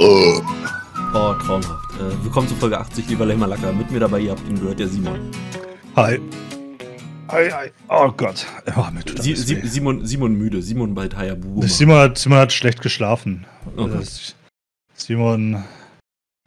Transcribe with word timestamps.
Oh, 0.00 0.40
traumhaft. 1.12 1.94
Äh, 1.96 2.22
willkommen 2.22 2.46
zu 2.46 2.54
Folge 2.54 2.78
80, 2.78 3.08
lieber 3.08 3.26
Lämmerlacker. 3.26 3.72
Mit 3.72 3.90
mir 3.90 3.98
dabei, 3.98 4.20
ihr 4.20 4.30
habt 4.30 4.48
ihn 4.48 4.54
gehört, 4.54 4.78
der 4.78 4.86
Simon. 4.86 5.32
Hi. 5.96 6.20
Hi, 7.26 7.50
hi. 7.50 7.70
Oh 7.88 8.12
Gott. 8.12 8.46
Oh, 8.76 8.86
mir 8.92 9.04
tut 9.04 9.20
Sie, 9.20 9.34
Sie, 9.34 9.60
Simon, 9.66 10.06
Simon 10.06 10.34
müde. 10.34 10.62
Simon 10.62 10.94
bald 10.94 11.16
Hayabubu. 11.16 11.66
Simon 11.66 11.96
hat, 11.96 12.18
Simon 12.18 12.38
hat 12.38 12.52
schlecht 12.52 12.80
geschlafen. 12.80 13.44
Okay. 13.76 14.04
Simon, 14.94 15.64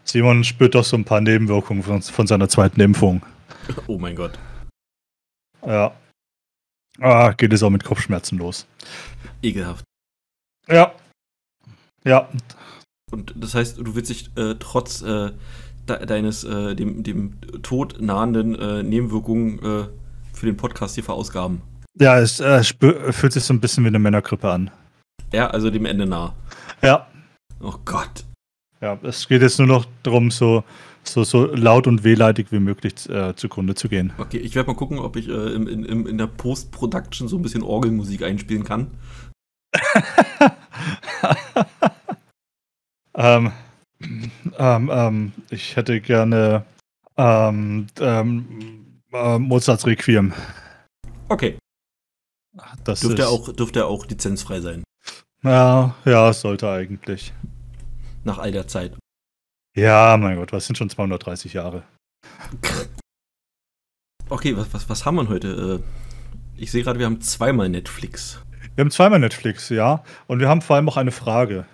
Simon 0.05 0.45
spürt 0.45 0.73
doch 0.73 0.85
so 0.85 0.95
ein 0.95 1.03
paar 1.03 1.19
Nebenwirkungen 1.19 1.83
von, 1.83 2.01
von 2.01 2.27
seiner 2.27 2.47
zweiten 2.47 2.79
Impfung. 2.79 3.21
Oh 3.87 3.97
mein 3.97 4.15
Gott. 4.15 4.39
Ja. 5.65 5.93
Ah, 7.01 7.33
geht 7.33 7.51
es 7.51 7.63
auch 7.63 7.69
mit 7.69 7.83
Kopfschmerzen 7.83 8.37
los. 8.37 8.65
Ekelhaft. 9.41 9.83
Ja. 10.69 10.95
Ja. 12.05 12.29
Und 13.11 13.33
das 13.37 13.55
heißt, 13.55 13.77
du 13.77 13.95
willst 13.95 14.09
dich 14.09 14.29
äh, 14.35 14.55
trotz 14.59 15.01
äh, 15.01 15.31
de 15.87 16.05
deines 16.05 16.43
äh, 16.43 16.75
dem, 16.75 17.03
dem 17.03 17.33
Tod 17.61 18.01
nahenden 18.01 18.55
äh, 18.55 18.83
Nebenwirkungen 18.83 19.59
äh, 19.59 19.85
für 20.33 20.45
den 20.45 20.57
Podcast 20.57 20.95
hier 20.95 21.03
verausgaben. 21.03 21.61
Ja, 21.99 22.19
es 22.19 22.39
äh, 22.39 22.63
fühlt 22.63 23.33
sich 23.33 23.43
so 23.43 23.53
ein 23.53 23.59
bisschen 23.59 23.83
wie 23.83 23.89
eine 23.89 23.99
Männergrippe 23.99 24.49
an. 24.49 24.71
Ja, 25.33 25.49
also 25.49 25.69
dem 25.69 25.85
Ende 25.85 26.05
nah. 26.05 26.33
Ja. 26.81 27.07
Oh 27.59 27.75
Gott. 27.85 28.25
Ja, 28.81 28.97
es 29.03 29.27
geht 29.27 29.41
jetzt 29.41 29.59
nur 29.59 29.67
noch 29.67 29.85
darum, 30.01 30.31
so, 30.31 30.63
so, 31.03 31.23
so 31.23 31.45
laut 31.53 31.85
und 31.85 32.03
wehleidig 32.03 32.47
wie 32.51 32.59
möglich 32.59 33.07
äh, 33.09 33.35
zugrunde 33.35 33.75
zu 33.75 33.89
gehen. 33.89 34.11
Okay, 34.17 34.37
ich 34.37 34.55
werde 34.55 34.71
mal 34.71 34.75
gucken, 34.75 34.97
ob 34.97 35.17
ich 35.17 35.29
äh, 35.29 35.53
in, 35.53 35.67
in, 35.67 36.07
in 36.07 36.17
der 36.17 36.27
Post-Production 36.27 37.27
so 37.27 37.37
ein 37.37 37.43
bisschen 37.43 37.61
Orgelmusik 37.61 38.23
einspielen 38.23 38.63
kann. 38.63 38.91
ähm, 43.15 43.51
ähm, 44.57 44.89
ähm, 44.91 45.33
ich 45.49 45.75
hätte 45.75 46.01
gerne 46.01 46.65
ähm, 47.17 47.87
ähm, 47.99 49.01
äh, 49.11 49.37
Mozarts 49.37 49.85
Requiem. 49.85 50.33
Okay. 51.29 51.57
Das 52.83 53.01
dürfte, 53.01 53.21
ist, 53.21 53.27
auch, 53.27 53.53
dürfte 53.53 53.85
auch 53.85 54.05
lizenzfrei 54.07 54.59
sein. 54.59 54.83
Ja, 55.43 55.95
ja, 56.05 56.33
sollte 56.33 56.69
eigentlich. 56.69 57.33
Nach 58.23 58.37
all 58.37 58.51
der 58.51 58.67
Zeit. 58.67 58.97
Ja, 59.75 60.17
mein 60.17 60.37
Gott, 60.37 60.51
was 60.51 60.65
sind 60.65 60.77
schon 60.77 60.89
230 60.89 61.53
Jahre? 61.53 61.83
Okay, 64.29 64.55
was, 64.55 64.73
was, 64.73 64.89
was 64.89 65.05
haben 65.05 65.15
wir 65.15 65.29
heute? 65.29 65.81
Äh, 65.81 66.61
ich 66.61 66.71
sehe 66.71 66.83
gerade, 66.83 66.99
wir 66.99 67.05
haben 67.05 67.21
zweimal 67.21 67.69
Netflix. 67.69 68.41
Wir 68.75 68.83
haben 68.83 68.91
zweimal 68.91 69.19
Netflix, 69.19 69.69
ja. 69.69 70.03
Und 70.27 70.39
wir 70.39 70.47
haben 70.47 70.61
vor 70.61 70.75
allem 70.75 70.87
auch 70.89 70.97
eine 70.97 71.11
Frage. 71.11 71.65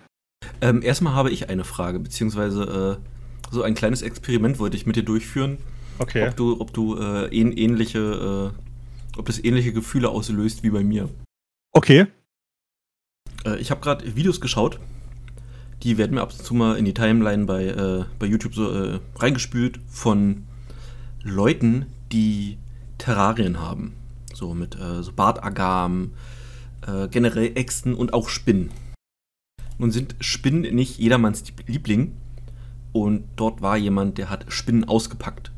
Ähm, 0.60 0.82
erstmal 0.82 1.14
habe 1.14 1.30
ich 1.30 1.48
eine 1.48 1.64
Frage, 1.64 2.00
beziehungsweise 2.00 2.98
äh, 3.00 3.52
so 3.52 3.62
ein 3.62 3.74
kleines 3.74 4.02
Experiment 4.02 4.58
wollte 4.58 4.76
ich 4.76 4.86
mit 4.86 4.96
dir 4.96 5.04
durchführen. 5.04 5.58
Okay. 5.98 6.28
Ob 6.28 6.36
du, 6.36 6.60
ob 6.60 6.72
du 6.72 6.96
äh, 6.96 7.26
ähnliche, 7.26 8.52
äh, 8.54 9.18
ob 9.18 9.26
das 9.26 9.42
ähnliche 9.42 9.72
Gefühle 9.72 10.08
auslöst 10.08 10.62
wie 10.62 10.70
bei 10.70 10.84
mir. 10.84 11.08
Okay. 11.72 12.06
Äh, 13.44 13.58
ich 13.58 13.70
habe 13.70 13.80
gerade 13.80 14.16
Videos 14.16 14.40
geschaut. 14.40 14.78
Die 15.82 15.96
werden 15.96 16.14
mir 16.14 16.22
ab 16.22 16.32
und 16.32 16.42
zu 16.42 16.54
mal 16.54 16.76
in 16.76 16.84
die 16.84 16.94
Timeline 16.94 17.44
bei, 17.46 17.66
äh, 17.66 18.04
bei 18.18 18.26
YouTube 18.26 18.54
so 18.54 18.70
äh, 18.70 19.00
reingespült 19.16 19.78
von 19.88 20.44
Leuten, 21.22 21.86
die 22.10 22.58
Terrarien 22.98 23.60
haben. 23.60 23.94
So 24.34 24.54
mit 24.54 24.78
so 25.00 25.12
Bartagamen, 25.12 26.12
generell 27.10 27.56
Äxten 27.56 27.94
und 27.94 28.12
auch 28.14 28.28
Spinnen. 28.28 28.70
Nun 29.78 29.90
sind 29.90 30.16
Spinnen 30.20 30.74
nicht 30.74 30.98
jedermanns 30.98 31.44
Liebling. 31.66 32.12
Und 32.92 33.24
dort 33.36 33.62
war 33.62 33.76
jemand, 33.76 34.18
der 34.18 34.30
hat 34.30 34.46
Spinnen 34.48 34.84
ausgepackt. 34.84 35.52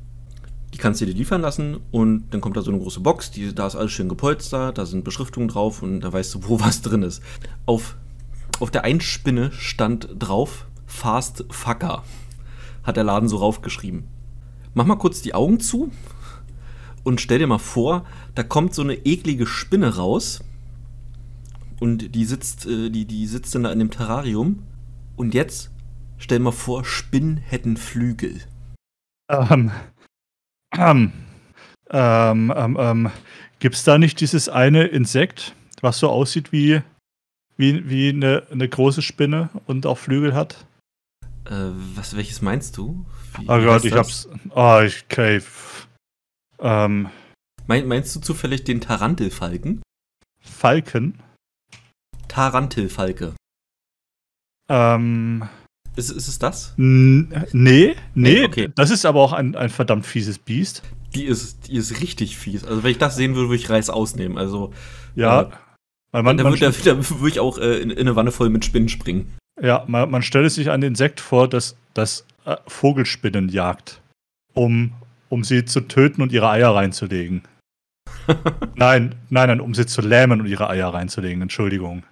Die 0.74 0.78
kannst 0.78 1.00
du 1.00 1.06
dir 1.06 1.14
liefern 1.14 1.40
lassen 1.40 1.78
und 1.90 2.28
dann 2.30 2.40
kommt 2.40 2.56
da 2.56 2.62
so 2.62 2.70
eine 2.70 2.80
große 2.80 3.00
Box, 3.00 3.32
die, 3.32 3.52
da 3.52 3.66
ist 3.66 3.74
alles 3.74 3.90
schön 3.90 4.08
gepolstert, 4.08 4.78
da 4.78 4.86
sind 4.86 5.02
Beschriftungen 5.04 5.48
drauf 5.48 5.82
und 5.82 6.00
da 6.00 6.12
weißt 6.12 6.34
du, 6.34 6.48
wo 6.48 6.60
was 6.60 6.80
drin 6.80 7.02
ist. 7.02 7.22
Auf, 7.66 7.96
auf 8.60 8.70
der 8.70 8.84
einen 8.84 9.00
Spinne 9.00 9.50
stand 9.52 10.08
drauf 10.16 10.66
Fast 10.86 11.44
Fucker. 11.50 12.04
Hat 12.84 12.96
der 12.96 13.04
Laden 13.04 13.28
so 13.28 13.38
raufgeschrieben. 13.38 14.04
Mach 14.74 14.86
mal 14.86 14.96
kurz 14.96 15.22
die 15.22 15.34
Augen 15.34 15.58
zu 15.58 15.90
und 17.02 17.20
stell 17.20 17.38
dir 17.38 17.46
mal 17.46 17.58
vor, 17.58 18.04
da 18.34 18.42
kommt 18.42 18.74
so 18.74 18.82
eine 18.82 18.94
eklige 18.94 19.46
Spinne 19.46 19.96
raus 19.96 20.40
und 21.80 22.14
die 22.14 22.24
sitzt, 22.26 22.66
äh, 22.66 22.90
die, 22.90 23.06
die 23.06 23.26
sitzt 23.26 23.54
dann 23.54 23.64
da 23.64 23.72
in 23.72 23.78
dem 23.78 23.90
Terrarium. 23.90 24.62
Und 25.16 25.34
jetzt 25.34 25.70
stell 26.18 26.38
mal 26.38 26.52
vor, 26.52 26.84
Spinnen 26.84 27.38
hätten 27.38 27.76
Flügel. 27.76 28.42
Ähm. 29.28 29.72
Ähm. 30.76 31.12
Ähm, 31.90 32.52
ähm, 32.54 32.76
ähm. 32.78 33.10
Gibt's 33.58 33.84
da 33.84 33.98
nicht 33.98 34.20
dieses 34.20 34.48
eine 34.48 34.86
Insekt, 34.86 35.54
was 35.80 35.98
so 35.98 36.08
aussieht 36.08 36.52
wie, 36.52 36.82
wie, 37.56 37.88
wie 37.90 38.10
eine, 38.10 38.46
eine 38.50 38.68
große 38.68 39.02
Spinne 39.02 39.50
und 39.66 39.84
auch 39.86 39.98
Flügel 39.98 40.34
hat? 40.34 40.66
Äh, 41.44 41.70
was, 41.94 42.16
welches 42.16 42.42
meinst 42.42 42.76
du? 42.76 43.04
Wie, 43.38 43.48
oh 43.48 43.60
Gott, 43.62 43.84
ich 43.84 43.94
hab's. 43.94 44.28
Oh, 44.50 44.80
ich, 44.84 45.04
okay. 45.04 45.42
Ähm. 46.58 47.08
Mein, 47.66 47.86
meinst 47.86 48.14
du 48.16 48.20
zufällig 48.20 48.64
den 48.64 48.80
Tarantelfalken? 48.80 49.82
Falken? 50.40 51.22
Tarantelfalke. 52.30 53.34
Ähm. 54.68 55.48
Ist, 55.96 56.10
ist 56.10 56.28
es 56.28 56.38
das? 56.38 56.72
Nee, 56.76 57.26
nee, 57.52 57.96
nee 58.14 58.44
okay. 58.44 58.70
das 58.76 58.90
ist 58.90 59.04
aber 59.04 59.20
auch 59.20 59.32
ein, 59.32 59.56
ein 59.56 59.68
verdammt 59.68 60.06
fieses 60.06 60.38
Biest. 60.38 60.82
Die 61.14 61.24
ist, 61.24 61.66
die 61.66 61.74
ist 61.74 62.00
richtig 62.00 62.38
fies. 62.38 62.64
Also, 62.64 62.84
wenn 62.84 62.92
ich 62.92 62.98
das 62.98 63.16
sehen 63.16 63.34
würde, 63.34 63.48
würde 63.48 63.60
ich 63.60 63.68
Reis 63.68 63.90
ausnehmen. 63.90 64.38
Also. 64.38 64.72
Ja. 65.16 65.42
Äh, 65.42 65.46
weil 66.12 66.22
man, 66.22 66.36
da, 66.36 66.44
man, 66.44 66.58
da, 66.58 66.70
da 66.84 67.10
würde 67.10 67.28
ich 67.28 67.40
auch 67.40 67.58
äh, 67.58 67.80
in, 67.80 67.90
in, 67.90 67.98
eine 67.98 68.14
Wanne 68.14 68.30
voll 68.30 68.48
mit 68.48 68.64
Spinnen 68.64 68.88
springen. 68.88 69.36
Ja, 69.60 69.84
man, 69.88 70.10
man 70.10 70.22
stelle 70.22 70.48
sich 70.48 70.70
ein 70.70 70.82
Insekt 70.82 71.20
vor, 71.20 71.48
das, 71.48 71.76
das 71.92 72.24
äh, 72.44 72.56
Vogelspinnen 72.68 73.48
jagt, 73.48 74.00
um, 74.54 74.92
um 75.28 75.42
sie 75.42 75.64
zu 75.64 75.80
töten 75.80 76.22
und 76.22 76.32
ihre 76.32 76.48
Eier 76.48 76.74
reinzulegen. 76.74 77.42
nein, 78.76 79.16
nein, 79.28 79.48
nein, 79.48 79.60
um 79.60 79.74
sie 79.74 79.86
zu 79.86 80.00
lähmen 80.00 80.40
und 80.40 80.46
ihre 80.46 80.70
Eier 80.70 80.94
reinzulegen. 80.94 81.42
Entschuldigung. 81.42 82.04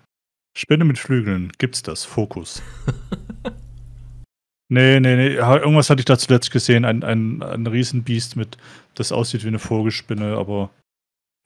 Spinne 0.58 0.84
mit 0.84 0.98
Flügeln, 0.98 1.52
gibt's 1.58 1.84
das? 1.84 2.04
Fokus. 2.04 2.64
nee, 4.69 4.98
nee, 4.98 5.14
nee. 5.14 5.34
Irgendwas 5.34 5.88
hatte 5.88 6.00
ich 6.00 6.04
da 6.04 6.19
zuletzt 6.19 6.50
gesehen. 6.50 6.84
Ein, 6.84 7.04
ein, 7.04 7.44
ein 7.44 7.64
Riesenbiest 7.64 8.34
mit, 8.34 8.56
das 8.94 9.12
aussieht 9.12 9.44
wie 9.44 9.48
eine 9.48 9.60
Vogelspinne, 9.60 10.36
aber 10.36 10.70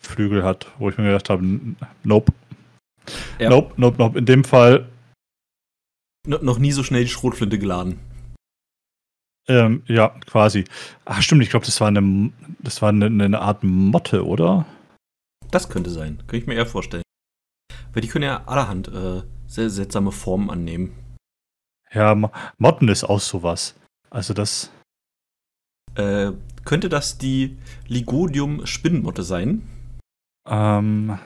Flügel 0.02 0.44
hat, 0.44 0.66
wo 0.78 0.88
ich 0.88 0.96
mir 0.96 1.04
gedacht 1.04 1.28
habe, 1.28 1.44
nope. 2.04 2.32
Ja. 3.38 3.50
Nope, 3.50 3.74
nope, 3.76 3.98
nope. 3.98 4.18
In 4.18 4.24
dem 4.24 4.44
Fall. 4.44 4.88
No, 6.26 6.38
noch 6.38 6.58
nie 6.58 6.72
so 6.72 6.82
schnell 6.82 7.02
die 7.02 7.10
Schrotflinte 7.10 7.58
geladen. 7.58 8.00
Ähm, 9.46 9.82
ja, 9.88 10.08
quasi. 10.24 10.64
Ach, 11.04 11.20
stimmt, 11.20 11.42
ich 11.42 11.50
glaube, 11.50 11.66
das 11.66 11.82
war 11.82 11.88
eine, 11.88 12.32
das 12.60 12.80
war 12.80 12.88
eine, 12.88 13.06
eine 13.06 13.40
Art 13.42 13.62
Motte, 13.62 14.26
oder? 14.26 14.64
Das 15.50 15.68
könnte 15.68 15.90
sein. 15.90 16.16
Könnte 16.20 16.38
ich 16.38 16.46
mir 16.46 16.54
eher 16.54 16.64
vorstellen. 16.64 17.02
Weil 17.92 18.02
die 18.02 18.08
können 18.08 18.24
ja 18.24 18.44
allerhand 18.46 18.88
äh, 18.88 19.22
sehr 19.46 19.70
seltsame 19.70 20.12
Formen 20.12 20.50
annehmen. 20.50 20.94
Ja, 21.92 22.14
Motten 22.58 22.88
ist 22.88 23.04
auch 23.04 23.20
sowas. 23.20 23.74
Also 24.10 24.34
das. 24.34 24.70
Äh, 25.94 26.32
könnte 26.64 26.88
das 26.88 27.18
die 27.18 27.58
Ligodium-Spinnenmotte 27.88 29.22
sein? 29.22 29.68
Ähm. 30.48 31.18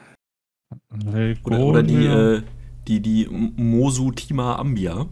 Oder, 1.44 1.58
oder 1.60 1.82
die, 1.82 2.06
äh, 2.06 2.42
die, 2.88 3.00
die 3.00 3.28
Mosutima 3.30 4.56
ambia. 4.56 5.06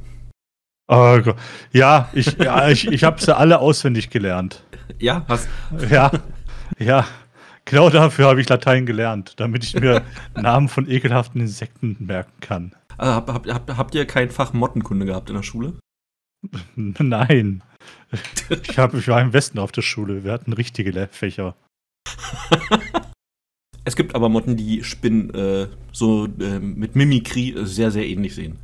Oh 0.89 1.21
Gott. 1.21 1.37
Ja, 1.73 2.11
ich, 2.13 2.37
ja, 2.39 2.69
ich, 2.69 2.87
ich 2.87 3.05
habe 3.05 3.21
sie 3.21 3.37
alle 3.37 3.61
auswendig 3.61 4.11
gelernt. 4.11 4.65
Ja, 4.99 5.25
hast. 5.29 5.49
Ja, 5.91 6.11
ja. 6.79 7.07
Genau 7.65 7.89
dafür 7.89 8.27
habe 8.27 8.41
ich 8.41 8.49
Latein 8.49 8.87
gelernt, 8.87 9.35
damit 9.41 9.65
ich 9.65 9.75
mir 9.75 10.05
Namen 10.35 10.69
von 10.69 10.89
ekelhaften 10.89 11.41
Insekten 11.41 11.97
merken 11.99 12.41
kann. 12.41 12.75
Also 12.99 13.15
hab, 13.15 13.29
hab, 13.29 13.47
hab, 13.47 13.77
habt 13.77 13.95
ihr 13.95 14.07
kein 14.07 14.31
Fach 14.31 14.53
Mottenkunde 14.53 15.07
gehabt 15.07 15.31
in 15.31 15.37
der 15.37 15.43
Schule? 15.43 15.75
Nein. 16.77 17.63
Ich, 18.49 18.79
hab, 18.79 18.95
ich 18.95 19.09
war 19.09 19.21
im 19.21 19.33
Westen 19.33 19.59
auf 19.59 19.73
der 19.73 19.83
Schule. 19.83 20.25
Wir 20.25 20.33
hatten 20.33 20.53
richtige 20.53 21.09
Fächer. 21.09 21.55
es 23.85 23.97
gibt 23.97 24.15
aber 24.15 24.29
Motten, 24.29 24.57
die 24.57 24.85
Spinnen 24.85 25.35
äh, 25.35 25.69
so 25.93 26.27
äh, 26.27 26.61
mit 26.61 26.97
Mimikrie 26.97 27.55
sehr, 27.67 27.91
sehr 27.91 28.07
ähnlich 28.07 28.35
sehen. 28.35 28.59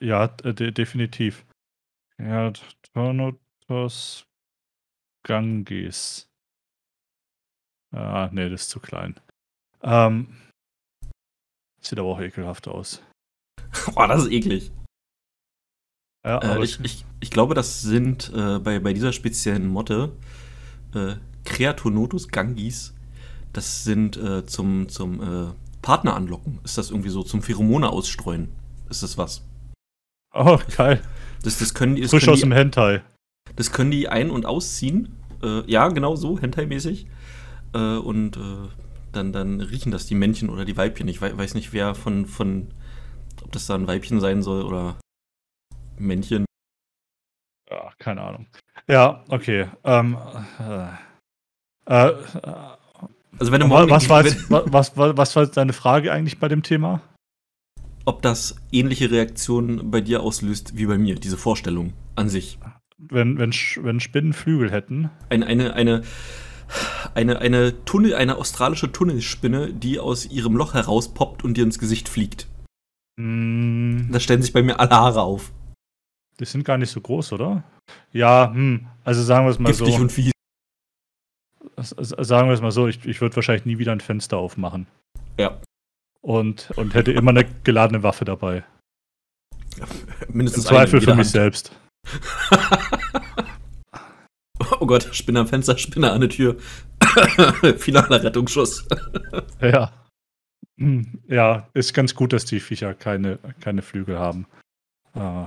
Ja, 0.00 0.26
de 0.28 0.70
definitiv. 0.70 1.46
Ja, 2.18 2.52
Tornotos 2.92 4.26
Ganges. 5.22 6.27
Ah, 7.94 8.28
nee, 8.32 8.48
das 8.48 8.62
ist 8.62 8.70
zu 8.70 8.80
klein. 8.80 9.18
Ähm, 9.82 10.36
sieht 11.80 11.98
aber 11.98 12.08
auch 12.08 12.20
ekelhaft 12.20 12.68
aus. 12.68 13.02
Boah, 13.94 14.08
das 14.08 14.24
ist 14.24 14.32
eklig. 14.32 14.72
Ja, 16.24 16.38
äh, 16.38 16.64
ich, 16.64 16.80
ich, 16.82 17.04
ich 17.20 17.30
glaube, 17.30 17.54
das 17.54 17.80
sind 17.80 18.32
äh, 18.34 18.58
bei, 18.58 18.80
bei 18.80 18.92
dieser 18.92 19.12
speziellen 19.12 19.66
Motte 19.66 20.12
äh, 20.94 21.14
Creatonotus 21.44 22.28
gangis. 22.28 22.94
Das 23.52 23.84
sind 23.84 24.16
äh, 24.16 24.44
zum, 24.44 24.88
zum 24.88 25.22
äh, 25.22 25.52
Partner 25.80 26.14
anlocken. 26.14 26.60
Ist 26.64 26.76
das 26.76 26.90
irgendwie 26.90 27.08
so 27.08 27.22
zum 27.22 27.42
Pheromone 27.42 27.88
ausstreuen? 27.88 28.48
Ist 28.90 29.02
das 29.02 29.16
was? 29.16 29.42
Oh, 30.34 30.58
geil. 30.76 31.02
Das, 31.42 31.58
das 31.58 31.72
können 31.72 31.96
die, 31.96 32.02
das 32.02 32.10
Frisch 32.10 32.24
können 32.24 32.34
aus 32.34 32.40
dem 32.40 32.52
Hentai. 32.52 33.02
Das 33.56 33.72
können 33.72 33.90
die 33.90 34.08
ein- 34.08 34.30
und 34.30 34.44
ausziehen. 34.44 35.16
Äh, 35.42 35.68
ja, 35.70 35.88
genau 35.88 36.16
so, 36.16 36.38
Hentai-mäßig. 36.38 37.06
Äh, 37.74 37.96
und 37.96 38.36
äh, 38.36 38.68
dann, 39.12 39.32
dann 39.32 39.60
riechen 39.60 39.92
das 39.92 40.06
die 40.06 40.14
Männchen 40.14 40.50
oder 40.50 40.64
die 40.64 40.76
Weibchen. 40.76 41.08
Ich 41.08 41.20
weiß 41.20 41.54
nicht, 41.54 41.72
wer 41.72 41.94
von, 41.94 42.26
von, 42.26 42.74
ob 43.42 43.52
das 43.52 43.66
da 43.66 43.74
ein 43.74 43.86
Weibchen 43.86 44.20
sein 44.20 44.42
soll 44.42 44.62
oder 44.62 44.96
Männchen. 45.98 46.44
Ja, 47.70 47.90
keine 47.98 48.22
Ahnung. 48.22 48.46
Ja, 48.86 49.24
okay. 49.28 49.66
Ähm, 49.84 50.16
äh, 50.58 50.88
äh, 51.86 52.14
also 53.38 53.52
wenn 53.52 53.60
du 53.60 53.66
morgen 53.66 53.90
was, 53.90 54.08
war 54.08 54.24
jetzt, 54.24 54.50
was, 54.50 54.96
was, 54.96 55.16
was 55.16 55.36
war 55.36 55.46
deine 55.46 55.72
Frage 55.72 56.12
eigentlich 56.12 56.38
bei 56.38 56.48
dem 56.48 56.62
Thema? 56.62 57.02
Ob 58.04 58.22
das 58.22 58.56
ähnliche 58.72 59.10
Reaktionen 59.10 59.90
bei 59.90 60.00
dir 60.00 60.22
auslöst 60.22 60.76
wie 60.76 60.86
bei 60.86 60.96
mir, 60.96 61.16
diese 61.16 61.36
Vorstellung 61.36 61.92
an 62.16 62.28
sich. 62.28 62.58
Wenn, 62.96 63.38
wenn, 63.38 63.52
wenn 63.52 64.00
Spinnen 64.00 64.32
Flügel 64.32 64.72
hätten. 64.72 65.10
Eine, 65.28 65.46
eine, 65.46 65.74
eine, 65.74 66.02
eine, 67.14 67.38
eine 67.38 67.84
Tunnel, 67.84 68.14
eine 68.14 68.36
australische 68.36 68.92
Tunnelspinne, 68.92 69.72
die 69.72 69.98
aus 69.98 70.26
ihrem 70.26 70.56
Loch 70.56 70.74
herauspoppt 70.74 71.44
und 71.44 71.56
dir 71.56 71.64
ins 71.64 71.78
Gesicht 71.78 72.08
fliegt. 72.08 72.46
Mm. 73.16 74.10
Da 74.12 74.20
stellen 74.20 74.42
sich 74.42 74.52
bei 74.52 74.62
mir 74.62 74.78
alle 74.80 74.90
Haare 74.90 75.22
auf. 75.22 75.52
Die 76.38 76.44
sind 76.44 76.64
gar 76.64 76.78
nicht 76.78 76.90
so 76.90 77.00
groß, 77.00 77.32
oder? 77.32 77.64
Ja, 78.12 78.52
hm, 78.52 78.86
also 79.04 79.22
sagen 79.22 79.46
wir 79.46 79.50
es 79.50 79.58
mal 79.58 79.70
Giftig 79.70 79.96
so. 79.96 80.02
und 80.02 80.12
fies. 80.12 80.32
Sagen 81.76 82.48
wir 82.48 82.54
es 82.54 82.60
mal 82.60 82.72
so, 82.72 82.88
ich, 82.88 83.04
ich 83.06 83.20
würde 83.20 83.36
wahrscheinlich 83.36 83.64
nie 83.64 83.78
wieder 83.78 83.92
ein 83.92 84.00
Fenster 84.00 84.36
aufmachen. 84.36 84.86
Ja. 85.38 85.58
Und, 86.20 86.72
und 86.76 86.94
hätte 86.94 87.12
immer 87.12 87.30
eine 87.30 87.44
geladene 87.64 88.02
Waffe 88.02 88.24
dabei. 88.24 88.64
Mindestens 90.28 90.64
Im 90.64 90.70
Zweifel 90.70 91.00
für 91.00 91.10
mich 91.14 91.26
Hand. 91.26 91.26
selbst. 91.26 91.72
oh 94.80 94.86
Gott, 94.86 95.08
Spinner 95.12 95.40
am 95.40 95.48
Fenster, 95.48 95.76
Spinner 95.78 96.12
an 96.12 96.20
der 96.20 96.30
Tür. 96.30 96.56
Finaler 97.78 98.22
Rettungsschuss. 98.22 98.86
ja. 99.60 99.92
Hm, 100.78 101.20
ja, 101.26 101.68
ist 101.74 101.94
ganz 101.94 102.14
gut, 102.14 102.32
dass 102.32 102.44
die 102.44 102.60
Viecher 102.60 102.94
keine, 102.94 103.38
keine 103.60 103.82
Flügel 103.82 104.18
haben. 104.18 104.46
Äh, 105.14 105.46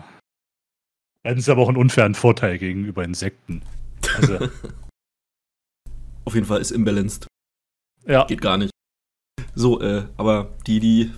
Hätten 1.23 1.41
sie 1.41 1.51
aber 1.51 1.61
auch 1.61 1.67
einen 1.67 1.77
unfairen 1.77 2.15
Vorteil 2.15 2.57
gegenüber 2.57 3.03
Insekten. 3.03 3.61
Also. 4.17 4.49
Auf 6.25 6.33
jeden 6.33 6.47
Fall 6.47 6.61
ist 6.61 6.71
imbalanced. 6.71 7.27
Ja. 8.05 8.25
Geht 8.25 8.41
gar 8.41 8.57
nicht. 8.57 8.71
So, 9.53 9.81
äh, 9.81 10.07
aber 10.17 10.51
die, 10.65 10.79
die 10.79 11.11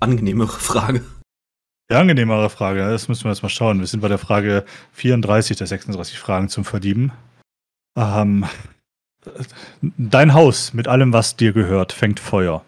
angenehmere 0.00 0.48
Frage. 0.48 1.04
Die 1.90 1.96
angenehmere 1.96 2.50
Frage, 2.50 2.88
das 2.88 3.08
müssen 3.08 3.24
wir 3.24 3.32
jetzt 3.32 3.42
mal 3.42 3.48
schauen. 3.48 3.80
Wir 3.80 3.86
sind 3.88 3.98
bei 3.98 4.06
der 4.06 4.18
Frage 4.18 4.64
34 4.92 5.56
der 5.56 5.66
36 5.66 6.20
Fragen 6.20 6.48
zum 6.48 6.64
Verdieben. 6.64 7.10
Ähm, 7.96 8.44
dein 9.80 10.32
Haus 10.32 10.72
mit 10.72 10.86
allem, 10.86 11.12
was 11.12 11.34
dir 11.34 11.52
gehört, 11.52 11.92
fängt 11.92 12.20
Feuer. 12.20 12.64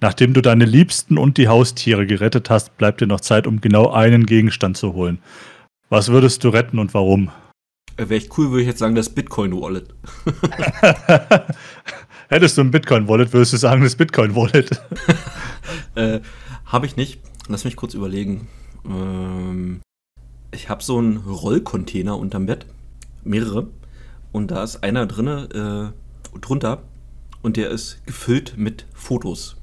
Nachdem 0.00 0.32
du 0.32 0.40
deine 0.40 0.64
Liebsten 0.64 1.18
und 1.18 1.36
die 1.36 1.48
Haustiere 1.48 2.06
gerettet 2.06 2.48
hast, 2.48 2.78
bleibt 2.78 3.02
dir 3.02 3.06
noch 3.06 3.20
Zeit, 3.20 3.46
um 3.46 3.60
genau 3.60 3.90
einen 3.90 4.24
Gegenstand 4.24 4.78
zu 4.78 4.94
holen. 4.94 5.18
Was 5.90 6.08
würdest 6.08 6.42
du 6.42 6.48
retten 6.48 6.78
und 6.78 6.94
warum? 6.94 7.30
Äh, 7.98 8.08
Wäre 8.08 8.16
ich 8.16 8.38
cool, 8.38 8.52
würde 8.52 8.62
ich 8.62 8.68
jetzt 8.68 8.78
sagen, 8.78 8.94
das 8.94 9.10
Bitcoin-Wallet. 9.10 9.94
Hättest 12.28 12.56
du 12.56 12.62
ein 12.62 12.70
Bitcoin-Wallet, 12.70 13.34
würdest 13.34 13.52
du 13.52 13.58
sagen, 13.58 13.82
das 13.82 13.96
Bitcoin-Wallet. 13.96 14.80
äh, 15.94 16.20
habe 16.64 16.86
ich 16.86 16.96
nicht. 16.96 17.20
Lass 17.48 17.64
mich 17.64 17.76
kurz 17.76 17.94
überlegen. 17.94 18.48
Ähm, 18.84 19.80
ich 20.52 20.68
habe 20.68 20.82
so 20.82 20.98
einen 20.98 21.18
Rollcontainer 21.18 22.18
unterm 22.18 22.46
Bett. 22.46 22.66
Mehrere. 23.24 23.68
Und 24.32 24.50
da 24.50 24.64
ist 24.64 24.82
einer 24.82 25.06
drinne, 25.06 25.92
äh, 26.34 26.38
drunter. 26.40 26.82
Und 27.42 27.56
der 27.56 27.70
ist 27.70 28.04
gefüllt 28.06 28.54
mit 28.56 28.86
Fotos. 28.94 29.56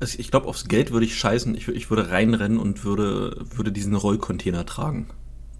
Also 0.00 0.18
ich 0.18 0.30
glaube, 0.30 0.46
aufs 0.46 0.68
Geld 0.68 0.90
würde 0.90 1.06
ich 1.06 1.16
scheißen. 1.16 1.54
Ich, 1.54 1.68
ich 1.68 1.90
würde 1.90 2.10
reinrennen 2.10 2.58
und 2.58 2.84
würde, 2.84 3.44
würde 3.54 3.72
diesen 3.72 3.94
Rollcontainer 3.94 4.64
tragen 4.64 5.08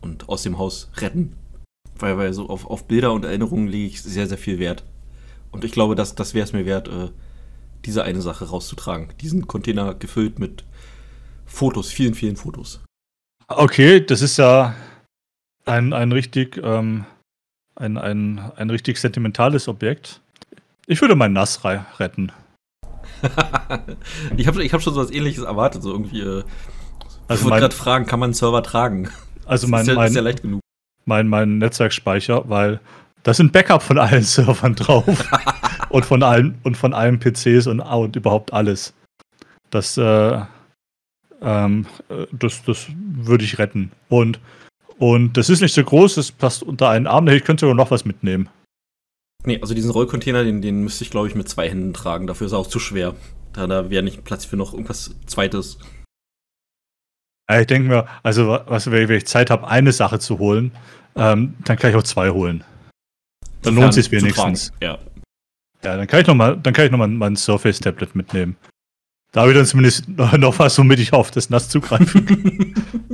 und 0.00 0.28
aus 0.28 0.42
dem 0.42 0.58
Haus 0.58 0.90
retten. 0.96 1.34
Weil, 1.98 2.16
weil 2.18 2.32
so 2.32 2.48
auf, 2.48 2.66
auf 2.66 2.86
Bilder 2.86 3.12
und 3.12 3.24
Erinnerungen 3.24 3.68
lege 3.68 3.86
ich 3.86 4.02
sehr, 4.02 4.26
sehr 4.26 4.38
viel 4.38 4.58
Wert. 4.58 4.84
Und 5.50 5.64
ich 5.64 5.72
glaube, 5.72 5.94
das, 5.94 6.14
das 6.14 6.34
wäre 6.34 6.44
es 6.44 6.52
mir 6.52 6.66
wert, 6.66 6.88
äh, 6.88 7.10
diese 7.84 8.04
eine 8.04 8.20
Sache 8.20 8.46
rauszutragen. 8.46 9.08
Diesen 9.20 9.46
Container 9.46 9.94
gefüllt 9.94 10.38
mit 10.38 10.64
Fotos, 11.46 11.90
vielen, 11.90 12.14
vielen 12.14 12.37
Fotos. 12.37 12.81
Okay, 13.48 14.04
das 14.04 14.22
ist 14.22 14.37
ja 14.37 14.75
ein, 15.64 15.93
ein 15.93 16.12
richtig 16.12 16.60
ähm, 16.62 17.06
ein, 17.76 17.98
ein, 17.98 18.40
ein 18.56 18.70
richtig 18.70 18.98
sentimentales 18.98 19.69
Objekt. 19.69 20.20
Ich 20.87 21.00
würde 21.00 21.14
mein 21.14 21.32
Nass 21.32 21.64
retten. 21.64 22.32
ich 24.37 24.46
habe 24.46 24.62
ich 24.62 24.72
hab 24.72 24.82
schon 24.82 24.94
so 24.94 25.00
was 25.00 25.10
ähnliches 25.10 25.44
erwartet, 25.44 25.82
so 25.82 25.93
irgendwie. 25.93 26.20
Äh, 26.20 26.44
also 27.28 27.40
ich 27.40 27.44
wollte 27.44 27.60
gerade 27.60 27.75
fragen, 27.75 28.06
kann 28.06 28.20
man 28.20 28.28
einen 28.28 28.34
Server 28.34 28.62
tragen? 28.62 29.10
Also 29.44 29.69
mein, 29.69 29.82
ist 29.82 29.88
ja, 29.88 29.94
mein, 29.94 30.08
ist 30.08 30.14
ja 30.14 30.22
leicht 30.22 30.43
genug. 30.43 30.60
Mein, 31.04 31.28
mein 31.28 31.58
Netzwerkspeicher, 31.58 32.48
weil 32.48 32.81
da 33.22 33.34
sind 33.34 33.52
Backup 33.52 33.82
von 33.82 33.98
allen 33.98 34.22
Servern 34.22 34.75
drauf. 34.75 35.06
und 35.90 36.04
von 36.04 36.22
allen 36.22 36.58
und 36.62 36.76
von 36.76 36.94
allen 36.94 37.19
PCs 37.19 37.66
und, 37.66 37.81
und 37.81 38.16
überhaupt 38.16 38.52
alles. 38.52 38.93
Das, 39.70 39.96
äh, 39.98 40.40
ähm, 41.46 41.87
das, 42.32 42.62
das 42.64 42.88
würde 42.98 43.44
ich 43.44 43.58
retten. 43.58 43.93
Und, 44.08 44.40
und 44.98 45.37
das 45.37 45.48
ist 45.48 45.62
nicht 45.62 45.75
so 45.75 45.82
groß, 45.82 46.16
das 46.16 46.32
passt 46.32 46.62
unter 46.62 46.90
einen 46.90 47.06
Arm. 47.06 47.28
Ich 47.28 47.44
könnte 47.44 47.62
sogar 47.62 47.76
noch 47.76 47.90
was 47.90 48.04
mitnehmen. 48.04 48.48
Nee, 49.44 49.60
also 49.60 49.72
diesen 49.72 49.93
Rollcontainer, 49.93 50.43
den, 50.43 50.60
den 50.60 50.82
müsste 50.82 51.04
ich, 51.04 51.10
glaube 51.10 51.28
ich, 51.28 51.37
mit 51.37 51.48
zwei 51.48 51.70
Händen 51.70 51.94
tragen. 51.94 52.26
Dafür 52.26 52.48
ist 52.48 52.53
er 52.53 52.58
auch 52.58 52.67
zu 52.67 52.81
schwer. 52.81 53.15
Da, 53.53 53.69
da 53.69 53.91
wäre 53.91 54.03
nicht 54.03 54.24
Platz 54.24 54.44
für 54.44 54.56
noch 54.56 54.72
irgendwas 54.74 55.15
Zweites. 55.26 55.79
Ich 57.48 57.67
denke 57.69 57.88
mir, 57.88 58.06
also 58.24 58.48
was, 58.48 58.91
wenn 58.91 59.08
ich 59.08 59.26
Zeit 59.26 59.50
habe, 59.50 59.69
eine 59.69 59.93
Sache 59.93 60.19
zu 60.19 60.41
holen, 60.41 60.72
ähm, 61.15 61.55
dann 61.65 61.79
kann 61.79 61.91
ich 61.91 61.96
auch 61.96 62.03
zwei 62.03 62.31
holen. 62.31 62.65
Dann 63.62 63.76
lohnt 63.76 63.94
sich 63.94 64.10
wenigstens. 64.10 64.72
Ja. 64.82 64.98
Ja, 65.84 65.96
dann 65.96 66.08
kann 66.08 66.22
ich 66.22 66.26
noch 66.26 66.34
mal, 66.34 66.56
dann 66.56 66.74
kann 66.74 66.86
ich 66.86 66.91
noch 66.91 66.98
mal 66.98 67.06
mein 67.06 67.36
Surface 67.36 67.79
Tablet 67.79 68.17
mitnehmen. 68.17 68.56
Da 69.36 69.43
habe 69.43 69.52
ich 69.52 69.58
dann 69.58 69.66
zumindest 69.66 70.08
noch 70.08 70.58
was, 70.58 70.78
womit 70.78 70.98
ich 70.98 71.12
auf 71.12 71.31
das 71.31 71.50
Nass 71.50 71.69
zugreifen 71.69 72.24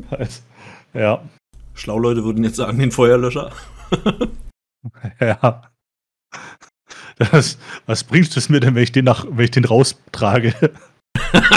kann. 0.09 0.29
ja. 0.95 1.21
Schlauleute 1.75 2.23
würden 2.23 2.45
jetzt 2.45 2.55
sagen, 2.55 2.79
den 2.79 2.93
Feuerlöscher. 2.93 3.51
ja. 5.21 5.63
Das, 7.19 7.59
was 7.87 8.05
bringst 8.05 8.37
du 8.37 8.39
es 8.39 8.49
mir 8.49 8.61
denn, 8.61 8.77
wenn 8.77 8.85
ich 8.85 8.93
den, 8.93 9.05
nach, 9.05 9.27
wenn 9.29 9.47
ich 9.47 9.51
den 9.51 9.65
raustrage? 9.65 10.55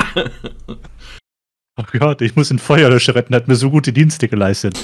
Ach 1.76 1.92
Gott, 1.92 2.24
ich 2.24 2.36
muss 2.36 2.48
den 2.48 2.58
Feuerlöscher 2.58 3.14
retten, 3.14 3.36
hat 3.36 3.48
mir 3.48 3.58
so 3.58 3.70
gute 3.70 3.94
Dienste 3.94 4.28
geleistet. 4.28 4.84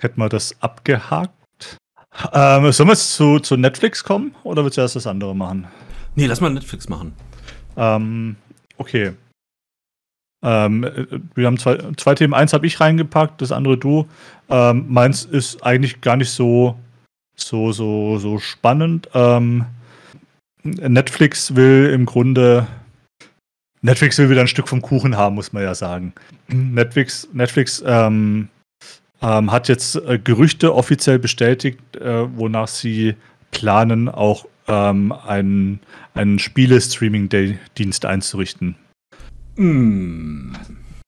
Hätten 0.00 0.20
wir 0.20 0.28
das 0.28 0.62
abgehakt? 0.62 1.78
Ähm, 2.32 2.70
sollen 2.70 2.88
wir 2.88 2.92
jetzt 2.92 3.16
zu, 3.16 3.40
zu 3.40 3.56
Netflix 3.56 4.04
kommen 4.04 4.36
oder 4.44 4.62
willst 4.62 4.76
du 4.76 4.82
erst 4.82 4.94
das 4.94 5.08
andere 5.08 5.34
machen? 5.34 5.66
Nee, 6.14 6.26
lass 6.26 6.40
mal 6.40 6.50
Netflix 6.50 6.88
machen. 6.88 7.16
Ähm, 7.76 8.36
okay. 8.76 9.12
Ähm, 10.42 10.86
wir 11.34 11.46
haben 11.46 11.58
zwei, 11.58 11.78
zwei 11.96 12.14
Themen. 12.14 12.34
Eins 12.34 12.52
habe 12.52 12.66
ich 12.66 12.80
reingepackt, 12.80 13.42
das 13.42 13.52
andere 13.52 13.76
du. 13.76 14.06
Ähm, 14.48 14.86
meins 14.88 15.24
ist 15.24 15.62
eigentlich 15.62 16.00
gar 16.00 16.16
nicht 16.16 16.30
so, 16.30 16.78
so, 17.36 17.72
so, 17.72 18.18
so 18.18 18.38
spannend. 18.38 19.08
Ähm, 19.14 19.66
Netflix 20.62 21.54
will 21.54 21.90
im 21.92 22.06
Grunde 22.06 22.66
Netflix 23.82 24.18
will 24.18 24.28
wieder 24.28 24.42
ein 24.42 24.48
Stück 24.48 24.68
vom 24.68 24.82
Kuchen 24.82 25.16
haben, 25.16 25.34
muss 25.34 25.52
man 25.52 25.62
ja 25.62 25.74
sagen. 25.74 26.12
Netflix, 26.48 27.28
Netflix 27.32 27.82
ähm, 27.86 28.48
ähm, 29.22 29.50
hat 29.52 29.68
jetzt 29.68 29.96
äh, 29.96 30.18
Gerüchte 30.18 30.74
offiziell 30.74 31.18
bestätigt, 31.18 31.80
äh, 31.96 32.36
wonach 32.36 32.68
sie 32.68 33.14
planen, 33.50 34.08
auch 34.08 34.46
ähm, 34.70 35.12
einen, 35.12 35.80
einen 36.14 36.38
Spiele-Streaming-Dienst 36.38 38.04
einzurichten. 38.04 38.76
Mm. 39.56 40.52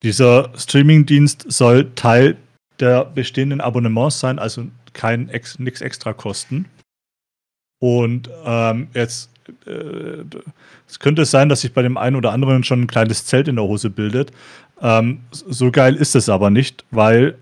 Dieser 0.02 0.50
Streaming-Dienst 0.56 1.46
soll 1.48 1.92
Teil 1.94 2.36
der 2.80 3.04
bestehenden 3.04 3.60
Abonnements 3.60 4.18
sein, 4.18 4.38
also 4.38 4.66
kein 4.92 5.28
ex, 5.28 5.58
nichts 5.58 5.80
extra 5.80 6.12
kosten. 6.12 6.66
Und 7.80 8.28
ähm, 8.44 8.88
jetzt 8.94 9.30
äh, 9.66 10.24
es 10.88 10.98
könnte 10.98 11.24
sein, 11.24 11.48
dass 11.48 11.62
sich 11.62 11.72
bei 11.72 11.82
dem 11.82 11.96
einen 11.96 12.16
oder 12.16 12.32
anderen 12.32 12.64
schon 12.64 12.82
ein 12.82 12.86
kleines 12.86 13.24
Zelt 13.26 13.48
in 13.48 13.56
der 13.56 13.64
Hose 13.64 13.90
bildet. 13.90 14.32
Ähm, 14.80 15.20
so 15.30 15.70
geil 15.70 15.96
ist 15.96 16.14
es 16.14 16.28
aber 16.28 16.50
nicht, 16.50 16.84
weil 16.90 17.36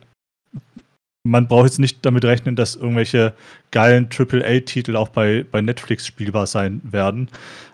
man 1.22 1.48
braucht 1.48 1.66
jetzt 1.66 1.78
nicht 1.78 2.04
damit 2.04 2.24
rechnen, 2.24 2.56
dass 2.56 2.76
irgendwelche 2.76 3.34
geilen 3.70 4.08
AAA-Titel 4.10 4.96
auch 4.96 5.08
bei, 5.08 5.44
bei 5.50 5.60
Netflix 5.60 6.06
spielbar 6.06 6.46
sein 6.46 6.80
werden, 6.84 7.28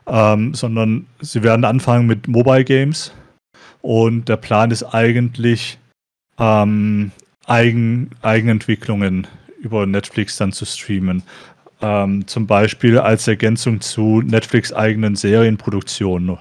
ähm, 0.06 0.54
sondern 0.54 1.06
sie 1.20 1.42
werden 1.42 1.64
anfangen 1.64 2.06
mit 2.06 2.28
Mobile 2.28 2.64
Games 2.64 3.12
und 3.82 4.28
der 4.28 4.36
Plan 4.36 4.70
ist 4.70 4.82
eigentlich, 4.82 5.78
ähm, 6.38 7.12
Eigen, 7.46 8.10
Eigenentwicklungen 8.22 9.28
über 9.60 9.86
Netflix 9.86 10.36
dann 10.36 10.52
zu 10.52 10.64
streamen. 10.64 11.22
Ähm, 11.80 12.26
zum 12.26 12.46
Beispiel 12.46 12.98
als 12.98 13.28
Ergänzung 13.28 13.80
zu 13.80 14.22
Netflix 14.22 14.72
eigenen 14.72 15.14
Serienproduktionen. 15.14 16.38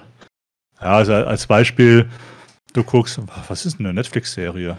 Ja, 0.80 0.96
also 0.96 1.12
als 1.12 1.46
Beispiel, 1.46 2.08
du 2.72 2.82
guckst, 2.82 3.20
was 3.48 3.64
ist 3.66 3.78
denn 3.78 3.86
eine 3.86 3.94
Netflix-Serie? 3.94 4.76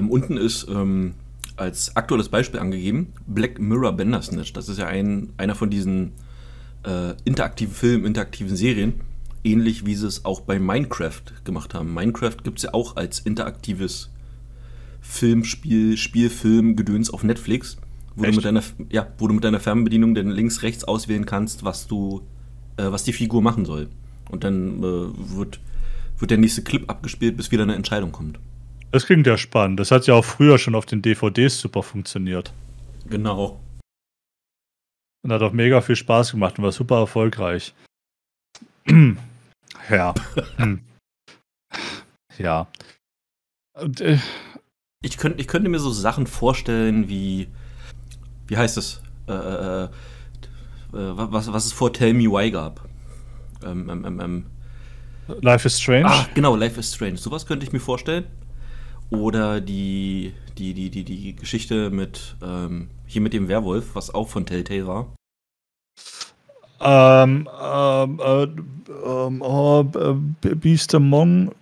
Ähm, 0.00 0.10
unten 0.10 0.36
ist 0.36 0.66
ähm, 0.68 1.14
als 1.56 1.96
aktuelles 1.96 2.28
Beispiel 2.28 2.60
angegeben 2.60 3.12
Black 3.26 3.58
Mirror 3.58 3.92
Bandersnatch. 3.92 4.52
Das 4.52 4.68
ist 4.68 4.78
ja 4.78 4.86
ein, 4.86 5.32
einer 5.36 5.54
von 5.54 5.70
diesen 5.70 6.12
äh, 6.84 7.12
interaktiven 7.24 7.74
Filmen, 7.74 8.04
interaktiven 8.06 8.56
Serien, 8.56 8.94
ähnlich 9.44 9.84
wie 9.86 9.94
sie 9.94 10.06
es 10.06 10.24
auch 10.24 10.40
bei 10.40 10.58
Minecraft 10.58 11.22
gemacht 11.44 11.74
haben. 11.74 11.92
Minecraft 11.92 12.36
gibt 12.42 12.58
es 12.58 12.64
ja 12.64 12.74
auch 12.74 12.96
als 12.96 13.20
interaktives 13.20 14.10
Filmspiel, 15.00 15.96
Spielfilm, 15.96 16.76
Gedöns 16.76 17.10
auf 17.10 17.24
Netflix, 17.24 17.76
wo 18.16 18.24
du, 18.24 18.32
mit 18.32 18.44
deiner, 18.44 18.62
ja, 18.90 19.06
wo 19.18 19.28
du 19.28 19.34
mit 19.34 19.44
deiner 19.44 19.60
Fernbedienung 19.60 20.14
dann 20.14 20.30
links, 20.30 20.62
rechts 20.62 20.84
auswählen 20.84 21.26
kannst, 21.26 21.64
was 21.64 21.86
du, 21.86 22.22
äh, 22.76 22.90
was 22.90 23.04
die 23.04 23.12
Figur 23.12 23.42
machen 23.42 23.64
soll. 23.64 23.88
Und 24.30 24.44
dann 24.44 24.78
äh, 24.78 25.36
wird, 25.36 25.60
wird 26.18 26.30
der 26.30 26.38
nächste 26.38 26.62
Clip 26.62 26.88
abgespielt, 26.88 27.36
bis 27.36 27.50
wieder 27.50 27.62
eine 27.62 27.74
Entscheidung 27.74 28.12
kommt. 28.12 28.38
Das 28.92 29.06
klingt 29.06 29.26
ja 29.26 29.38
spannend. 29.38 29.78
Das 29.78 29.90
hat 29.90 30.06
ja 30.06 30.14
auch 30.14 30.24
früher 30.24 30.58
schon 30.58 30.74
auf 30.74 30.86
den 30.86 31.02
DVDs 31.02 31.60
super 31.60 31.82
funktioniert. 31.82 32.52
Genau. 33.08 33.60
Und 35.22 35.32
hat 35.32 35.42
auch 35.42 35.52
mega 35.52 35.80
viel 35.80 35.96
Spaß 35.96 36.32
gemacht 36.32 36.58
und 36.58 36.64
war 36.64 36.72
super 36.72 36.98
erfolgreich. 36.98 37.74
ja. 39.90 40.14
Ja. 42.38 42.68
Und, 43.74 44.00
äh, 44.00 44.18
ich, 45.02 45.18
könnt, 45.18 45.38
ich 45.38 45.46
könnte 45.46 45.68
mir 45.68 45.78
so 45.78 45.90
Sachen 45.90 46.26
vorstellen 46.26 47.06
wie, 47.10 47.48
wie 48.46 48.56
heißt 48.56 48.78
es? 48.78 49.02
Äh, 49.28 49.32
äh, 49.32 49.84
äh 49.84 49.88
was, 50.92 51.52
was 51.52 51.66
es 51.66 51.72
vor 51.74 51.92
Tell 51.92 52.14
Me 52.14 52.24
Why 52.24 52.50
gab. 52.50 52.88
Ähm, 53.62 53.90
ähm, 53.90 54.04
ähm, 54.06 54.20
ähm, 54.20 54.46
Life 55.42 55.66
is 55.66 55.78
Strange? 55.78 56.06
Ah, 56.06 56.26
genau, 56.32 56.56
Life 56.56 56.80
is 56.80 56.94
Strange. 56.94 57.18
Sowas 57.18 57.44
könnte 57.44 57.66
ich 57.66 57.72
mir 57.72 57.80
vorstellen. 57.80 58.24
Oder 59.10 59.60
die, 59.60 60.32
die, 60.56 60.72
die, 60.74 60.90
die, 60.90 61.04
die 61.04 61.36
Geschichte 61.36 61.90
mit 61.90 62.36
ähm, 62.42 62.88
hier 63.06 63.20
mit 63.20 63.32
dem 63.32 63.48
Werwolf, 63.48 63.94
was 63.94 64.14
auch 64.14 64.28
von 64.28 64.46
Telltale 64.46 64.86
war. 64.86 65.14
Ähm, 66.80 67.48
ähm, 67.62 68.20
äh, 68.20 68.42
ähm, 69.04 69.42
oh, 69.42 69.84
äh, 69.94 70.54
Beast 70.54 70.94
Among 70.94 71.52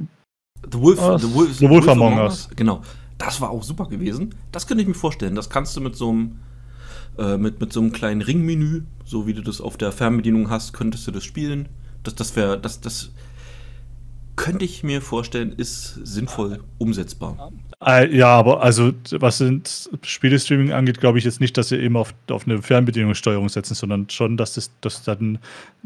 The 0.71 0.79
Wolf, 0.79 1.01
uh, 1.01 1.19
the 1.19 1.35
Wolf, 1.35 1.55
the 1.55 1.69
Wolf, 1.69 1.87
Wolf 1.87 1.89
Among 1.89 2.19
Us. 2.19 2.49
Genau. 2.55 2.83
Das 3.17 3.41
war 3.41 3.51
auch 3.51 3.63
super 3.63 3.87
gewesen. 3.87 4.35
Das 4.53 4.67
könnte 4.67 4.83
ich 4.83 4.89
mir 4.89 4.95
vorstellen. 4.95 5.35
Das 5.35 5.51
kannst 5.51 5.77
du 5.77 5.81
mit 5.81 5.97
so 5.97 6.11
einem 6.11 6.37
äh, 7.19 7.37
mit, 7.37 7.61
mit 7.61 7.73
so 7.73 7.81
einem 7.81 7.93
kleinen 7.93 8.23
Ringmenü, 8.23 8.83
so 9.05 9.27
wie 9.27 9.35
du 9.35 9.43
das 9.43 9.61
auf 9.61 9.77
der 9.77 9.91
Fernbedienung 9.91 10.51
hast, 10.51 10.73
könntest 10.73 11.07
du 11.07 11.11
das 11.11 11.25
spielen. 11.25 11.69
Das, 12.05 12.15
das 12.15 12.37
wäre, 12.37 12.59
das, 12.61 12.81
das 12.81 13.11
könnte 14.39 14.65
ich 14.65 14.83
mir 14.83 15.03
vorstellen, 15.03 15.53
ist 15.53 15.99
sinnvoll 16.07 16.65
umsetzbar. 16.79 17.53
Äh, 17.85 18.17
ja, 18.17 18.29
aber 18.29 18.63
also 18.63 18.93
was 19.11 19.39
sind 19.39 19.91
Spielestreaming 20.03 20.73
angeht, 20.73 21.01
glaube 21.01 21.19
ich 21.19 21.25
jetzt 21.25 21.41
nicht, 21.41 21.59
dass 21.59 21.69
sie 21.69 21.77
eben 21.77 21.97
auf, 21.97 22.15
auf 22.31 22.47
eine 22.47 22.63
Fernbedienungssteuerung 22.63 23.49
setzen, 23.49 23.75
sondern 23.75 24.09
schon, 24.09 24.37
dass 24.37 24.55
das, 24.55 24.71
das 24.81 25.03
dann 25.03 25.39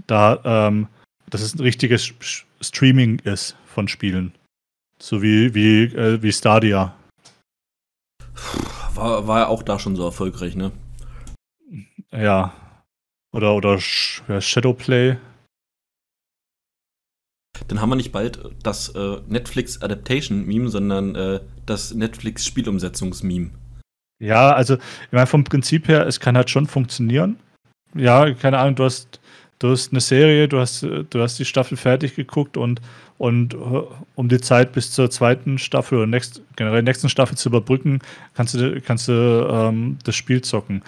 da, 0.06 0.40
ähm, 0.44 0.86
dass 1.30 1.40
es 1.40 1.54
ein 1.54 1.60
richtiges 1.60 2.12
Streaming 2.60 3.18
ist 3.20 3.56
von 3.66 3.88
Spielen. 3.88 4.32
So 4.98 5.22
wie, 5.22 5.54
wie, 5.54 5.84
äh, 5.84 6.22
wie 6.22 6.32
Stadia. 6.32 6.94
War, 8.94 9.26
war 9.26 9.40
ja 9.40 9.46
auch 9.48 9.62
da 9.62 9.78
schon 9.78 9.96
so 9.96 10.04
erfolgreich, 10.04 10.54
ne? 10.54 10.72
Ja. 12.12 12.52
Oder, 13.32 13.54
oder 13.54 13.78
Shadowplay. 13.80 15.16
Dann 17.68 17.80
haben 17.80 17.88
wir 17.88 17.96
nicht 17.96 18.12
bald 18.12 18.38
das 18.62 18.90
äh, 18.90 19.18
Netflix 19.28 19.80
Adaptation 19.82 20.46
Meme, 20.46 20.68
sondern 20.68 21.14
äh, 21.14 21.40
das 21.66 21.94
Netflix 21.94 22.44
Spielumsetzungs-Meme. 22.46 23.50
Ja, 24.22 24.52
also, 24.52 24.74
ich 24.74 25.12
meine, 25.12 25.26
vom 25.26 25.42
Prinzip 25.42 25.88
her, 25.88 26.06
es 26.06 26.20
kann 26.20 26.36
halt 26.36 26.48
schon 26.48 26.66
funktionieren. 26.66 27.38
Ja, 27.94 28.32
keine 28.34 28.58
Ahnung, 28.58 28.76
du 28.76 28.84
hast, 28.84 29.20
du 29.58 29.70
hast 29.70 29.92
eine 29.92 30.00
Serie, 30.00 30.48
du 30.48 30.60
hast, 30.60 30.82
du 30.82 31.20
hast 31.20 31.38
die 31.38 31.44
Staffel 31.44 31.76
fertig 31.76 32.14
geguckt 32.14 32.56
und, 32.56 32.80
und 33.18 33.54
äh, 33.54 33.58
um 34.14 34.28
die 34.28 34.40
Zeit 34.40 34.72
bis 34.72 34.92
zur 34.92 35.10
zweiten 35.10 35.58
Staffel 35.58 35.98
oder 35.98 36.06
next, 36.06 36.40
generell 36.56 36.82
nächsten 36.82 37.08
Staffel 37.08 37.36
zu 37.36 37.48
überbrücken, 37.48 38.00
kannst 38.34 38.54
du, 38.54 38.80
kannst 38.80 39.08
du 39.08 39.12
ähm, 39.50 39.98
das 40.04 40.14
Spiel 40.14 40.40
zocken. 40.40 40.82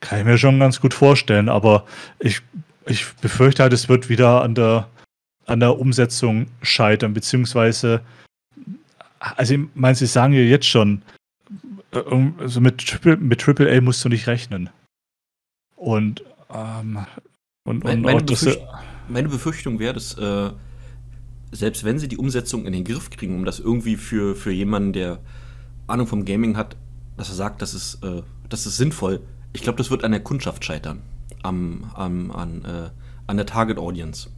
Kann 0.00 0.18
ich 0.18 0.24
mir 0.24 0.38
schon 0.38 0.58
ganz 0.58 0.80
gut 0.80 0.94
vorstellen, 0.94 1.48
aber 1.48 1.84
ich, 2.18 2.40
ich 2.86 3.06
befürchte 3.20 3.62
halt, 3.62 3.72
es 3.72 3.88
wird 3.88 4.08
wieder 4.08 4.42
an 4.42 4.54
der, 4.54 4.88
an 5.50 5.60
der 5.60 5.78
Umsetzung 5.78 6.46
scheitern, 6.62 7.12
beziehungsweise, 7.12 8.02
also 9.18 9.54
ich 9.54 9.60
meine, 9.74 9.96
sie 9.96 10.06
sagen 10.06 10.32
ja 10.32 10.40
jetzt 10.40 10.66
schon, 10.66 11.02
also 11.90 12.60
mit, 12.60 12.86
Triple, 12.86 13.16
mit 13.16 13.46
AAA 13.46 13.80
musst 13.80 14.04
du 14.04 14.08
nicht 14.08 14.28
rechnen. 14.28 14.70
Und, 15.74 16.22
ähm, 16.54 17.04
und, 17.64 17.82
meine, 17.82 17.96
und 17.96 18.02
meine, 18.02 18.22
Befürcht 18.22 18.60
meine 19.08 19.28
Befürchtung 19.28 19.80
wäre, 19.80 19.94
dass 19.94 20.16
äh, 20.16 20.50
selbst 21.50 21.82
wenn 21.82 21.98
sie 21.98 22.06
die 22.06 22.16
Umsetzung 22.16 22.64
in 22.64 22.72
den 22.72 22.84
Griff 22.84 23.10
kriegen, 23.10 23.34
um 23.34 23.44
das 23.44 23.58
irgendwie 23.58 23.96
für, 23.96 24.36
für 24.36 24.52
jemanden, 24.52 24.92
der 24.92 25.18
Ahnung 25.88 26.06
vom 26.06 26.24
Gaming 26.24 26.56
hat, 26.56 26.76
dass 27.16 27.28
er 27.28 27.34
sagt, 27.34 27.60
das 27.60 27.74
ist, 27.74 28.04
äh, 28.04 28.22
das 28.48 28.66
ist 28.66 28.76
sinnvoll, 28.76 29.20
ich 29.52 29.62
glaube, 29.62 29.78
das 29.78 29.90
wird 29.90 30.04
an 30.04 30.12
der 30.12 30.22
Kundschaft 30.22 30.64
scheitern. 30.64 31.02
Am, 31.42 31.90
am, 31.94 32.30
an, 32.30 32.64
äh, 32.64 32.90
an 33.26 33.36
der 33.36 33.46
Target 33.46 33.78
Audience. 33.78 34.30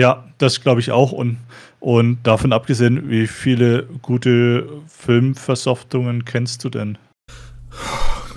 Ja, 0.00 0.24
das 0.38 0.62
glaube 0.62 0.80
ich 0.80 0.92
auch. 0.92 1.12
Und, 1.12 1.36
und 1.78 2.22
davon 2.22 2.54
abgesehen, 2.54 3.10
wie 3.10 3.26
viele 3.26 3.82
gute 4.00 4.66
Filmversoftungen 4.86 6.24
kennst 6.24 6.64
du 6.64 6.70
denn? 6.70 6.96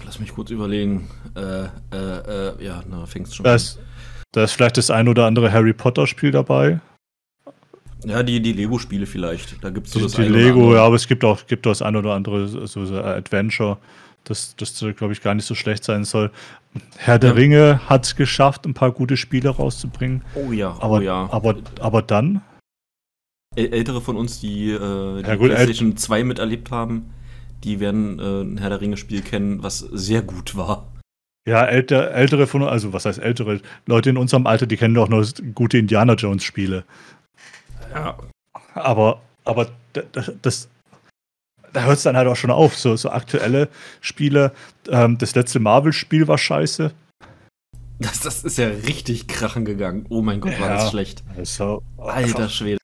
Lass 0.04 0.20
mich 0.20 0.34
kurz 0.34 0.52
überlegen. 0.52 1.08
Äh, 1.38 1.64
äh, 1.64 1.70
äh, 1.94 2.66
ja, 2.66 2.84
na, 2.90 3.06
fängst 3.06 3.34
schon 3.34 3.46
da 3.46 3.56
ist, 3.56 3.78
an. 3.78 3.86
Da 4.34 4.44
ist 4.44 4.52
vielleicht 4.52 4.76
das 4.76 4.92
ein 4.92 5.08
oder 5.08 5.26
andere 5.26 5.54
Harry 5.54 5.72
Potter-Spiel 5.72 6.32
dabei. 6.32 6.82
Ja, 8.04 8.24
die, 8.24 8.42
die 8.42 8.52
Lego-Spiele 8.52 9.06
vielleicht. 9.06 9.64
Da 9.64 9.70
gibt 9.70 9.88
es 9.88 9.94
so 9.94 10.00
die, 10.00 10.06
das 10.06 10.16
Die 10.16 10.24
Lego, 10.24 10.76
ja, 10.76 10.84
aber 10.84 10.98
es 10.98 11.08
gibt 11.08 11.24
auch, 11.24 11.48
gibt 11.48 11.66
das 11.66 11.82
ein 11.82 11.96
oder 11.96 12.14
andere 12.14 12.50
so, 12.50 12.66
so 12.66 12.98
Adventure 12.98 13.78
das, 14.24 14.56
das 14.56 14.80
glaube 14.96 15.14
ich, 15.14 15.22
gar 15.22 15.36
nicht 15.36 15.46
so 15.46 15.56
schlecht 15.56 15.84
sein 15.84 16.06
soll. 16.06 16.32
Herr 16.98 17.20
der 17.20 17.32
ja. 17.32 17.36
Ringe 17.36 17.90
hat 17.90 18.06
es 18.06 18.16
geschafft, 18.16 18.66
ein 18.66 18.74
paar 18.74 18.92
gute 18.92 19.18
Spiele 19.18 19.50
rauszubringen. 19.50 20.24
Oh 20.36 20.52
ja, 20.52 20.76
aber, 20.80 20.98
oh 20.98 21.02
ja. 21.02 21.30
Aber, 21.32 21.56
aber 21.80 22.02
dann? 22.02 22.42
Ältere 23.56 24.02
von 24.02 24.18
uns, 24.18 24.40
die, 24.40 24.72
äh, 24.72 25.22
die 25.22 25.28
ja, 25.28 25.36
gut, 25.36 25.52
PlayStation 25.52 25.96
2 25.96 26.24
miterlebt 26.24 26.72
haben, 26.72 27.14
die 27.64 27.80
werden 27.80 28.20
äh, 28.20 28.42
ein 28.42 28.58
Herr 28.58 28.70
der 28.70 28.82
Ringe-Spiel 28.82 29.22
kennen, 29.22 29.62
was 29.62 29.80
sehr 29.80 30.22
gut 30.22 30.56
war. 30.56 30.88
Ja, 31.48 31.66
älter, 31.66 32.12
ältere 32.12 32.48
von 32.48 32.62
uns, 32.62 32.72
also 32.72 32.94
was 32.94 33.06
heißt 33.06 33.20
ältere? 33.20 33.62
Leute 33.86 34.10
in 34.10 34.18
unserem 34.18 34.48
Alter, 34.48 34.66
die 34.66 34.78
kennen 34.78 34.96
doch 34.96 35.10
nur 35.10 35.28
gute 35.54 35.78
Indiana 35.78 36.14
Jones-Spiele. 36.14 36.86
Ja. 37.94 38.18
Aber, 38.74 39.22
aber 39.44 39.68
das, 39.94 40.32
das, 40.42 40.70
da 41.74 41.84
hört 41.84 41.98
es 41.98 42.04
dann 42.04 42.16
halt 42.16 42.28
auch 42.28 42.36
schon 42.36 42.52
auf. 42.52 42.78
So, 42.78 42.96
so 42.96 43.10
aktuelle 43.10 43.70
Spiele. 44.02 44.54
Ähm, 44.88 45.18
das 45.18 45.36
letzte 45.36 45.60
Marvel-Spiel 45.60 46.28
war 46.28 46.38
scheiße. 46.38 46.94
Das, 48.00 48.20
das 48.22 48.44
ist 48.44 48.58
ja 48.58 48.68
richtig 48.68 49.28
krachen 49.28 49.66
gegangen. 49.66 50.06
Oh 50.10 50.22
mein 50.22 50.42
Gott, 50.42 50.60
war 50.60 50.68
ja, 50.68 50.76
das 50.76 50.90
schlecht. 50.90 51.24
Also, 51.38 51.84
Alter 51.98 52.50
Schwede. 52.50 52.80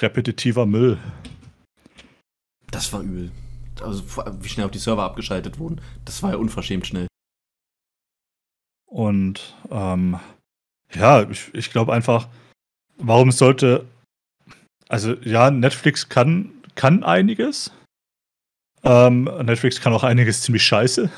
Repetitiver 0.00 0.66
Müll. 0.66 0.98
Das 2.70 2.92
war 2.92 3.00
übel. 3.00 3.30
Also, 3.80 4.04
wie 4.40 4.48
schnell 4.48 4.66
auch 4.66 4.70
die 4.70 4.78
Server 4.78 5.02
abgeschaltet 5.02 5.58
wurden. 5.58 5.80
Das 6.04 6.22
war 6.22 6.30
ja 6.30 6.36
unverschämt 6.36 6.86
schnell. 6.86 7.06
Und 8.86 9.54
ähm, 9.70 10.18
ja, 10.92 11.28
ich, 11.28 11.52
ich 11.52 11.70
glaube 11.70 11.92
einfach, 11.92 12.28
warum 12.96 13.32
sollte. 13.32 13.86
Also, 14.88 15.14
ja, 15.22 15.50
Netflix 15.50 16.08
kann, 16.08 16.52
kann 16.74 17.02
einiges. 17.02 17.72
Ähm, 18.84 19.24
Netflix 19.42 19.80
kann 19.80 19.92
auch 19.92 20.04
einiges 20.04 20.42
ziemlich 20.42 20.62
scheiße. 20.62 21.10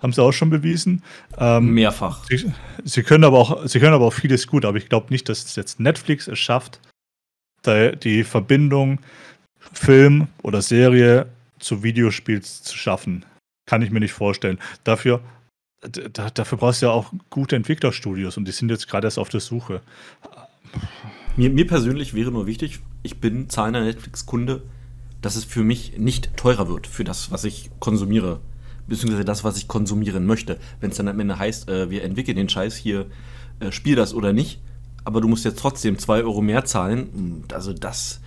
haben 0.00 0.12
sie 0.12 0.22
auch 0.22 0.32
schon 0.32 0.50
bewiesen. 0.50 1.02
Ähm, 1.38 1.72
Mehrfach. 1.74 2.24
Sie, 2.28 2.52
sie, 2.84 3.02
können 3.02 3.24
aber 3.24 3.38
auch, 3.38 3.66
sie 3.66 3.80
können 3.80 3.94
aber 3.94 4.06
auch 4.06 4.12
vieles 4.12 4.46
gut, 4.46 4.64
aber 4.64 4.76
ich 4.78 4.88
glaube 4.88 5.06
nicht, 5.10 5.28
dass 5.28 5.44
es 5.44 5.56
jetzt 5.56 5.80
Netflix 5.80 6.28
es 6.28 6.38
schafft, 6.38 6.80
die 7.66 8.22
Verbindung 8.22 9.00
Film 9.72 10.28
oder 10.42 10.62
Serie 10.62 11.26
zu 11.58 11.82
Videospiels 11.82 12.62
zu 12.62 12.76
schaffen. 12.76 13.24
Kann 13.68 13.82
ich 13.82 13.90
mir 13.90 13.98
nicht 13.98 14.12
vorstellen. 14.12 14.58
Dafür, 14.84 15.20
da, 16.12 16.30
dafür 16.30 16.58
brauchst 16.58 16.82
du 16.82 16.86
ja 16.86 16.92
auch 16.92 17.12
gute 17.30 17.56
Entwicklerstudios 17.56 18.36
und 18.36 18.46
die 18.46 18.52
sind 18.52 18.70
jetzt 18.70 18.88
gerade 18.88 19.06
erst 19.06 19.18
auf 19.18 19.28
der 19.30 19.40
Suche. 19.40 19.80
Mir, 21.36 21.50
mir 21.50 21.66
persönlich 21.66 22.14
wäre 22.14 22.30
nur 22.30 22.46
wichtig, 22.46 22.80
ich 23.02 23.20
bin 23.20 23.50
zahlender 23.50 23.82
Netflix-Kunde, 23.82 24.62
dass 25.26 25.34
es 25.34 25.44
für 25.44 25.64
mich 25.64 25.98
nicht 25.98 26.36
teurer 26.36 26.68
wird 26.68 26.86
für 26.86 27.02
das, 27.02 27.32
was 27.32 27.42
ich 27.42 27.72
konsumiere. 27.80 28.38
Beziehungsweise 28.86 29.24
das, 29.24 29.42
was 29.42 29.56
ich 29.56 29.66
konsumieren 29.66 30.24
möchte. 30.24 30.56
Wenn 30.78 30.90
es 30.90 30.98
dann 30.98 31.08
am 31.08 31.18
Ende 31.18 31.36
heißt, 31.36 31.68
äh, 31.68 31.90
wir 31.90 32.04
entwickeln 32.04 32.36
den 32.36 32.48
Scheiß 32.48 32.76
hier, 32.76 33.06
äh, 33.58 33.72
spiel 33.72 33.96
das 33.96 34.14
oder 34.14 34.32
nicht, 34.32 34.60
aber 35.02 35.20
du 35.20 35.26
musst 35.26 35.44
jetzt 35.44 35.58
trotzdem 35.58 35.98
2 35.98 36.22
Euro 36.22 36.42
mehr 36.42 36.64
zahlen. 36.64 37.42
Also 37.52 37.72
das, 37.72 38.20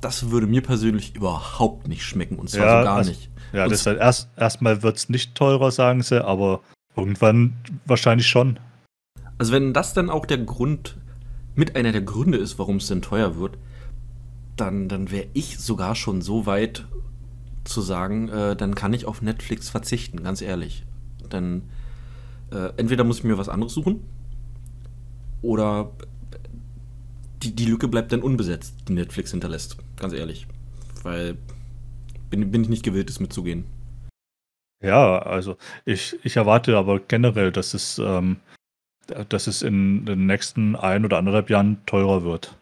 das 0.00 0.30
würde 0.30 0.46
mir 0.46 0.62
persönlich 0.62 1.14
überhaupt 1.14 1.86
nicht 1.86 2.02
schmecken 2.02 2.36
und 2.36 2.48
zwar 2.48 2.64
ja, 2.64 2.80
so 2.80 2.84
gar 2.86 2.96
also, 2.96 3.10
nicht. 3.10 3.28
Ja, 3.52 3.68
das 3.68 3.84
heißt, 3.84 3.98
erst, 3.98 4.28
erstmal 4.38 4.82
wird 4.82 4.96
es 4.96 5.10
nicht 5.10 5.34
teurer, 5.34 5.70
sagen 5.70 6.02
sie, 6.02 6.24
aber 6.24 6.60
irgendwann 6.96 7.58
wahrscheinlich 7.84 8.26
schon. 8.26 8.58
Also 9.36 9.52
wenn 9.52 9.74
das 9.74 9.92
dann 9.92 10.08
auch 10.08 10.24
der 10.24 10.38
Grund, 10.38 10.96
mit 11.54 11.76
einer 11.76 11.92
der 11.92 12.00
Gründe 12.00 12.38
ist, 12.38 12.58
warum 12.58 12.76
es 12.76 12.86
denn 12.86 13.02
teuer 13.02 13.36
wird, 13.36 13.58
dann, 14.56 14.88
dann 14.88 15.10
wäre 15.10 15.26
ich 15.32 15.58
sogar 15.58 15.94
schon 15.94 16.22
so 16.22 16.46
weit 16.46 16.86
zu 17.64 17.80
sagen, 17.80 18.28
äh, 18.28 18.56
dann 18.56 18.74
kann 18.74 18.92
ich 18.92 19.06
auf 19.06 19.22
Netflix 19.22 19.68
verzichten, 19.70 20.22
ganz 20.22 20.42
ehrlich. 20.42 20.84
Dann 21.28 21.62
äh, 22.50 22.70
entweder 22.76 23.04
muss 23.04 23.18
ich 23.18 23.24
mir 23.24 23.38
was 23.38 23.48
anderes 23.48 23.72
suchen 23.72 24.00
oder 25.40 25.90
die, 27.42 27.54
die 27.54 27.64
Lücke 27.64 27.88
bleibt 27.88 28.12
dann 28.12 28.22
unbesetzt, 28.22 28.74
die 28.88 28.92
Netflix 28.92 29.30
hinterlässt, 29.30 29.76
ganz 29.96 30.12
ehrlich. 30.12 30.46
Weil 31.02 31.36
bin, 32.30 32.50
bin 32.50 32.62
ich 32.62 32.68
nicht 32.68 32.84
gewillt, 32.84 33.10
es 33.10 33.20
mitzugehen. 33.20 33.64
Ja, 34.82 35.20
also 35.20 35.56
ich, 35.84 36.18
ich 36.24 36.36
erwarte 36.36 36.76
aber 36.76 36.98
generell, 37.00 37.52
dass 37.52 37.74
es, 37.74 37.98
ähm, 37.98 38.36
dass 39.28 39.46
es 39.46 39.62
in 39.62 40.04
den 40.06 40.26
nächsten 40.26 40.74
ein 40.74 41.04
oder 41.04 41.18
anderthalb 41.18 41.50
Jahren 41.50 41.84
teurer 41.86 42.24
wird 42.24 42.56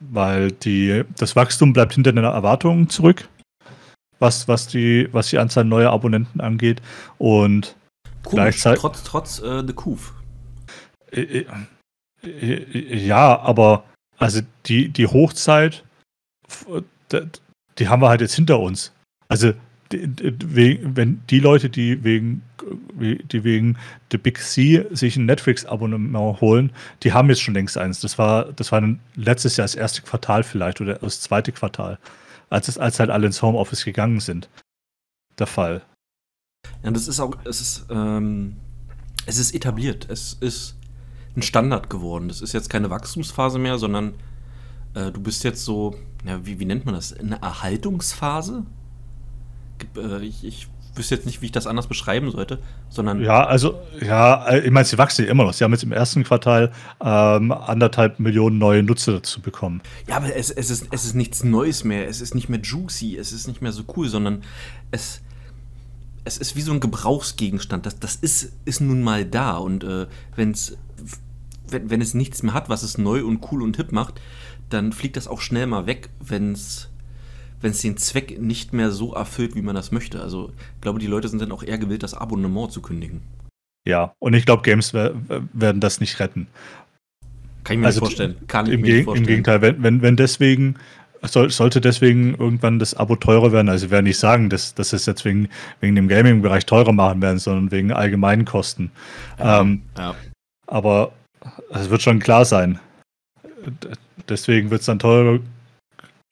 weil 0.00 0.52
die, 0.52 1.04
das 1.16 1.36
Wachstum 1.36 1.72
bleibt 1.72 1.94
hinter 1.94 2.12
den 2.12 2.24
Erwartungen 2.24 2.88
zurück, 2.88 3.28
was, 4.18 4.48
was, 4.48 4.66
die, 4.66 5.08
was 5.12 5.28
die 5.28 5.38
Anzahl 5.38 5.64
neuer 5.64 5.92
Abonnenten 5.92 6.40
angeht. 6.40 6.82
Und 7.18 7.76
Komisch, 8.22 8.34
gleichzeitig. 8.34 8.80
Trotz, 8.80 9.02
trotz 9.02 9.38
äh, 9.40 9.62
The 9.66 9.72
Cove. 9.72 10.12
Äh, 11.12 11.46
äh, 12.22 12.96
ja, 12.96 13.38
aber 13.40 13.84
also 14.18 14.40
die, 14.66 14.88
die 14.88 15.06
Hochzeit, 15.06 15.84
die 17.78 17.88
haben 17.88 18.02
wir 18.02 18.08
halt 18.08 18.20
jetzt 18.20 18.34
hinter 18.34 18.58
uns. 18.58 18.92
Also 19.28 19.52
wenn 19.90 21.22
die 21.30 21.40
Leute, 21.40 21.70
die 21.70 22.02
wegen, 22.02 22.42
die 22.98 23.44
wegen 23.44 23.78
The 24.10 24.18
Big 24.18 24.38
C 24.38 24.84
sich 24.90 25.16
ein 25.16 25.26
Netflix-Abonnement 25.26 26.40
holen, 26.40 26.72
die 27.02 27.12
haben 27.12 27.28
jetzt 27.28 27.42
schon 27.42 27.54
längst 27.54 27.78
eins. 27.78 28.00
Das 28.00 28.18
war, 28.18 28.52
das 28.52 28.72
war 28.72 28.82
letztes 29.14 29.56
Jahr 29.56 29.64
das 29.64 29.74
erste 29.74 30.02
Quartal 30.02 30.42
vielleicht 30.42 30.80
oder 30.80 30.94
das 30.94 31.20
zweite 31.20 31.52
Quartal, 31.52 31.98
als, 32.50 32.68
es, 32.68 32.78
als 32.78 32.98
halt 32.98 33.10
alle 33.10 33.26
ins 33.26 33.42
Homeoffice 33.42 33.84
gegangen 33.84 34.20
sind. 34.20 34.48
Der 35.38 35.46
Fall. 35.46 35.82
Ja, 36.82 36.90
das 36.90 37.08
ist 37.08 37.20
auch, 37.20 37.36
es 37.44 37.60
ist, 37.60 37.86
ähm, 37.90 38.56
es 39.26 39.38
ist 39.38 39.54
etabliert. 39.54 40.08
Es 40.10 40.32
ist 40.34 40.76
ein 41.36 41.42
Standard 41.42 41.90
geworden. 41.90 42.28
Das 42.28 42.40
ist 42.40 42.52
jetzt 42.52 42.70
keine 42.70 42.90
Wachstumsphase 42.90 43.58
mehr, 43.58 43.78
sondern 43.78 44.14
äh, 44.94 45.12
du 45.12 45.20
bist 45.20 45.44
jetzt 45.44 45.64
so, 45.64 45.94
ja, 46.24 46.44
wie, 46.44 46.58
wie 46.58 46.64
nennt 46.64 46.86
man 46.86 46.94
das? 46.94 47.12
Eine 47.12 47.40
Erhaltungsphase? 47.42 48.64
Äh, 49.96 50.24
ich, 50.24 50.44
ich 50.44 50.68
wüsste 50.96 51.14
jetzt 51.14 51.26
nicht, 51.26 51.42
wie 51.42 51.46
ich 51.46 51.52
das 51.52 51.66
anders 51.66 51.86
beschreiben 51.86 52.30
sollte, 52.30 52.58
sondern. 52.88 53.20
Ja, 53.22 53.44
also, 53.44 53.80
ja, 54.00 54.54
ich 54.54 54.70
meine, 54.70 54.84
sie 54.84 54.98
wachsen 54.98 55.24
ja 55.24 55.30
immer 55.30 55.44
noch. 55.44 55.52
Sie 55.52 55.64
haben 55.64 55.72
jetzt 55.72 55.84
im 55.84 55.92
ersten 55.92 56.24
Quartal 56.24 56.72
ähm, 57.00 57.52
anderthalb 57.52 58.18
Millionen 58.18 58.58
neue 58.58 58.82
Nutzer 58.82 59.14
dazu 59.14 59.40
bekommen. 59.40 59.82
Ja, 60.08 60.16
aber 60.16 60.34
es, 60.34 60.50
es, 60.50 60.70
ist, 60.70 60.88
es 60.90 61.04
ist 61.04 61.14
nichts 61.14 61.44
Neues 61.44 61.84
mehr. 61.84 62.08
Es 62.08 62.20
ist 62.20 62.34
nicht 62.34 62.48
mehr 62.48 62.60
juicy, 62.60 63.16
es 63.16 63.32
ist 63.32 63.46
nicht 63.46 63.62
mehr 63.62 63.72
so 63.72 63.84
cool, 63.96 64.08
sondern 64.08 64.42
es, 64.90 65.20
es 66.24 66.38
ist 66.38 66.56
wie 66.56 66.62
so 66.62 66.72
ein 66.72 66.80
Gebrauchsgegenstand. 66.80 67.86
Das, 67.86 67.98
das 67.98 68.16
ist, 68.16 68.52
ist 68.64 68.80
nun 68.80 69.02
mal 69.02 69.24
da. 69.24 69.56
Und 69.56 69.84
äh, 69.84 70.06
wenn's, 70.34 70.76
wenn, 71.68 71.90
wenn 71.90 72.00
es 72.00 72.14
nichts 72.14 72.42
mehr 72.42 72.54
hat, 72.54 72.68
was 72.68 72.82
es 72.82 72.98
neu 72.98 73.24
und 73.24 73.52
cool 73.52 73.62
und 73.62 73.76
hip 73.76 73.92
macht, 73.92 74.20
dann 74.68 74.92
fliegt 74.92 75.16
das 75.16 75.28
auch 75.28 75.40
schnell 75.40 75.66
mal 75.66 75.86
weg, 75.86 76.10
wenn 76.20 76.52
es 76.52 76.88
wenn 77.60 77.70
es 77.70 77.82
den 77.82 77.96
Zweck 77.96 78.40
nicht 78.40 78.72
mehr 78.72 78.90
so 78.90 79.14
erfüllt, 79.14 79.54
wie 79.54 79.62
man 79.62 79.74
das 79.74 79.92
möchte. 79.92 80.20
Also 80.20 80.52
ich 80.74 80.80
glaube, 80.80 80.98
die 80.98 81.06
Leute 81.06 81.28
sind 81.28 81.40
dann 81.40 81.52
auch 81.52 81.62
eher 81.62 81.78
gewillt, 81.78 82.02
das 82.02 82.14
Abonnement 82.14 82.70
zu 82.70 82.82
kündigen. 82.82 83.22
Ja, 83.86 84.14
und 84.18 84.34
ich 84.34 84.44
glaube, 84.44 84.62
Games 84.62 84.92
werden 84.92 85.80
das 85.80 86.00
nicht 86.00 86.18
retten. 86.18 86.48
Kann 87.64 87.74
ich 87.74 87.80
mir 87.80 87.86
also 87.86 88.00
nicht 88.00 88.08
vorstellen. 88.08 88.36
Kann 88.46 88.66
im, 88.66 88.80
mir 88.80 88.94
nicht 88.94 89.04
vorstellen. 89.04 89.24
Im 89.24 89.28
Gegenteil, 89.28 89.62
wenn, 89.62 89.82
wenn, 89.82 90.02
wenn 90.02 90.16
deswegen, 90.16 90.76
soll, 91.22 91.50
sollte 91.50 91.80
deswegen 91.80 92.34
irgendwann 92.34 92.78
das 92.78 92.94
Abo 92.94 93.16
teurer 93.16 93.52
werden, 93.52 93.68
also 93.68 93.86
ich 93.86 93.92
werde 93.92 94.04
nicht 94.04 94.18
sagen, 94.18 94.50
dass, 94.50 94.74
dass 94.74 94.92
es 94.92 95.06
jetzt 95.06 95.24
wegen, 95.24 95.48
wegen 95.80 95.94
dem 95.94 96.08
Gaming-Bereich 96.08 96.66
teurer 96.66 96.92
machen 96.92 97.22
werden, 97.22 97.38
sondern 97.38 97.70
wegen 97.70 97.92
allgemeinen 97.92 98.44
Kosten. 98.44 98.90
Ja, 99.38 99.60
ähm, 99.60 99.82
ja. 99.96 100.14
Aber 100.66 101.12
es 101.70 101.90
wird 101.90 102.02
schon 102.02 102.18
klar 102.18 102.44
sein. 102.44 102.80
Deswegen 104.28 104.70
wird 104.70 104.80
es 104.80 104.86
dann 104.86 104.98
teurer 104.98 105.38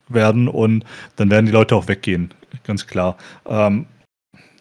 werden 0.09 0.47
und 0.47 0.85
dann 1.15 1.29
werden 1.29 1.45
die 1.45 1.51
Leute 1.51 1.75
auch 1.75 1.87
weggehen, 1.87 2.33
ganz 2.63 2.87
klar. 2.87 3.17
Ähm, 3.45 3.87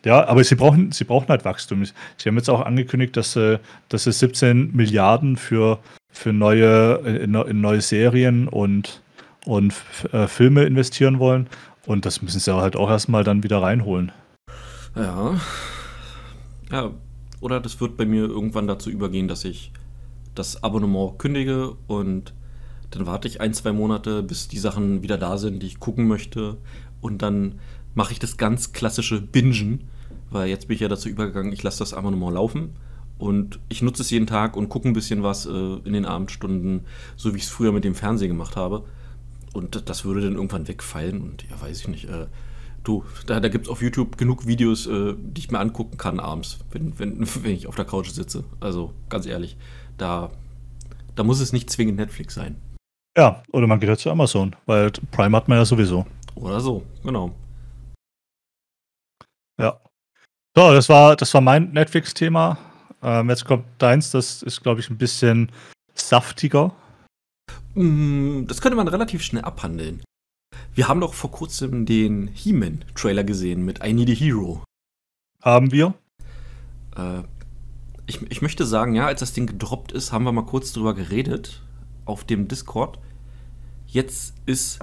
ja, 0.04 0.26
aber 0.26 0.44
sie 0.44 0.54
brauchen, 0.54 0.92
sie 0.92 1.04
brauchen 1.04 1.28
halt 1.28 1.44
Wachstum. 1.44 1.84
Sie 1.84 2.28
haben 2.28 2.36
jetzt 2.36 2.50
auch 2.50 2.60
angekündigt, 2.60 3.16
dass, 3.16 3.36
äh, 3.36 3.58
dass 3.88 4.04
sie 4.04 4.12
17 4.12 4.74
Milliarden 4.74 5.36
für, 5.36 5.78
für 6.10 6.32
neue, 6.32 6.96
in, 7.06 7.34
in 7.34 7.60
neue 7.60 7.80
Serien 7.80 8.46
und, 8.48 9.02
und 9.46 9.74
äh, 10.12 10.26
Filme 10.26 10.64
investieren 10.64 11.18
wollen. 11.18 11.48
Und 11.86 12.04
das 12.04 12.20
müssen 12.20 12.40
sie 12.40 12.54
halt 12.54 12.76
auch 12.76 12.90
erstmal 12.90 13.24
dann 13.24 13.42
wieder 13.42 13.62
reinholen. 13.62 14.12
Ja. 14.94 15.40
Ja, 16.70 16.90
oder 17.40 17.60
das 17.60 17.80
wird 17.80 17.96
bei 17.96 18.06
mir 18.06 18.24
irgendwann 18.24 18.66
dazu 18.66 18.90
übergehen, 18.90 19.28
dass 19.28 19.44
ich 19.44 19.72
das 20.34 20.62
Abonnement 20.62 21.18
kündige 21.18 21.76
und 21.86 22.34
dann 22.94 23.06
warte 23.06 23.26
ich 23.26 23.40
ein, 23.40 23.52
zwei 23.54 23.72
Monate, 23.72 24.22
bis 24.22 24.46
die 24.48 24.58
Sachen 24.58 25.02
wieder 25.02 25.18
da 25.18 25.36
sind, 25.36 25.62
die 25.62 25.66
ich 25.66 25.80
gucken 25.80 26.06
möchte. 26.06 26.58
Und 27.00 27.22
dann 27.22 27.56
mache 27.94 28.12
ich 28.12 28.18
das 28.18 28.36
ganz 28.36 28.72
klassische 28.72 29.20
Bingen, 29.20 29.88
weil 30.30 30.48
jetzt 30.48 30.68
bin 30.68 30.76
ich 30.76 30.80
ja 30.80 30.88
dazu 30.88 31.08
übergegangen, 31.08 31.52
ich 31.52 31.62
lasse 31.62 31.80
das 31.80 31.92
Abonnement 31.92 32.34
laufen. 32.34 32.76
Und 33.18 33.58
ich 33.68 33.82
nutze 33.82 34.02
es 34.02 34.10
jeden 34.10 34.26
Tag 34.26 34.56
und 34.56 34.68
gucke 34.68 34.88
ein 34.88 34.92
bisschen 34.92 35.22
was 35.22 35.46
äh, 35.46 35.50
in 35.84 35.92
den 35.92 36.04
Abendstunden, 36.04 36.82
so 37.16 37.32
wie 37.32 37.38
ich 37.38 37.44
es 37.44 37.50
früher 37.50 37.72
mit 37.72 37.84
dem 37.84 37.94
Fernsehen 37.94 38.28
gemacht 38.28 38.56
habe. 38.56 38.84
Und 39.52 39.88
das 39.88 40.04
würde 40.04 40.20
dann 40.20 40.34
irgendwann 40.34 40.68
wegfallen. 40.68 41.20
Und 41.22 41.44
ja, 41.48 41.60
weiß 41.60 41.80
ich 41.80 41.88
nicht. 41.88 42.08
Äh, 42.08 42.26
du, 42.84 43.04
da, 43.26 43.40
da 43.40 43.48
gibt 43.48 43.66
es 43.66 43.70
auf 43.70 43.82
YouTube 43.82 44.18
genug 44.18 44.46
Videos, 44.46 44.86
äh, 44.86 45.14
die 45.16 45.40
ich 45.40 45.50
mir 45.50 45.58
angucken 45.58 45.96
kann 45.96 46.20
abends, 46.20 46.58
wenn, 46.70 46.98
wenn, 46.98 47.20
wenn 47.42 47.52
ich 47.52 47.66
auf 47.66 47.76
der 47.76 47.84
Couch 47.84 48.10
sitze. 48.10 48.44
Also 48.60 48.92
ganz 49.08 49.26
ehrlich, 49.26 49.56
da, 49.98 50.30
da 51.16 51.24
muss 51.24 51.40
es 51.40 51.52
nicht 51.52 51.70
zwingend 51.70 51.96
Netflix 51.96 52.34
sein. 52.34 52.56
Ja, 53.16 53.42
oder 53.52 53.66
man 53.66 53.78
geht 53.78 53.88
ja 53.88 53.96
zu 53.96 54.10
Amazon, 54.10 54.56
weil 54.66 54.90
Prime 55.12 55.36
hat 55.36 55.46
man 55.46 55.58
ja 55.58 55.64
sowieso. 55.64 56.04
Oder 56.34 56.60
so, 56.60 56.84
genau. 57.04 57.32
Ja. 59.58 59.80
So, 60.56 60.72
das 60.72 60.88
war, 60.88 61.14
das 61.14 61.32
war 61.32 61.40
mein 61.40 61.72
Netflix-Thema. 61.72 62.58
Ähm, 63.02 63.28
jetzt 63.30 63.44
kommt 63.44 63.66
deins, 63.78 64.10
das 64.10 64.42
ist, 64.42 64.62
glaube 64.62 64.80
ich, 64.80 64.90
ein 64.90 64.98
bisschen 64.98 65.52
saftiger. 65.94 66.74
Mm, 67.74 68.46
das 68.46 68.60
könnte 68.60 68.76
man 68.76 68.88
relativ 68.88 69.22
schnell 69.22 69.44
abhandeln. 69.44 70.02
Wir 70.74 70.88
haben 70.88 71.00
doch 71.00 71.14
vor 71.14 71.30
kurzem 71.30 71.86
den 71.86 72.28
He-Man-Trailer 72.28 73.22
gesehen 73.22 73.64
mit 73.64 73.84
I 73.84 73.92
Need 73.92 74.10
a 74.10 74.12
Hero. 74.12 74.64
Haben 75.40 75.70
wir? 75.70 75.94
Äh, 76.96 77.22
ich, 78.06 78.22
ich 78.30 78.42
möchte 78.42 78.66
sagen, 78.66 78.94
ja, 78.94 79.06
als 79.06 79.20
das 79.20 79.32
Ding 79.32 79.46
gedroppt 79.46 79.92
ist, 79.92 80.10
haben 80.10 80.24
wir 80.24 80.32
mal 80.32 80.46
kurz 80.46 80.72
drüber 80.72 80.94
geredet 80.94 81.62
auf 82.06 82.24
dem 82.24 82.48
Discord. 82.48 82.98
Jetzt 83.94 84.34
ist 84.44 84.80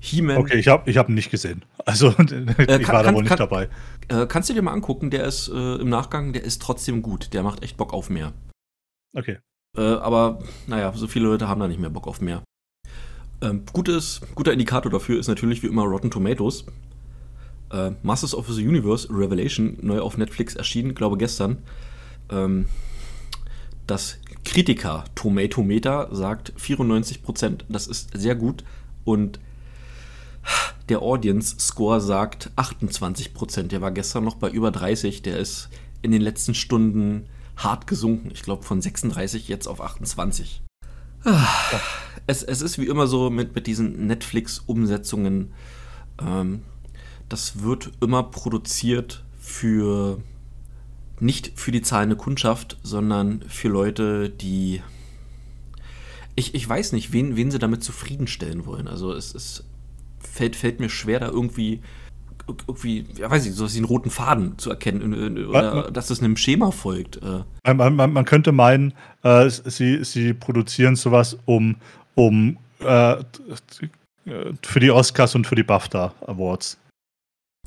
He-Man. 0.00 0.38
Okay, 0.38 0.58
ich 0.58 0.66
habe 0.66 0.90
ich 0.90 0.96
hab 0.96 1.08
ihn 1.08 1.14
nicht 1.14 1.30
gesehen. 1.30 1.64
Also, 1.84 2.08
ich 2.18 2.32
äh, 2.32 2.88
war 2.88 3.04
da 3.04 3.14
wohl 3.14 3.22
nicht 3.22 3.28
kann, 3.28 3.38
dabei. 3.38 3.68
Äh, 4.08 4.26
kannst 4.26 4.50
du 4.50 4.54
dir 4.54 4.62
mal 4.62 4.72
angucken, 4.72 5.10
der 5.10 5.24
ist 5.24 5.48
äh, 5.48 5.76
im 5.76 5.88
Nachgang, 5.88 6.32
der 6.32 6.42
ist 6.42 6.60
trotzdem 6.60 7.02
gut. 7.02 7.32
Der 7.32 7.44
macht 7.44 7.62
echt 7.62 7.76
Bock 7.76 7.92
auf 7.92 8.10
mehr. 8.10 8.32
Okay. 9.14 9.38
Äh, 9.76 9.80
aber, 9.80 10.40
naja, 10.66 10.92
so 10.92 11.06
viele 11.06 11.26
Leute 11.26 11.46
haben 11.46 11.60
da 11.60 11.68
nicht 11.68 11.78
mehr 11.78 11.88
Bock 11.88 12.08
auf 12.08 12.20
mehr. 12.20 12.42
Ähm, 13.42 13.62
gutes, 13.72 14.20
guter 14.34 14.52
Indikator 14.52 14.90
dafür 14.90 15.20
ist 15.20 15.28
natürlich 15.28 15.62
wie 15.62 15.68
immer 15.68 15.84
Rotten 15.84 16.10
Tomatoes. 16.10 16.66
Äh, 17.70 17.92
Masters 18.02 18.34
of 18.34 18.48
the 18.48 18.66
Universe 18.66 19.08
Revelation, 19.08 19.78
neu 19.82 20.00
auf 20.00 20.18
Netflix 20.18 20.56
erschienen, 20.56 20.96
glaube 20.96 21.16
gestern. 21.16 21.58
Ähm, 22.28 22.66
das 23.86 24.18
Kritiker 24.44 25.04
Tomatometer 25.14 26.08
sagt 26.12 26.52
94%. 26.58 27.60
Das 27.68 27.86
ist 27.86 28.10
sehr 28.14 28.34
gut. 28.34 28.64
Und 29.04 29.40
der 30.88 31.02
Audience 31.02 31.56
Score 31.58 32.00
sagt 32.00 32.50
28%. 32.56 33.64
Der 33.64 33.80
war 33.80 33.90
gestern 33.90 34.24
noch 34.24 34.36
bei 34.36 34.48
über 34.50 34.70
30. 34.70 35.22
Der 35.22 35.38
ist 35.38 35.68
in 36.02 36.12
den 36.12 36.22
letzten 36.22 36.54
Stunden 36.54 37.26
hart 37.56 37.86
gesunken. 37.86 38.30
Ich 38.32 38.42
glaube 38.42 38.62
von 38.62 38.80
36 38.80 39.48
jetzt 39.48 39.66
auf 39.66 39.80
28. 39.80 40.62
Es, 42.28 42.42
es 42.42 42.60
ist 42.60 42.78
wie 42.78 42.86
immer 42.86 43.06
so 43.06 43.30
mit, 43.30 43.54
mit 43.54 43.66
diesen 43.66 44.06
Netflix-Umsetzungen. 44.06 45.52
Ähm, 46.20 46.62
das 47.28 47.62
wird 47.62 47.92
immer 48.00 48.22
produziert 48.24 49.24
für 49.38 50.20
nicht 51.20 51.52
für 51.58 51.72
die 51.72 51.82
zahlende 51.82 52.16
Kundschaft, 52.16 52.78
sondern 52.82 53.42
für 53.48 53.68
Leute, 53.68 54.30
die. 54.30 54.82
Ich, 56.34 56.54
ich 56.54 56.68
weiß 56.68 56.92
nicht, 56.92 57.12
wen, 57.12 57.36
wen 57.36 57.50
sie 57.50 57.58
damit 57.58 57.82
zufriedenstellen 57.82 58.66
wollen. 58.66 58.88
Also 58.88 59.12
es, 59.12 59.34
es 59.34 59.64
fällt, 60.20 60.54
fällt 60.54 60.80
mir 60.80 60.90
schwer, 60.90 61.20
da 61.20 61.28
irgendwie 61.28 61.80
irgendwie, 62.48 63.04
ja 63.16 63.30
weiß 63.30 63.46
ich, 63.46 63.54
so 63.54 63.66
einen 63.66 63.84
roten 63.84 64.10
Faden 64.10 64.58
zu 64.58 64.70
erkennen 64.70 65.46
oder 65.46 65.74
man, 65.74 65.92
dass 65.92 66.08
das 66.08 66.20
einem 66.20 66.36
Schema 66.36 66.70
folgt. 66.70 67.16
Äh. 67.16 67.74
Man, 67.74 67.96
man, 67.96 68.12
man 68.12 68.24
könnte 68.24 68.52
meinen, 68.52 68.92
äh, 69.22 69.48
sie, 69.50 70.04
sie 70.04 70.32
produzieren 70.32 70.96
sowas, 70.96 71.38
um, 71.44 71.76
um 72.14 72.58
äh, 72.80 73.16
für 74.62 74.80
die 74.80 74.90
Oscars 74.90 75.34
und 75.34 75.46
für 75.46 75.54
die 75.54 75.62
BAFTA 75.62 76.14
Awards. 76.26 76.78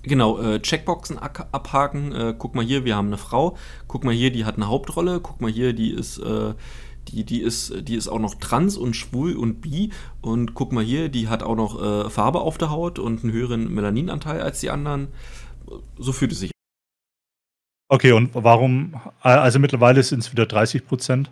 Genau, 0.04 0.40
äh, 0.40 0.62
Checkboxen 0.62 1.18
abhaken. 1.18 2.14
Äh, 2.14 2.36
guck 2.38 2.56
mal 2.56 2.64
hier, 2.64 2.86
wir 2.86 2.96
haben 2.96 3.08
eine 3.08 3.18
Frau. 3.18 3.58
Guck 3.88 4.06
mal 4.06 4.14
hier, 4.14 4.32
die 4.32 4.46
hat 4.46 4.56
eine 4.56 4.68
Hauptrolle. 4.68 5.20
Guck 5.20 5.42
mal 5.42 5.52
hier, 5.52 5.74
die 5.74 5.92
ist, 5.92 6.20
äh, 6.20 6.54
die, 7.10 7.26
die 7.26 7.42
ist, 7.42 7.88
die 7.88 7.96
ist 7.96 8.08
auch 8.08 8.20
noch 8.20 8.36
trans 8.36 8.78
und 8.78 8.96
schwul 8.96 9.36
und 9.36 9.62
bi. 9.62 9.92
Und 10.22 10.54
guck 10.54 10.72
mal 10.72 10.84
hier, 10.84 11.10
die 11.10 11.28
hat 11.28 11.44
auch 11.44 11.56
noch 11.56 11.82
äh, 11.82 12.10
Farbe 12.10 12.40
auf 12.40 12.58
der 12.58 12.70
Haut 12.70 12.98
und 12.98 13.24
einen 13.24 13.34
höheren 13.34 13.74
Melaninanteil 13.74 14.42
als 14.42 14.62
die 14.62 14.70
anderen. 14.70 15.10
So 15.98 16.14
fühlt 16.14 16.32
es 16.32 16.40
sich. 16.40 16.52
Okay, 17.90 18.14
und 18.14 18.32
warum? 18.34 18.94
Also 19.22 19.60
mittlerweile 19.60 20.02
sind 20.04 20.20
es 20.20 20.32
wieder 20.32 20.46
30 20.46 20.86
Prozent 20.86 21.32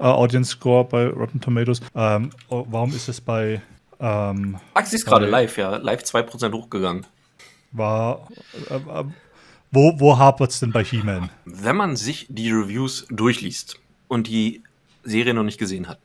äh, 0.00 0.04
Audience 0.04 0.52
Score 0.52 0.84
bei 0.84 1.06
Rotten 1.06 1.40
Tomatoes. 1.40 1.82
Ähm, 1.94 2.30
oh, 2.48 2.66
warum 2.68 2.90
ist 2.90 3.08
es 3.08 3.20
bei 3.20 3.62
ähm, 4.00 4.58
sie 4.84 4.96
ist 4.96 5.04
gerade 5.04 5.26
live, 5.26 5.58
ja. 5.58 5.76
Live 5.76 6.02
2% 6.02 6.52
hochgegangen 6.52 7.04
war. 7.72 8.28
Äh, 8.70 8.74
äh, 8.74 9.04
wo, 9.70 10.00
wo 10.00 10.18
hapert 10.18 10.50
es 10.50 10.60
denn 10.60 10.72
bei 10.72 10.82
He-Man? 10.82 11.30
Wenn 11.44 11.76
man 11.76 11.96
sich 11.96 12.26
die 12.30 12.50
Reviews 12.50 13.06
durchliest 13.10 13.78
und 14.08 14.26
die 14.26 14.62
Serie 15.02 15.34
noch 15.34 15.42
nicht 15.42 15.58
gesehen 15.58 15.88
hat, 15.88 15.98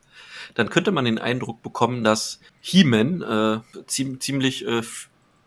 dann 0.54 0.68
könnte 0.68 0.92
man 0.92 1.04
den 1.04 1.18
Eindruck 1.18 1.62
bekommen, 1.62 2.04
dass 2.04 2.40
He-Man 2.60 3.22
äh, 3.22 3.82
zie 3.86 4.18
ziemlich 4.18 4.66
äh, 4.66 4.82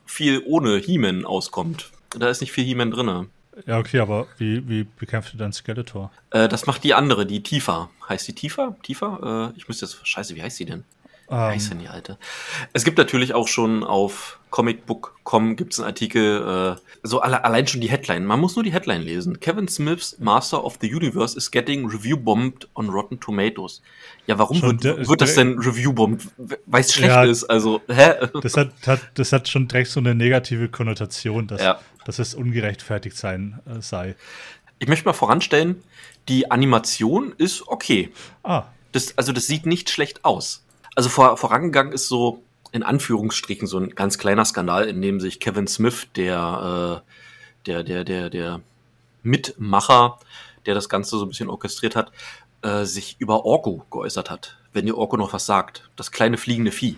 viel 0.06 0.41
ohne 0.45 0.77
He-Man 0.77 1.25
auskommt. 1.25 1.91
Da 2.10 2.30
ist 2.30 2.41
nicht 2.41 2.51
viel 2.51 2.63
He-Man 2.63 2.91
drin. 2.91 3.27
Ja, 3.65 3.80
okay, 3.80 3.99
aber 3.99 4.27
wie, 4.38 4.67
wie 4.69 4.84
bekämpft 4.84 5.34
du 5.34 5.38
dann 5.38 5.51
Skeletor? 5.51 6.12
Äh, 6.30 6.47
das 6.47 6.67
macht 6.67 6.84
die 6.84 6.93
andere, 6.93 7.25
die 7.25 7.41
Tifa. 7.41 7.89
Heißt 8.08 8.27
die 8.27 8.34
Tifa? 8.34 8.75
Tifa? 8.84 9.51
Äh, 9.53 9.58
ich 9.58 9.67
müsste 9.67 9.86
jetzt. 9.86 10.06
Scheiße, 10.08 10.36
wie 10.36 10.43
heißt 10.43 10.58
sie 10.58 10.65
denn? 10.65 10.84
Um. 11.28 11.38
heißt 11.38 11.72
denn 11.72 11.80
die 11.80 11.90
alte? 11.90 12.18
Es 12.74 12.86
gibt 12.86 12.98
natürlich 12.98 13.34
auch 13.34 13.48
schon 13.48 13.84
auf 13.84 14.40
comicbook.com 14.50 15.56
gibt 15.56 15.74
es 15.74 15.80
einen 15.80 15.88
Artikel, 15.88 16.78
äh, 16.78 16.82
so 17.04 17.20
alle, 17.20 17.44
allein 17.44 17.68
schon 17.68 17.82
die 17.82 17.90
Headline. 17.90 18.26
Man 18.26 18.40
muss 18.40 18.56
nur 18.56 18.63
die 18.63 18.72
Headline 18.72 19.02
lesen. 19.02 19.40
Kevin 19.40 19.68
Smiths 19.68 20.18
Master 20.20 20.63
of 20.63 20.78
the 20.82 20.94
Universe 20.94 21.38
is 21.38 21.52
getting 21.52 21.86
review-bombed 21.86 22.70
on 22.74 22.90
Rotten 22.90 23.20
Tomatoes. 23.20 23.82
Ja, 24.26 24.40
warum 24.40 24.62
wird, 24.62 24.84
wird 24.84 25.22
das 25.22 25.36
denn 25.36 25.60
review-bombed? 25.60 26.22
Weil 26.66 26.82
es 26.82 26.94
schlecht 26.94 27.10
ja, 27.10 27.24
ist, 27.24 27.44
also, 27.44 27.82
hä? 27.88 28.13
Das 28.42 28.56
hat, 28.56 28.72
hat, 28.86 29.02
das 29.16 29.34
hat 29.34 29.50
schon 29.50 29.68
direkt 29.68 29.90
so 29.90 30.00
eine 30.00 30.16
negative 30.16 30.70
Konnotation, 30.70 31.48
dass, 31.48 31.62
ja. 31.62 31.80
dass 32.06 32.20
es 32.20 32.34
ungerechtfertigt 32.34 33.18
sein 33.18 33.60
äh, 33.66 33.82
sei. 33.82 34.16
Ich 34.80 34.88
möchte 34.88 35.06
mal 35.06 35.13
voranstellen, 35.13 35.84
die 36.30 36.52
Animation 36.52 37.34
ist 37.38 37.68
okay. 37.68 38.12
Ah. 38.44 38.66
Das, 38.92 39.18
also 39.18 39.34
das 39.34 39.48
sieht 39.48 39.66
nicht 39.66 39.90
schlecht 39.90 40.24
aus. 40.24 40.63
Also 40.98 41.10
vor, 41.10 41.38
vorangegangen 41.38 41.94
ist 41.94 42.08
so, 42.08 42.42
in 42.72 42.82
Anführungsstrichen 42.82 43.68
so 43.68 43.78
ein 43.78 43.92
ganz 43.92 44.18
kleiner 44.18 44.46
Skandal, 44.46 44.86
in 44.86 45.00
dem 45.00 45.20
sich 45.20 45.40
Kevin 45.40 45.68
Smith, 45.68 46.08
der, 46.16 47.04
äh, 47.06 47.68
der, 47.68 47.84
der, 47.84 48.04
der, 48.04 48.32
der 48.32 48.62
Mitmacher, 49.22 50.18
der 50.66 50.74
das 50.74 50.90
Ganze 50.90 51.20
so 51.20 51.24
ein 51.24 51.28
bisschen 51.30 51.50
orchestriert 51.50 51.96
hat, 51.96 52.12
äh, 52.64 52.84
sich 52.84 53.16
über 53.20 53.46
Orko 53.46 53.86
geäußert 53.92 54.32
hat. 54.32 54.58
Wenn 54.74 54.88
ihr 54.88 54.98
Orko 54.98 55.18
noch 55.18 55.34
was 55.34 55.46
sagt. 55.46 55.88
Das 55.98 56.12
kleine 56.12 56.36
fliegende 56.36 56.72
Vieh. 56.72 56.98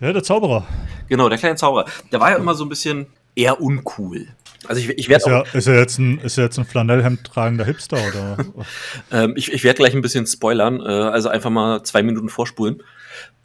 Ja, 0.00 0.12
der 0.12 0.22
Zauberer. 0.22 0.66
Genau, 1.08 1.30
der 1.30 1.38
kleine 1.38 1.56
Zauberer. 1.56 1.86
Der 2.12 2.20
war 2.20 2.32
ja 2.32 2.36
immer 2.36 2.52
so 2.52 2.66
ein 2.66 2.68
bisschen 2.68 3.06
eher 3.34 3.62
uncool. 3.62 4.28
Also 4.66 4.82
ich, 4.82 4.90
ich 4.90 5.08
werde 5.08 5.24
ist, 5.24 5.26
ja, 5.30 5.40
ist 5.54 5.66
er 5.66 5.78
jetzt 5.78 5.98
ein 5.98 6.18
ist 6.18 6.36
er 6.36 6.44
jetzt 6.44 6.58
ein 6.58 6.66
Flanellhemd 6.66 7.24
tragender 7.24 7.64
Hipster 7.64 7.96
oder? 8.06 8.36
ähm, 9.10 9.32
ich 9.34 9.50
ich 9.50 9.64
werde 9.64 9.78
gleich 9.78 9.94
ein 9.94 10.02
bisschen 10.02 10.26
spoilern, 10.26 10.82
äh, 10.82 10.84
also 10.84 11.30
einfach 11.30 11.48
mal 11.48 11.82
zwei 11.84 12.02
Minuten 12.02 12.28
vorspulen. 12.28 12.82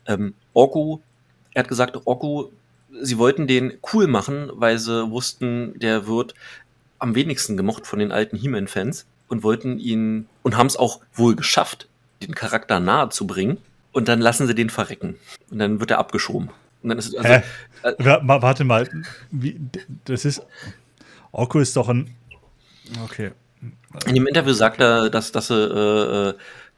Ähm, 0.07 0.33
Orko 0.53 1.01
er 1.55 1.63
hat 1.63 1.69
gesagt, 1.69 1.97
Oku, 2.03 2.49
sie 3.01 3.17
wollten 3.17 3.47
den 3.47 3.73
cool 3.93 4.07
machen, 4.07 4.51
weil 4.53 4.77
sie 4.77 5.09
wussten, 5.09 5.79
der 5.79 6.05
wird 6.05 6.35
am 6.99 7.15
wenigsten 7.15 7.57
gemocht 7.57 7.87
von 7.87 7.97
den 7.97 8.11
alten 8.11 8.37
He-Man-Fans 8.37 9.07
und 9.29 9.41
wollten 9.41 9.79
ihn 9.79 10.27
und 10.43 10.57
haben 10.57 10.67
es 10.67 10.75
auch 10.75 10.99
wohl 11.13 11.35
geschafft, 11.35 11.87
den 12.21 12.35
Charakter 12.35 12.79
nahe 12.79 13.09
zu 13.09 13.25
bringen. 13.25 13.57
Und 13.93 14.09
dann 14.09 14.19
lassen 14.19 14.45
sie 14.45 14.53
den 14.53 14.69
verrecken. 14.69 15.15
Und 15.49 15.59
dann 15.59 15.79
wird 15.79 15.91
er 15.91 15.99
abgeschoben. 15.99 16.49
Und 16.83 16.89
dann 16.89 16.97
ist 16.97 17.15
also, 17.15 17.29
Hä? 17.29 17.43
Äh, 17.83 17.93
Warte 17.97 18.65
mal, 18.65 18.89
wie, 19.31 19.57
das 20.03 20.25
ist. 20.25 20.41
Orko 21.31 21.59
ist 21.59 21.77
doch 21.77 21.87
ein. 21.87 22.13
Okay. 23.05 23.31
In 24.05 24.15
dem 24.15 24.27
Interview 24.27 24.51
sagt 24.51 24.81
er, 24.81 25.09
dass, 25.09 25.31
dass 25.31 25.47
sie 25.47 25.55
äh, 25.55 26.29
äh 26.29 26.33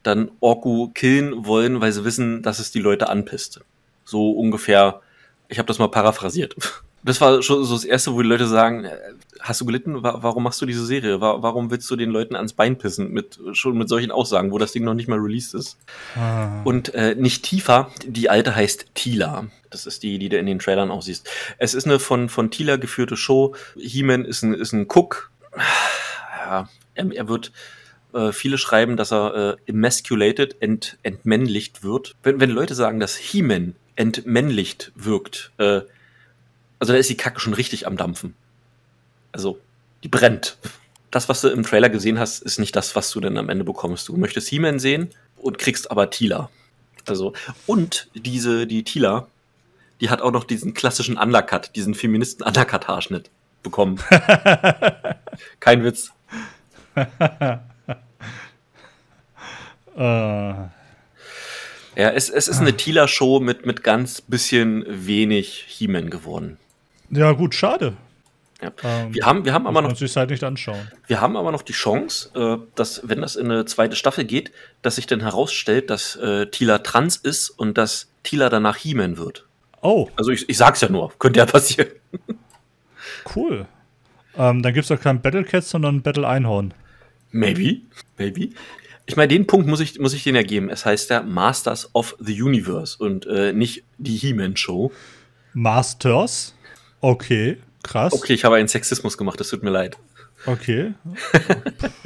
dann 0.07 0.31
Orku 0.39 0.89
killen 0.93 1.45
wollen, 1.45 1.81
weil 1.81 1.91
sie 1.91 2.05
wissen, 2.05 2.41
dass 2.41 2.59
es 2.59 2.71
die 2.71 2.79
Leute 2.79 3.09
anpisst. 3.09 3.61
So 4.05 4.31
ungefähr, 4.31 5.01
ich 5.49 5.59
habe 5.59 5.67
das 5.67 5.79
mal 5.79 5.89
paraphrasiert. 5.89 6.55
Das 7.03 7.21
war 7.21 7.41
schon 7.41 7.63
so 7.63 7.75
das 7.75 7.85
Erste, 7.85 8.13
wo 8.13 8.21
die 8.21 8.27
Leute 8.27 8.47
sagen, 8.47 8.83
äh, 8.83 8.97
hast 9.39 9.61
du 9.61 9.65
gelitten? 9.65 10.03
Warum 10.03 10.43
machst 10.43 10.61
du 10.61 10.65
diese 10.65 10.85
Serie? 10.85 11.21
Warum 11.21 11.71
willst 11.71 11.89
du 11.89 11.95
den 11.95 12.09
Leuten 12.09 12.35
ans 12.35 12.51
Bein 12.51 12.77
pissen? 12.77 13.13
Mit, 13.13 13.39
schon 13.53 13.77
mit 13.77 13.87
solchen 13.87 14.11
Aussagen, 14.11 14.51
wo 14.51 14.57
das 14.57 14.73
Ding 14.73 14.83
noch 14.83 14.95
nicht 14.95 15.07
mal 15.07 15.19
released 15.19 15.53
ist. 15.53 15.77
Ah. 16.15 16.63
Und 16.63 16.93
äh, 16.95 17.15
nicht 17.15 17.43
tiefer, 17.43 17.91
die 18.05 18.29
alte 18.29 18.55
heißt 18.55 18.87
Tila. 18.93 19.45
Das 19.69 19.85
ist 19.85 20.03
die, 20.03 20.17
die 20.17 20.27
du 20.27 20.37
in 20.37 20.47
den 20.47 20.59
Trailern 20.59 20.91
auch 20.91 21.01
siehst. 21.01 21.29
Es 21.59 21.75
ist 21.75 21.85
eine 21.85 21.99
von, 21.99 22.27
von 22.27 22.51
Tila 22.51 22.75
geführte 22.75 23.15
Show. 23.15 23.55
He-Man 23.77 24.25
ist 24.25 24.41
ein, 24.41 24.53
ist 24.53 24.73
ein 24.73 24.87
Cook. 24.93 25.31
Ja, 26.45 26.67
er, 26.95 27.11
er 27.13 27.29
wird 27.29 27.53
äh, 28.17 28.33
viele 28.33 28.57
schreiben, 28.57 28.97
dass 28.97 29.13
er 29.13 29.57
äh, 29.67 29.69
emasculated, 29.69 30.57
ent, 30.59 30.97
entmännlicht 31.03 31.83
wird. 31.83 32.15
Wenn, 32.23 32.39
wenn 32.39 32.49
Leute 32.49 32.73
sagen, 32.73 32.99
dass 32.99 33.15
He-Man 33.15 33.75
entmännlicht 33.95 34.91
wirkt. 34.95 35.51
Äh, 35.57 35.81
also 36.79 36.93
da 36.93 36.95
ist 36.95 37.09
die 37.09 37.17
Kacke 37.17 37.39
schon 37.39 37.53
richtig 37.53 37.85
am 37.85 37.95
Dampfen. 37.95 38.33
Also, 39.31 39.59
die 40.03 40.07
brennt. 40.07 40.57
Das, 41.11 41.29
was 41.29 41.41
du 41.41 41.49
im 41.49 41.63
Trailer 41.63 41.89
gesehen 41.89 42.19
hast, 42.19 42.41
ist 42.41 42.59
nicht 42.59 42.75
das, 42.75 42.95
was 42.95 43.11
du 43.11 43.19
dann 43.19 43.37
am 43.37 43.49
Ende 43.49 43.63
bekommst. 43.63 44.07
Du 44.07 44.17
möchtest 44.17 44.49
He-Man 44.49 44.79
sehen 44.79 45.09
und 45.37 45.57
kriegst 45.59 45.91
aber 45.91 46.09
Tila. 46.09 46.49
Also, 47.05 47.33
und 47.65 48.09
diese, 48.13 48.67
die 48.67 48.83
Tila, 48.83 49.27
die 50.01 50.09
hat 50.09 50.21
auch 50.21 50.31
noch 50.31 50.43
diesen 50.43 50.73
klassischen 50.73 51.17
Undercut, 51.17 51.75
diesen 51.75 51.93
Feministen-Undercut-Haarschnitt 51.93 53.29
bekommen. 53.63 53.99
Kein 55.59 55.83
Witz. 55.83 56.11
uh. 59.97 60.69
Ja, 61.97 62.11
es, 62.11 62.29
es 62.29 62.47
ist 62.47 62.59
eine 62.59 62.69
ah. 62.69 62.73
Tila-Show 62.73 63.39
mit, 63.39 63.65
mit 63.65 63.83
ganz 63.83 64.21
bisschen 64.21 64.85
wenig 64.87 65.65
He-Man 65.67 66.11
geworden. 66.11 66.57
Ja, 67.09 67.31
gut, 67.31 67.55
schade. 67.55 67.97
Ja. 68.61 68.71
Ähm, 68.83 69.13
wir 69.15 69.25
haben, 69.25 69.45
wir 69.45 69.53
haben 69.53 69.65
aber 69.65 69.81
noch. 69.81 69.95
sich 69.95 70.15
halt 70.15 70.29
nicht 70.29 70.43
anschauen. 70.43 70.91
Wir 71.07 71.21
haben 71.21 71.35
aber 71.35 71.51
noch 71.51 71.63
die 71.63 71.73
Chance, 71.73 72.29
äh, 72.35 72.57
dass, 72.75 73.01
wenn 73.03 73.21
das 73.21 73.35
in 73.35 73.49
eine 73.49 73.65
zweite 73.65 73.95
Staffel 73.95 74.25
geht, 74.25 74.51
dass 74.83 74.95
sich 74.95 75.07
dann 75.07 75.21
herausstellt, 75.21 75.89
dass 75.89 76.15
äh, 76.17 76.45
Tila 76.47 76.79
trans 76.79 77.17
ist 77.17 77.49
und 77.49 77.77
dass 77.77 78.09
Tila 78.21 78.49
danach 78.49 78.77
He-Man 78.77 79.17
wird. 79.17 79.45
Oh. 79.81 80.09
Also 80.15 80.31
ich, 80.31 80.47
ich 80.49 80.57
sag's 80.57 80.81
ja 80.81 80.89
nur, 80.89 81.11
könnte 81.17 81.39
ja 81.39 81.45
passieren. 81.45 81.89
Cool. 83.35 83.65
Ähm, 84.37 84.61
dann 84.61 84.73
gibt's 84.73 84.87
doch 84.87 84.99
kein 84.99 85.21
Battle 85.21 85.43
Cat, 85.43 85.63
sondern 85.63 86.01
Battle 86.01 86.27
Einhorn. 86.27 86.73
Maybe. 87.31 87.81
Maybe. 88.17 88.49
Ich 89.07 89.15
meine, 89.15 89.29
den 89.29 89.47
Punkt 89.47 89.67
muss 89.67 89.79
ich, 89.79 89.99
muss 89.99 90.13
ich 90.13 90.23
denen 90.23 90.35
ja 90.35 90.43
geben. 90.43 90.69
Es 90.69 90.85
heißt 90.85 91.09
ja 91.09 91.23
Masters 91.23 91.89
of 91.95 92.15
the 92.19 92.39
Universe 92.41 92.97
und 93.01 93.25
äh, 93.25 93.53
nicht 93.53 93.83
die 93.97 94.17
He-Man-Show. 94.17 94.91
Masters? 95.53 96.53
Okay. 96.99 97.57
krass. 97.83 98.11
Okay, 98.11 98.33
ich 98.33 98.43
habe 98.43 98.57
einen 98.57 98.67
Sexismus 98.67 99.17
gemacht, 99.17 99.39
das 99.39 99.47
tut 99.49 99.63
mir 99.63 99.69
leid. 99.69 99.97
Okay. 100.45 100.93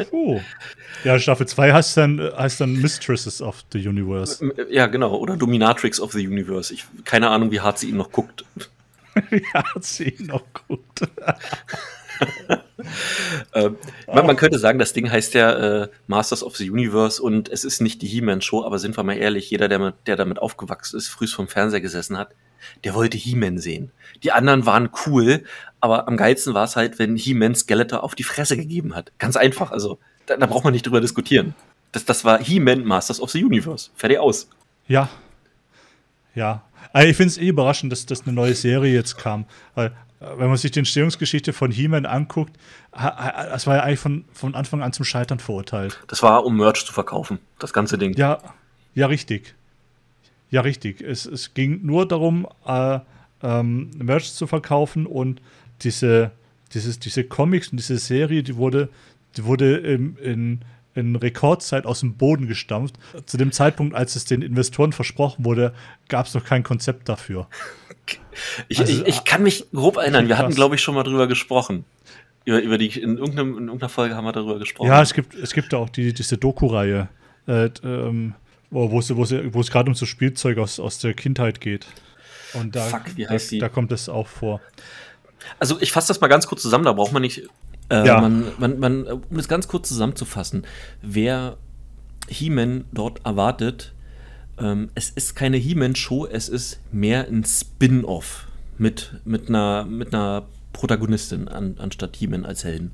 Puh. 0.09 0.39
Ja, 1.03 1.19
Staffel 1.19 1.47
2 1.47 1.73
heißt 1.73 1.97
dann, 1.97 2.19
heißt 2.19 2.61
dann 2.61 2.73
Mistresses 2.73 3.41
of 3.41 3.65
the 3.73 3.87
Universe. 3.87 4.53
Ja, 4.69 4.85
genau. 4.85 5.15
Oder 5.15 5.35
Dominatrix 5.37 5.99
of 5.99 6.13
the 6.13 6.25
Universe. 6.25 6.73
Ich, 6.73 6.85
keine 7.03 7.29
Ahnung, 7.29 7.51
wie 7.51 7.59
hart 7.59 7.79
sie 7.79 7.89
ihn 7.89 7.97
noch 7.97 8.11
guckt. 8.11 8.45
wie 9.29 9.43
hart 9.53 9.83
sie 9.83 10.09
ihn 10.09 10.27
noch 10.27 10.45
guckt. 10.67 11.01
ähm, 13.53 13.77
man, 14.07 14.25
man, 14.25 14.35
könnte 14.35 14.59
sagen, 14.59 14.79
das 14.79 14.93
Ding 14.93 15.11
heißt 15.11 15.33
ja 15.33 15.83
äh, 15.83 15.87
Masters 16.07 16.43
of 16.43 16.55
the 16.57 16.69
Universe 16.69 17.21
und 17.21 17.49
es 17.49 17.63
ist 17.63 17.81
nicht 17.81 18.01
die 18.01 18.07
He-Man-Show, 18.07 18.63
aber 18.63 18.79
sind 18.79 18.97
wir 18.97 19.03
mal 19.03 19.17
ehrlich, 19.17 19.49
jeder, 19.49 19.67
der, 19.67 19.93
der 20.05 20.15
damit 20.15 20.39
aufgewachsen 20.39 20.97
ist, 20.97 21.07
frühst 21.07 21.33
vom 21.33 21.47
Fernseher 21.47 21.81
gesessen 21.81 22.17
hat, 22.17 22.33
der 22.83 22.93
wollte 22.93 23.17
He-Man 23.17 23.57
sehen. 23.57 23.91
Die 24.23 24.31
anderen 24.31 24.65
waren 24.65 24.89
cool, 25.05 25.43
aber 25.79 26.07
am 26.07 26.17
geilsten 26.17 26.53
war 26.53 26.65
es 26.65 26.75
halt, 26.75 26.99
wenn 26.99 27.15
He-Man 27.15 27.55
Skeletor 27.55 28.03
auf 28.03 28.15
die 28.15 28.23
Fresse 28.23 28.57
gegeben 28.57 28.95
hat. 28.95 29.11
Ganz 29.17 29.35
einfach, 29.35 29.71
also 29.71 29.99
da, 30.25 30.37
da 30.37 30.45
braucht 30.45 30.63
man 30.63 30.73
nicht 30.73 30.85
drüber 30.85 31.01
diskutieren. 31.01 31.55
Das, 31.91 32.05
das 32.05 32.23
war 32.23 32.39
He-Man 32.39 32.85
Masters 32.85 33.19
of 33.19 33.31
the 33.31 33.43
Universe. 33.43 33.89
Fertig 33.95 34.19
aus. 34.19 34.47
Ja. 34.87 35.09
Ja. 36.35 36.63
Also 36.93 37.07
ich 37.07 37.17
finde 37.17 37.31
es 37.31 37.37
eh 37.37 37.47
überraschend, 37.47 37.91
dass, 37.91 38.05
dass 38.05 38.23
eine 38.23 38.33
neue 38.33 38.53
Serie 38.53 38.93
jetzt 38.93 39.17
kam. 39.17 39.45
Weil 39.75 39.95
wenn 40.37 40.47
man 40.47 40.57
sich 40.57 40.71
die 40.71 40.79
Entstehungsgeschichte 40.79 41.51
von 41.51 41.71
He-Man 41.71 42.05
anguckt, 42.05 42.55
das 42.91 43.65
war 43.65 43.77
ja 43.77 43.83
eigentlich 43.83 43.99
von, 43.99 44.25
von 44.33 44.53
Anfang 44.53 44.83
an 44.83 44.93
zum 44.93 45.03
Scheitern 45.03 45.39
verurteilt. 45.39 45.99
Das 46.07 46.21
war, 46.21 46.45
um 46.45 46.57
Merch 46.57 46.85
zu 46.85 46.93
verkaufen, 46.93 47.39
das 47.57 47.73
ganze 47.73 47.97
Ding. 47.97 48.13
Ja, 48.15 48.39
ja, 48.93 49.07
richtig. 49.07 49.55
Ja, 50.51 50.61
richtig. 50.61 51.01
Es, 51.01 51.25
es 51.25 51.53
ging 51.53 51.79
nur 51.83 52.07
darum, 52.07 52.47
äh, 52.65 52.99
ähm, 53.41 53.89
Merch 53.97 54.33
zu 54.33 54.45
verkaufen 54.45 55.07
und 55.07 55.41
diese, 55.81 56.31
dieses, 56.73 56.99
diese 56.99 57.23
Comics 57.23 57.69
und 57.69 57.77
diese 57.77 57.97
Serie, 57.97 58.43
die 58.43 58.57
wurde, 58.57 58.89
die 59.37 59.45
wurde 59.45 59.77
in, 59.77 60.17
in, 60.17 60.61
in 60.95 61.15
Rekordzeit 61.15 61.85
aus 61.85 62.01
dem 62.01 62.15
Boden 62.15 62.47
gestampft. 62.47 62.95
Zu 63.25 63.37
dem 63.37 63.51
Zeitpunkt, 63.51 63.95
als 63.95 64.15
es 64.15 64.25
den 64.25 64.41
Investoren 64.41 64.93
versprochen 64.93 65.45
wurde, 65.45 65.73
gab 66.09 66.25
es 66.25 66.33
noch 66.33 66.43
kein 66.43 66.63
Konzept 66.63 67.07
dafür. 67.09 67.47
Ich, 68.67 68.79
also, 68.79 68.91
ich, 68.91 69.07
ich, 69.07 69.23
kann 69.23 69.43
mich 69.43 69.65
grob 69.71 69.97
erinnern, 69.97 70.27
wir 70.27 70.37
hatten, 70.37 70.53
glaube 70.53 70.75
ich, 70.75 70.81
schon 70.81 70.95
mal 70.95 71.03
drüber 71.03 71.27
gesprochen. 71.27 71.85
Über, 72.43 72.61
über 72.61 72.77
die, 72.77 72.87
in, 72.87 73.17
in 73.17 73.17
irgendeiner 73.17 73.89
Folge 73.89 74.15
haben 74.15 74.25
wir 74.25 74.31
darüber 74.31 74.57
gesprochen. 74.57 74.87
Ja, 74.87 75.01
es 75.01 75.13
gibt, 75.13 75.35
es 75.35 75.53
gibt 75.53 75.73
auch 75.73 75.89
die, 75.89 76.13
diese 76.13 76.37
Doku-Reihe, 76.37 77.07
äh, 77.47 77.69
ähm, 77.83 78.33
wo, 78.71 78.99
es, 78.99 79.15
wo, 79.15 79.59
es 79.59 79.71
gerade 79.71 79.89
um 79.89 79.95
so 79.95 80.05
Spielzeug 80.05 80.57
aus, 80.57 80.79
aus 80.79 80.97
der 80.97 81.13
Kindheit 81.13 81.61
geht. 81.61 81.85
Und 82.53 82.75
da, 82.75 82.81
Fuck, 82.81 83.03
da, 83.15 83.37
da 83.59 83.69
kommt 83.69 83.91
es 83.91 84.09
auch 84.09 84.27
vor. 84.27 84.59
Also 85.59 85.79
ich 85.79 85.91
fasse 85.91 86.09
das 86.09 86.21
mal 86.21 86.27
ganz 86.27 86.47
kurz 86.47 86.61
zusammen, 86.61 86.85
da 86.85 86.93
braucht 86.93 87.13
man 87.13 87.21
nicht. 87.21 87.43
Äh, 87.91 88.07
ja. 88.07 88.21
man, 88.21 88.45
man, 88.57 88.79
man, 88.79 89.05
um 89.05 89.37
es 89.37 89.49
ganz 89.49 89.67
kurz 89.67 89.89
zusammenzufassen, 89.89 90.65
wer 91.01 91.57
He-Man 92.29 92.85
dort 92.93 93.25
erwartet, 93.25 93.93
ähm, 94.57 94.89
es 94.95 95.09
ist 95.09 95.35
keine 95.35 95.57
He-Man-Show, 95.57 96.25
es 96.25 96.47
ist 96.47 96.79
mehr 96.93 97.27
ein 97.27 97.43
Spin-off 97.43 98.47
mit, 98.77 99.19
mit, 99.25 99.49
einer, 99.49 99.83
mit 99.83 100.13
einer 100.13 100.43
Protagonistin 100.71 101.49
an, 101.49 101.75
anstatt 101.79 102.15
He-Man 102.15 102.45
als 102.45 102.63
Helden. 102.63 102.91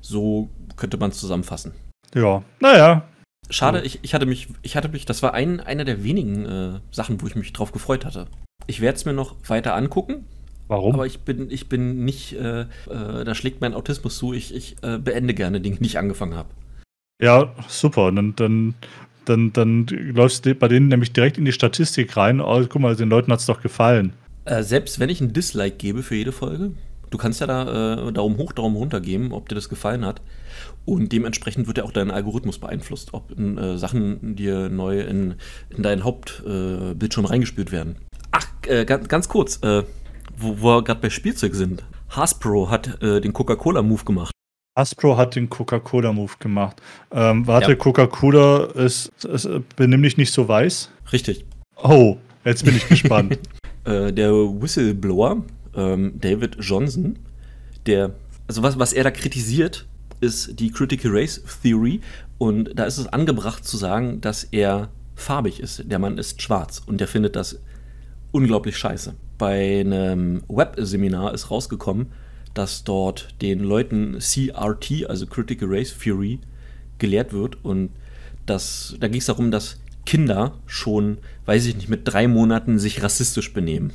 So 0.00 0.50
könnte 0.76 0.96
man 0.96 1.10
es 1.10 1.18
zusammenfassen. 1.18 1.72
Ja, 2.12 2.42
naja. 2.58 3.04
Schade, 3.48 3.82
ich, 3.82 4.00
ich 4.02 4.14
hatte 4.14 4.26
mich, 4.26 4.48
ich 4.62 4.76
hatte 4.76 4.88
mich, 4.88 5.04
das 5.04 5.22
war 5.22 5.34
ein, 5.34 5.60
einer 5.60 5.84
der 5.84 6.02
wenigen 6.02 6.46
äh, 6.46 6.80
Sachen, 6.90 7.20
wo 7.20 7.26
ich 7.26 7.36
mich 7.36 7.52
drauf 7.52 7.70
gefreut 7.70 8.04
hatte. 8.04 8.26
Ich 8.66 8.80
werde 8.80 8.96
es 8.96 9.04
mir 9.04 9.12
noch 9.12 9.36
weiter 9.46 9.76
angucken. 9.76 10.24
Warum? 10.72 10.94
Aber 10.94 11.04
ich 11.04 11.20
bin, 11.20 11.50
ich 11.50 11.68
bin 11.68 12.02
nicht, 12.06 12.32
äh, 12.32 12.62
äh, 12.62 12.66
da 12.86 13.34
schlägt 13.34 13.60
mein 13.60 13.74
Autismus 13.74 14.16
zu, 14.16 14.32
ich, 14.32 14.54
ich 14.54 14.76
äh, 14.80 14.96
beende 14.96 15.34
gerne 15.34 15.60
Dinge, 15.60 15.76
die 15.78 15.84
ich 15.84 15.98
angefangen 15.98 16.34
habe. 16.34 16.48
Ja, 17.22 17.54
super. 17.68 18.10
Dann, 18.10 18.34
dann, 18.36 18.74
dann, 19.26 19.52
dann 19.52 19.86
läufst 19.86 20.46
du 20.46 20.54
bei 20.54 20.68
denen 20.68 20.88
nämlich 20.88 21.12
direkt 21.12 21.36
in 21.36 21.44
die 21.44 21.52
Statistik 21.52 22.16
rein. 22.16 22.40
Oh, 22.40 22.64
guck 22.66 22.80
mal, 22.80 22.96
den 22.96 23.10
Leuten 23.10 23.30
hat 23.30 23.40
es 23.40 23.46
doch 23.46 23.60
gefallen. 23.60 24.14
Äh, 24.46 24.62
selbst 24.62 24.98
wenn 24.98 25.10
ich 25.10 25.20
ein 25.20 25.34
Dislike 25.34 25.76
gebe 25.76 26.02
für 26.02 26.14
jede 26.14 26.32
Folge, 26.32 26.72
du 27.10 27.18
kannst 27.18 27.42
ja 27.42 27.46
da 27.46 28.08
äh, 28.08 28.12
Daumen 28.12 28.38
hoch, 28.38 28.52
Daumen 28.52 28.76
runter 28.76 29.02
geben, 29.02 29.32
ob 29.32 29.50
dir 29.50 29.56
das 29.56 29.68
gefallen 29.68 30.06
hat. 30.06 30.22
Und 30.86 31.12
dementsprechend 31.12 31.66
wird 31.66 31.76
ja 31.76 31.84
auch 31.84 31.92
dein 31.92 32.10
Algorithmus 32.10 32.58
beeinflusst, 32.58 33.12
ob 33.12 33.30
Sachen 33.76 34.36
dir 34.36 34.70
neu 34.70 35.02
in, 35.02 35.34
in 35.68 35.82
deinen 35.82 36.02
Hauptbildschirm 36.02 37.26
reingespült 37.26 37.72
werden. 37.72 37.96
Ach, 38.32 38.46
ganz, 38.86 39.06
ganz 39.06 39.28
kurz, 39.28 39.62
äh, 39.62 39.84
wo, 40.36 40.60
wo 40.60 40.68
wir 40.68 40.84
gerade 40.84 41.00
bei 41.00 41.10
Spielzeug 41.10 41.54
sind. 41.54 41.84
Hasbro 42.10 42.70
hat 42.70 43.02
äh, 43.02 43.20
den 43.20 43.32
Coca-Cola-Move 43.32 44.04
gemacht. 44.04 44.32
Hasbro 44.76 45.16
hat 45.16 45.36
den 45.36 45.50
Coca-Cola-Move 45.50 46.32
gemacht. 46.38 46.80
Ähm, 47.10 47.46
warte, 47.46 47.72
ja. 47.72 47.76
Coca-Cola 47.76 48.64
ist, 48.74 49.12
ist, 49.24 49.48
benimm 49.76 50.02
dich 50.02 50.16
nicht 50.16 50.32
so 50.32 50.48
weiß. 50.48 50.90
Richtig. 51.12 51.44
Oh, 51.82 52.16
jetzt 52.44 52.64
bin 52.64 52.76
ich 52.76 52.88
gespannt. 52.88 53.38
Äh, 53.84 54.12
der 54.12 54.30
Whistleblower, 54.32 55.42
ähm, 55.74 56.12
David 56.20 56.56
Johnson, 56.60 57.18
der, 57.86 58.12
also 58.46 58.62
was, 58.62 58.78
was 58.78 58.92
er 58.92 59.02
da 59.02 59.10
kritisiert, 59.10 59.88
ist 60.20 60.60
die 60.60 60.70
Critical 60.70 61.10
Race 61.12 61.42
Theory. 61.64 62.00
Und 62.38 62.78
da 62.78 62.84
ist 62.84 62.98
es 62.98 63.08
angebracht 63.08 63.64
zu 63.64 63.76
sagen, 63.76 64.20
dass 64.20 64.44
er 64.44 64.88
farbig 65.16 65.58
ist. 65.58 65.90
Der 65.90 65.98
Mann 65.98 66.16
ist 66.16 66.40
schwarz 66.40 66.80
und 66.86 67.00
der 67.00 67.08
findet 67.08 67.34
das 67.34 67.58
unglaublich 68.30 68.76
scheiße. 68.76 69.14
Bei 69.42 69.80
einem 69.80 70.44
Web-Seminar 70.46 71.34
ist 71.34 71.50
rausgekommen, 71.50 72.12
dass 72.54 72.84
dort 72.84 73.34
den 73.42 73.58
Leuten 73.58 74.20
CRT, 74.20 75.06
also 75.08 75.26
Critical 75.26 75.66
Race 75.68 75.98
Theory, 75.98 76.38
gelehrt 76.98 77.32
wird. 77.32 77.56
Und 77.64 77.90
das, 78.46 78.94
da 79.00 79.08
ging 79.08 79.18
es 79.18 79.26
darum, 79.26 79.50
dass 79.50 79.80
Kinder 80.06 80.60
schon, 80.66 81.18
weiß 81.46 81.66
ich 81.66 81.74
nicht, 81.74 81.88
mit 81.88 82.02
drei 82.04 82.28
Monaten 82.28 82.78
sich 82.78 83.02
rassistisch 83.02 83.52
benehmen. 83.52 83.92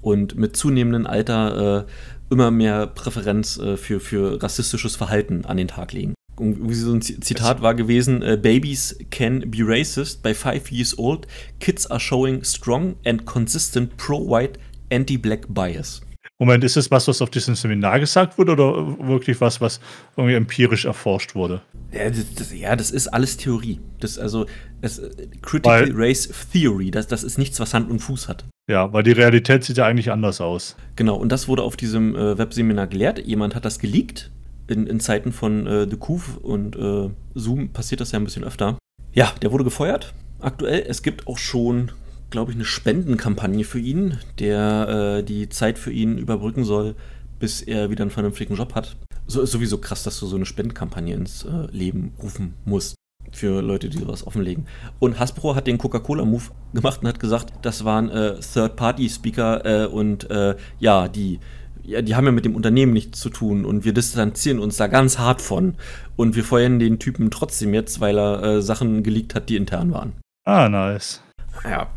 Und 0.00 0.36
mit 0.36 0.56
zunehmendem 0.56 1.06
Alter 1.06 1.80
äh, 1.80 2.32
immer 2.32 2.50
mehr 2.50 2.86
Präferenz 2.86 3.58
äh, 3.58 3.76
für, 3.76 4.00
für 4.00 4.42
rassistisches 4.42 4.96
Verhalten 4.96 5.44
an 5.44 5.58
den 5.58 5.68
Tag 5.68 5.92
legen 5.92 6.14
irgendwie 6.40 6.74
so 6.74 6.94
ein 6.94 7.02
Zitat 7.02 7.60
war 7.60 7.74
gewesen: 7.74 8.22
äh, 8.22 8.38
Babies 8.40 8.96
can 9.10 9.50
be 9.50 9.58
racist 9.60 10.22
by 10.22 10.32
five 10.32 10.70
years 10.70 10.98
old. 10.98 11.26
Kids 11.58 11.86
are 11.90 12.00
showing 12.00 12.42
strong 12.44 12.96
and 13.04 13.26
consistent 13.26 13.96
pro-white 13.98 14.58
anti-black 14.90 15.46
bias. 15.48 16.02
Moment, 16.38 16.64
ist 16.64 16.76
das 16.76 16.90
was, 16.90 17.06
was 17.06 17.20
auf 17.20 17.30
diesem 17.30 17.54
Seminar 17.54 18.00
gesagt 18.00 18.38
wurde 18.38 18.52
oder 18.52 18.98
wirklich 19.06 19.40
was, 19.40 19.60
was 19.60 19.80
irgendwie 20.16 20.36
empirisch 20.36 20.86
erforscht 20.86 21.34
wurde? 21.34 21.60
Ja, 21.92 22.08
das, 22.08 22.34
das, 22.34 22.54
ja, 22.54 22.76
das 22.76 22.90
ist 22.90 23.08
alles 23.08 23.36
Theorie. 23.36 23.80
Das 24.00 24.18
also 24.18 24.46
das, 24.80 25.02
Critical 25.42 25.82
weil, 25.82 25.92
Race 25.94 26.30
Theory, 26.52 26.90
das, 26.90 27.08
das 27.08 27.24
ist 27.24 27.36
nichts, 27.36 27.60
was 27.60 27.74
Hand 27.74 27.90
und 27.90 27.98
Fuß 27.98 28.28
hat. 28.28 28.44
Ja, 28.70 28.92
weil 28.92 29.02
die 29.02 29.12
Realität 29.12 29.64
sieht 29.64 29.76
ja 29.76 29.86
eigentlich 29.86 30.10
anders 30.10 30.40
aus. 30.40 30.76
Genau, 30.96 31.16
und 31.16 31.30
das 31.30 31.48
wurde 31.48 31.62
auf 31.62 31.76
diesem 31.76 32.14
äh, 32.14 32.38
Webseminar 32.38 32.86
gelehrt. 32.86 33.18
Jemand 33.18 33.54
hat 33.54 33.64
das 33.64 33.78
geleakt 33.78 34.30
in, 34.66 34.86
in 34.86 35.00
Zeiten 35.00 35.32
von 35.32 35.66
äh, 35.66 35.86
The 35.90 35.96
Coup 35.96 36.22
und 36.42 36.76
äh, 36.76 37.10
Zoom 37.34 37.70
passiert 37.72 38.00
das 38.00 38.12
ja 38.12 38.18
ein 38.18 38.24
bisschen 38.24 38.44
öfter. 38.44 38.78
Ja, 39.12 39.32
der 39.42 39.52
wurde 39.52 39.64
gefeuert 39.64 40.14
aktuell. 40.42 40.84
Es 40.86 41.02
gibt 41.02 41.26
auch 41.26 41.38
schon, 41.38 41.92
glaube 42.30 42.52
ich, 42.52 42.56
eine 42.56 42.64
Spendenkampagne 42.64 43.64
für 43.64 43.78
ihn, 43.78 44.18
der 44.38 45.18
äh, 45.18 45.22
die 45.22 45.48
Zeit 45.48 45.78
für 45.78 45.92
ihn 45.92 46.18
überbrücken 46.18 46.64
soll, 46.64 46.94
bis 47.38 47.62
er 47.62 47.90
wieder 47.90 48.02
einen 48.02 48.10
vernünftigen 48.10 48.54
Job 48.54 48.74
hat. 48.74 48.96
So 49.26 49.40
ist 49.40 49.50
sowieso 49.50 49.78
krass, 49.78 50.02
dass 50.02 50.18
du 50.20 50.26
so 50.26 50.36
eine 50.36 50.46
Spendenkampagne 50.46 51.14
ins 51.14 51.44
äh, 51.44 51.66
Leben 51.70 52.12
rufen 52.22 52.54
musst 52.64 52.94
für 53.32 53.62
Leute, 53.62 53.88
die 53.88 53.98
sowas 53.98 54.26
offenlegen. 54.26 54.66
Und 54.98 55.18
Hasbro 55.18 55.54
hat 55.54 55.66
den 55.66 55.78
Coca-Cola-Move 55.78 56.44
gemacht 56.74 57.00
und 57.02 57.08
hat 57.08 57.20
gesagt, 57.20 57.52
das 57.62 57.84
waren 57.84 58.10
äh, 58.10 58.40
Third-Party-Speaker 58.40 59.84
äh, 59.84 59.86
und 59.86 60.30
äh, 60.30 60.56
ja, 60.78 61.08
die 61.08 61.38
ja, 61.82 62.02
die 62.02 62.14
haben 62.14 62.26
ja 62.26 62.32
mit 62.32 62.44
dem 62.44 62.54
Unternehmen 62.54 62.92
nichts 62.92 63.20
zu 63.20 63.30
tun 63.30 63.64
und 63.64 63.84
wir 63.84 63.92
distanzieren 63.92 64.58
uns 64.58 64.76
da 64.76 64.86
ganz 64.86 65.18
hart 65.18 65.40
von. 65.40 65.74
Und 66.14 66.36
wir 66.36 66.44
feuern 66.44 66.78
den 66.78 66.98
Typen 66.98 67.30
trotzdem 67.30 67.74
jetzt, 67.74 68.00
weil 68.00 68.18
er 68.18 68.42
äh, 68.42 68.62
Sachen 68.62 69.02
geleakt 69.02 69.34
hat, 69.34 69.48
die 69.48 69.56
intern 69.56 69.92
waren. 69.92 70.12
Ah, 70.44 70.68
nice. 70.68 71.22
Ja. 71.64 71.88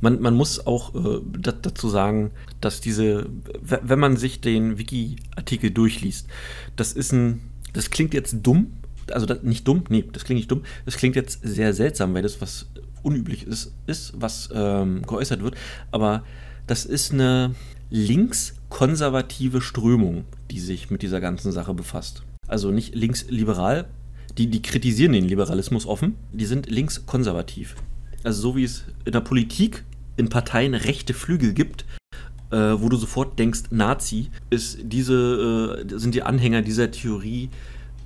Man, 0.00 0.20
man 0.20 0.34
muss 0.34 0.66
auch 0.66 0.94
äh, 0.94 1.20
dazu 1.38 1.88
sagen, 1.88 2.30
dass 2.60 2.80
diese, 2.80 3.26
wenn 3.60 3.98
man 3.98 4.16
sich 4.16 4.40
den 4.40 4.78
Wiki-Artikel 4.78 5.70
durchliest, 5.70 6.26
das 6.76 6.92
ist 6.92 7.12
ein, 7.12 7.40
das 7.72 7.90
klingt 7.90 8.14
jetzt 8.14 8.36
dumm, 8.42 8.72
also 9.10 9.26
das, 9.26 9.42
nicht 9.42 9.68
dumm, 9.68 9.84
nee, 9.88 10.04
das 10.12 10.24
klingt 10.24 10.38
nicht 10.38 10.50
dumm, 10.50 10.62
das 10.84 10.96
klingt 10.96 11.16
jetzt 11.16 11.40
sehr 11.42 11.74
seltsam, 11.74 12.14
weil 12.14 12.22
das 12.22 12.40
was 12.40 12.66
unüblich 13.02 13.46
ist, 13.46 13.74
ist 13.86 14.12
was 14.16 14.50
ähm, 14.54 15.02
geäußert 15.06 15.42
wird, 15.42 15.54
aber 15.90 16.24
das 16.66 16.84
ist 16.84 17.12
eine 17.12 17.54
linkskonservative 17.90 19.60
Strömung, 19.60 20.24
die 20.50 20.60
sich 20.60 20.90
mit 20.90 21.02
dieser 21.02 21.20
ganzen 21.20 21.52
Sache 21.52 21.74
befasst. 21.74 22.22
Also 22.46 22.70
nicht 22.70 22.94
linksliberal, 22.94 23.88
die, 24.38 24.46
die 24.46 24.62
kritisieren 24.62 25.12
den 25.12 25.24
Liberalismus 25.24 25.86
offen, 25.86 26.14
die 26.32 26.46
sind 26.46 26.70
linkskonservativ. 26.70 27.76
Also 28.22 28.42
so 28.42 28.56
wie 28.56 28.64
es 28.64 28.84
in 29.04 29.12
der 29.12 29.20
Politik 29.20 29.84
in 30.20 30.28
Parteien 30.28 30.74
rechte 30.74 31.14
Flügel 31.14 31.52
gibt, 31.54 31.84
äh, 32.52 32.56
wo 32.56 32.88
du 32.88 32.96
sofort 32.96 33.38
denkst, 33.38 33.62
Nazi, 33.70 34.30
ist 34.50 34.78
diese, 34.82 35.84
äh, 35.86 35.98
sind 35.98 36.14
die 36.14 36.22
Anhänger 36.22 36.62
dieser 36.62 36.90
Theorie 36.90 37.48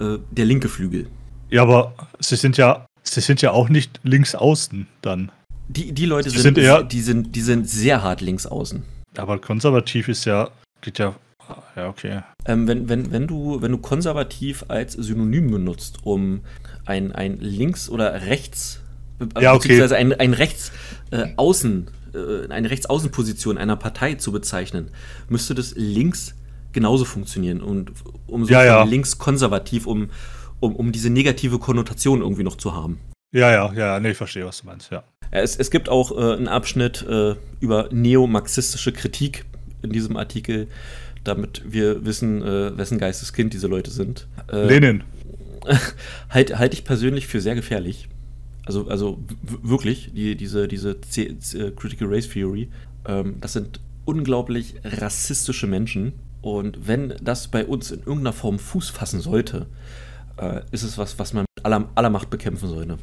äh, 0.00 0.18
der 0.30 0.44
linke 0.46 0.68
Flügel. 0.68 1.06
Ja, 1.50 1.62
aber 1.62 1.94
sie 2.20 2.36
sind 2.36 2.56
ja, 2.56 2.86
sie 3.02 3.20
sind 3.20 3.42
ja 3.42 3.50
auch 3.52 3.68
nicht 3.68 4.00
links 4.02 4.34
außen 4.34 4.86
dann. 5.02 5.30
Die, 5.68 5.92
die 5.92 6.06
Leute 6.06 6.30
sind, 6.30 6.42
sind 6.42 6.58
eher- 6.58 6.82
die, 6.82 7.00
sind, 7.00 7.34
die 7.36 7.40
sind 7.40 7.68
sehr 7.68 8.02
hart 8.02 8.20
links 8.20 8.46
außen. 8.46 8.82
Aber 9.16 9.38
konservativ 9.38 10.08
ist 10.08 10.24
ja, 10.24 10.50
geht 10.80 10.98
ja, 10.98 11.14
ja, 11.76 11.88
okay. 11.88 12.22
Ähm, 12.46 12.66
wenn, 12.66 12.88
wenn, 12.88 13.12
wenn, 13.12 13.26
du, 13.26 13.62
wenn 13.62 13.72
du 13.72 13.78
konservativ 13.78 14.64
als 14.68 14.92
Synonym 14.94 15.50
benutzt, 15.50 15.98
um 16.02 16.40
ein, 16.84 17.12
ein 17.12 17.38
links- 17.40 17.88
oder 17.88 18.26
rechts, 18.26 18.80
äh, 19.20 19.42
Ja, 19.42 19.52
okay. 19.52 19.68
beziehungsweise 19.68 19.96
ein, 19.96 20.12
ein 20.12 20.34
rechts 20.34 20.72
äh, 21.12 21.28
außen, 21.36 21.86
äh, 22.14 22.50
eine 22.50 22.70
Rechtsaußenposition 22.70 23.58
einer 23.58 23.76
Partei 23.76 24.14
zu 24.14 24.32
bezeichnen, 24.32 24.90
müsste 25.28 25.54
das 25.54 25.74
links 25.76 26.34
genauso 26.72 27.04
funktionieren 27.04 27.60
und 27.60 27.92
um 28.26 28.44
so 28.44 28.52
Ja, 28.52 28.64
ja. 28.64 28.82
links 28.84 29.18
konservativ, 29.18 29.86
um, 29.86 30.10
um, 30.60 30.74
um 30.76 30.92
diese 30.92 31.10
negative 31.10 31.58
Konnotation 31.58 32.20
irgendwie 32.20 32.42
noch 32.42 32.56
zu 32.56 32.74
haben. 32.74 32.98
Ja, 33.32 33.50
ja, 33.50 33.72
ja, 33.72 34.00
nee, 34.00 34.10
ich 34.10 34.16
verstehe, 34.16 34.46
was 34.46 34.60
du 34.60 34.66
meinst, 34.66 34.90
ja. 34.92 35.02
Es, 35.30 35.56
es 35.56 35.70
gibt 35.70 35.88
auch 35.88 36.16
äh, 36.16 36.36
einen 36.36 36.48
Abschnitt 36.48 37.04
äh, 37.08 37.34
über 37.60 37.88
neomarxistische 37.90 38.92
Kritik 38.92 39.44
in 39.82 39.90
diesem 39.90 40.16
Artikel, 40.16 40.68
damit 41.24 41.62
wir 41.66 42.04
wissen, 42.04 42.42
äh, 42.42 42.76
wessen 42.76 42.98
Geisteskind 42.98 43.52
diese 43.52 43.66
Leute 43.66 43.90
sind. 43.90 44.28
Äh, 44.52 44.66
Lenin. 44.66 45.02
halt, 46.30 46.58
halte 46.58 46.76
ich 46.76 46.84
persönlich 46.84 47.26
für 47.26 47.40
sehr 47.40 47.54
gefährlich. 47.54 48.08
Also, 48.66 48.88
also 48.88 49.18
wirklich, 49.62 50.12
die, 50.14 50.36
diese, 50.36 50.68
diese 50.68 51.00
C 51.00 51.38
C 51.38 51.70
Critical 51.72 52.08
Race 52.08 52.28
Theory, 52.28 52.68
ähm, 53.06 53.36
das 53.40 53.52
sind 53.52 53.80
unglaublich 54.04 54.74
rassistische 54.84 55.66
Menschen. 55.66 56.12
Und 56.40 56.86
wenn 56.86 57.14
das 57.22 57.48
bei 57.48 57.64
uns 57.64 57.90
in 57.90 58.00
irgendeiner 58.00 58.32
Form 58.32 58.58
Fuß 58.58 58.90
fassen 58.90 59.20
sollte, 59.20 59.66
äh, 60.36 60.60
ist 60.72 60.82
es 60.82 60.98
was, 60.98 61.18
was 61.18 61.32
man 61.32 61.44
mit 61.56 61.64
aller, 61.64 61.88
aller 61.94 62.10
Macht 62.10 62.30
bekämpfen 62.30 62.68
sollte. 62.68 62.98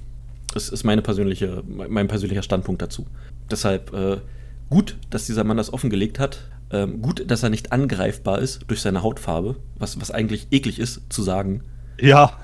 Das 0.53 0.69
ist 0.69 0.83
meine 0.83 1.01
persönliche, 1.01 1.63
mein 1.65 2.07
persönlicher 2.07 2.43
Standpunkt 2.43 2.81
dazu. 2.81 3.07
Deshalb 3.49 3.93
äh, 3.93 4.17
gut, 4.69 4.97
dass 5.09 5.25
dieser 5.25 5.43
Mann 5.43 5.57
das 5.57 5.71
offengelegt 5.71 6.19
hat. 6.19 6.47
Ähm, 6.73 7.01
gut, 7.01 7.29
dass 7.29 7.43
er 7.43 7.49
nicht 7.49 7.71
angreifbar 7.71 8.39
ist 8.39 8.61
durch 8.67 8.81
seine 8.81 9.03
Hautfarbe, 9.03 9.57
was, 9.77 9.99
was 9.99 10.09
eigentlich 10.09 10.47
eklig 10.51 10.79
ist 10.79 11.01
zu 11.09 11.21
sagen. 11.21 11.63
Ja, 11.99 12.37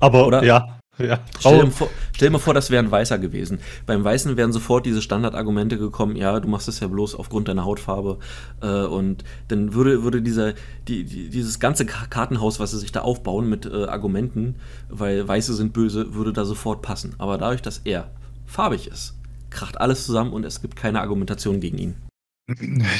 aber, 0.00 0.26
Oder? 0.26 0.42
ja, 0.42 0.78
ja. 0.98 1.20
Stell 1.38 1.58
dir, 1.58 1.64
Trau- 1.64 1.70
vor, 1.70 1.90
stell 2.14 2.28
dir 2.28 2.32
mal 2.32 2.38
vor, 2.38 2.54
das 2.54 2.70
wäre 2.70 2.82
ein 2.82 2.90
Weißer 2.90 3.18
gewesen. 3.18 3.58
Beim 3.86 4.04
Weißen 4.04 4.36
wären 4.36 4.52
sofort 4.52 4.86
diese 4.86 5.02
Standardargumente 5.02 5.78
gekommen, 5.78 6.16
ja, 6.16 6.38
du 6.40 6.48
machst 6.48 6.68
es 6.68 6.80
ja 6.80 6.88
bloß 6.88 7.14
aufgrund 7.14 7.48
deiner 7.48 7.64
Hautfarbe. 7.64 8.18
Äh, 8.62 8.66
und 8.84 9.24
dann 9.48 9.74
würde, 9.74 10.02
würde 10.04 10.22
dieser, 10.22 10.54
die, 10.88 11.04
die, 11.04 11.28
dieses 11.30 11.58
ganze 11.60 11.86
Ka- 11.86 12.06
Kartenhaus, 12.08 12.60
was 12.60 12.70
sie 12.72 12.78
sich 12.78 12.92
da 12.92 13.00
aufbauen 13.00 13.48
mit 13.48 13.66
äh, 13.66 13.84
Argumenten, 13.86 14.56
weil 14.88 15.26
Weiße 15.26 15.54
sind 15.54 15.72
böse, 15.72 16.14
würde 16.14 16.32
da 16.32 16.44
sofort 16.44 16.82
passen. 16.82 17.14
Aber 17.18 17.38
dadurch, 17.38 17.62
dass 17.62 17.78
er 17.84 18.10
farbig 18.46 18.86
ist, 18.88 19.14
kracht 19.50 19.80
alles 19.80 20.04
zusammen 20.06 20.32
und 20.32 20.44
es 20.44 20.60
gibt 20.60 20.76
keine 20.76 21.00
Argumentation 21.00 21.60
gegen 21.60 21.78
ihn. 21.78 21.94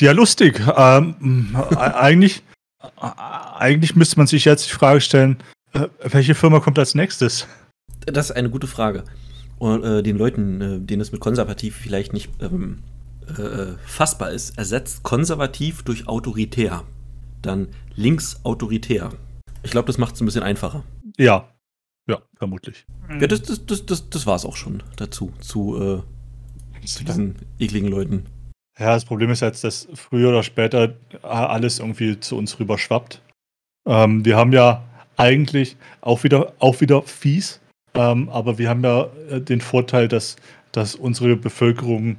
Ja, 0.00 0.12
lustig. 0.12 0.62
Ähm, 0.76 1.54
e- 1.70 1.76
eigentlich, 1.76 2.42
e- 2.83 2.88
eigentlich 3.59 3.94
müsste 3.94 4.16
man 4.18 4.26
sich 4.26 4.44
jetzt 4.46 4.66
die 4.68 4.72
Frage 4.72 5.00
stellen, 5.02 5.37
äh, 5.74 5.88
welche 6.02 6.35
Firma 6.35 6.61
kommt 6.61 6.78
als 6.78 6.94
nächstes? 6.94 7.46
Das 8.07 8.31
ist 8.31 8.37
eine 8.37 8.51
gute 8.51 8.67
Frage. 8.67 9.05
Und 9.59 9.85
äh, 9.85 10.03
den 10.03 10.19
Leuten, 10.19 10.61
äh, 10.61 10.81
denen 10.81 11.01
es 11.01 11.12
mit 11.12 11.21
konservativ 11.21 11.77
vielleicht 11.77 12.12
nicht 12.12 12.31
ähm, 12.40 12.83
äh, 13.29 13.77
fassbar 13.87 14.31
ist, 14.31 14.59
ersetzt 14.59 15.03
konservativ 15.03 15.83
durch 15.83 16.09
autoritär. 16.09 16.83
Dann 17.43 17.69
links 17.95 18.40
autoritär. 18.45 19.11
Ich 19.62 19.71
glaube, 19.71 19.87
das 19.87 19.99
macht 19.99 20.14
es 20.14 20.21
ein 20.21 20.27
bisschen 20.27 20.43
einfacher. 20.43 20.83
Ja, 21.17 21.49
ja, 22.07 22.21
vermutlich. 22.37 22.85
Ja, 23.21 23.27
das, 23.27 23.43
das, 23.43 23.64
das, 23.64 23.87
das, 23.87 24.11
das 24.11 24.27
war 24.27 24.37
es 24.37 24.45
auch 24.45 24.57
schon 24.57 24.83
dazu, 24.97 25.33
zu, 25.40 25.77
äh, 25.81 26.87
zu 26.87 27.05
diesen 27.05 27.37
ekligen 27.59 27.88
Leuten. 27.88 28.27
Ja, 28.79 28.95
das 28.95 29.05
Problem 29.05 29.31
ist 29.31 29.40
jetzt, 29.40 29.64
dass 29.64 29.88
früher 29.95 30.31
oder 30.31 30.43
später 30.43 30.97
alles 31.23 31.79
irgendwie 31.79 32.19
zu 32.21 32.37
uns 32.37 32.59
rüber 32.59 32.77
schwappt. 32.77 33.23
Ähm, 33.87 34.25
wir 34.25 34.37
haben 34.37 34.53
ja 34.53 34.85
eigentlich 35.17 35.77
auch 36.01 36.25
wieder, 36.25 36.53
auch 36.59 36.81
wieder 36.81 37.03
fies, 37.03 37.61
ähm, 37.94 38.28
aber 38.28 38.59
wir 38.59 38.68
haben 38.68 38.83
ja 38.83 39.09
äh, 39.30 39.40
den 39.40 39.61
Vorteil, 39.61 40.09
dass, 40.09 40.37
dass 40.72 40.94
unsere 40.94 41.37
Bevölkerung 41.37 42.16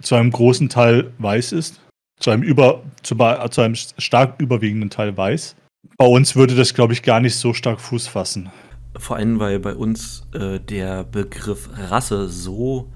zu 0.00 0.14
einem 0.14 0.30
großen 0.30 0.68
Teil 0.68 1.12
weiß 1.18 1.52
ist, 1.52 1.80
zu 2.18 2.30
einem, 2.30 2.42
über, 2.42 2.82
zu, 3.02 3.16
bei- 3.16 3.46
zu 3.48 3.60
einem 3.60 3.74
stark 3.74 4.40
überwiegenden 4.40 4.90
Teil 4.90 5.16
weiß. 5.16 5.56
Bei 5.96 6.06
uns 6.06 6.36
würde 6.36 6.54
das, 6.54 6.74
glaube 6.74 6.92
ich, 6.92 7.02
gar 7.02 7.20
nicht 7.20 7.36
so 7.36 7.52
stark 7.54 7.80
Fuß 7.80 8.06
fassen. 8.06 8.50
Vor 8.96 9.16
allem, 9.16 9.38
weil 9.38 9.58
bei 9.60 9.74
uns 9.74 10.26
äh, 10.34 10.58
der 10.58 11.04
Begriff 11.04 11.68
Rasse 11.74 12.28
so 12.28 12.90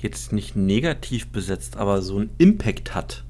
jetzt 0.00 0.32
nicht 0.32 0.56
negativ 0.56 1.28
besetzt, 1.28 1.76
aber 1.76 2.02
so 2.02 2.16
einen 2.18 2.30
Impact 2.38 2.94
hat. 2.94 3.24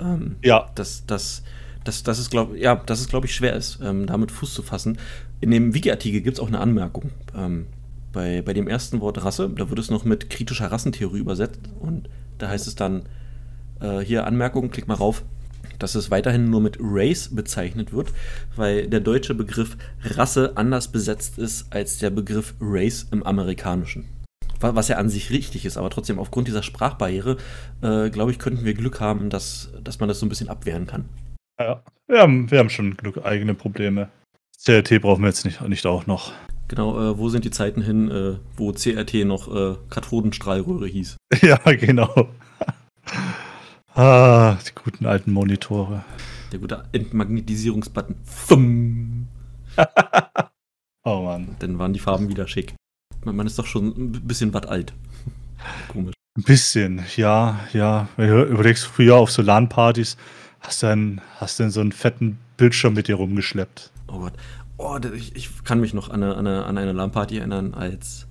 Ähm, 0.00 0.36
Ja, 0.42 0.70
dass, 0.74 1.06
dass, 1.06 1.42
dass, 1.84 2.02
dass 2.02 2.18
es, 2.18 2.28
glaube 2.30 2.58
ja, 2.58 2.76
dass 2.76 3.00
es, 3.00 3.08
glaube 3.08 3.26
ich, 3.26 3.34
schwer 3.34 3.54
ist, 3.54 3.80
ähm, 3.82 4.06
damit 4.06 4.30
Fuß 4.30 4.52
zu 4.52 4.62
fassen. 4.62 4.98
In 5.42 5.50
dem 5.50 5.74
Wiki-Artikel 5.74 6.20
gibt 6.20 6.36
es 6.36 6.40
auch 6.40 6.46
eine 6.48 6.60
Anmerkung. 6.60 7.10
Ähm, 7.36 7.66
bei, 8.12 8.42
bei 8.42 8.52
dem 8.52 8.68
ersten 8.68 9.00
Wort 9.00 9.24
Rasse, 9.24 9.50
da 9.50 9.68
wird 9.68 9.78
es 9.80 9.90
noch 9.90 10.04
mit 10.04 10.30
kritischer 10.30 10.70
Rassentheorie 10.70 11.18
übersetzt 11.18 11.60
und 11.80 12.08
da 12.38 12.48
heißt 12.48 12.66
es 12.68 12.76
dann, 12.76 13.02
äh, 13.80 13.98
hier 13.98 14.26
Anmerkung, 14.26 14.70
klick 14.70 14.86
mal 14.86 14.94
rauf, 14.94 15.24
dass 15.80 15.96
es 15.96 16.10
weiterhin 16.12 16.48
nur 16.48 16.60
mit 16.60 16.76
Race 16.80 17.34
bezeichnet 17.34 17.92
wird, 17.92 18.12
weil 18.54 18.86
der 18.88 19.00
deutsche 19.00 19.34
Begriff 19.34 19.76
Rasse 20.04 20.52
anders 20.54 20.88
besetzt 20.88 21.38
ist 21.38 21.66
als 21.72 21.98
der 21.98 22.10
Begriff 22.10 22.54
Race 22.60 23.08
im 23.10 23.24
amerikanischen. 23.24 24.04
Wa- 24.60 24.76
Was 24.76 24.86
ja 24.88 24.98
an 24.98 25.08
sich 25.08 25.30
richtig 25.30 25.64
ist, 25.64 25.76
aber 25.76 25.90
trotzdem 25.90 26.20
aufgrund 26.20 26.46
dieser 26.46 26.62
Sprachbarriere, 26.62 27.36
äh, 27.82 28.10
glaube 28.10 28.30
ich, 28.30 28.38
könnten 28.38 28.64
wir 28.64 28.74
Glück 28.74 29.00
haben, 29.00 29.28
dass, 29.28 29.72
dass 29.82 29.98
man 29.98 30.08
das 30.08 30.20
so 30.20 30.26
ein 30.26 30.28
bisschen 30.28 30.48
abwehren 30.48 30.86
kann. 30.86 31.06
ja. 31.58 31.82
Wir, 32.08 32.20
haben, 32.20 32.50
wir 32.50 32.58
haben 32.58 32.68
schon 32.70 32.96
genug 32.96 33.24
eigene 33.24 33.54
Probleme. 33.54 34.08
CRT 34.64 35.00
brauchen 35.00 35.22
wir 35.22 35.28
jetzt 35.28 35.44
nicht, 35.44 35.60
nicht 35.68 35.86
auch 35.86 36.06
noch. 36.06 36.32
Genau, 36.68 36.98
äh, 36.98 37.18
wo 37.18 37.28
sind 37.28 37.44
die 37.44 37.50
Zeiten 37.50 37.82
hin, 37.82 38.10
äh, 38.10 38.38
wo 38.56 38.72
CRT 38.72 39.24
noch 39.26 39.54
äh, 39.54 39.76
Kathodenstrahlröhre 39.90 40.86
hieß? 40.86 41.16
Ja, 41.42 41.56
genau. 41.72 42.28
ah, 43.94 44.56
die 44.66 44.74
guten 44.82 45.06
alten 45.06 45.32
Monitore. 45.32 46.04
Der 46.52 46.60
gute 46.60 46.84
Entmagnetisierungsbutton. 46.92 48.16
Fumm. 48.24 49.28
Oh 51.04 51.22
Mann. 51.22 51.56
Dann 51.58 51.80
waren 51.80 51.92
die 51.92 51.98
Farben 51.98 52.28
wieder 52.28 52.46
schick. 52.46 52.74
Man 53.24 53.44
ist 53.44 53.58
doch 53.58 53.66
schon 53.66 53.88
ein 53.88 54.12
bisschen 54.12 54.54
was 54.54 54.66
alt. 54.66 54.92
Komisch. 55.88 56.14
Ein 56.38 56.44
bisschen, 56.44 57.02
ja, 57.16 57.58
ja. 57.72 58.08
Wenn 58.16 58.28
du 58.28 58.44
überlegst, 58.44 58.84
früher 58.84 59.16
auf 59.16 59.32
so 59.32 59.42
LAN-Partys 59.42 60.16
hast 60.60 60.82
du 60.82 60.86
dann, 60.86 61.20
hast 61.38 61.58
du 61.58 61.64
dann 61.64 61.72
so 61.72 61.80
einen 61.80 61.90
fetten 61.90 62.38
Bildschirm 62.56 62.94
mit 62.94 63.08
dir 63.08 63.16
rumgeschleppt. 63.16 63.90
Oh 64.12 64.18
Gott. 64.18 64.32
Oh, 64.78 64.98
ich, 65.14 65.34
ich 65.36 65.64
kann 65.64 65.80
mich 65.80 65.94
noch 65.94 66.08
an 66.10 66.22
eine, 66.22 66.36
an 66.36 66.46
eine, 66.46 66.64
an 66.64 66.78
eine 66.78 66.92
LAN-Party 66.92 67.38
erinnern, 67.38 67.74
als 67.74 68.26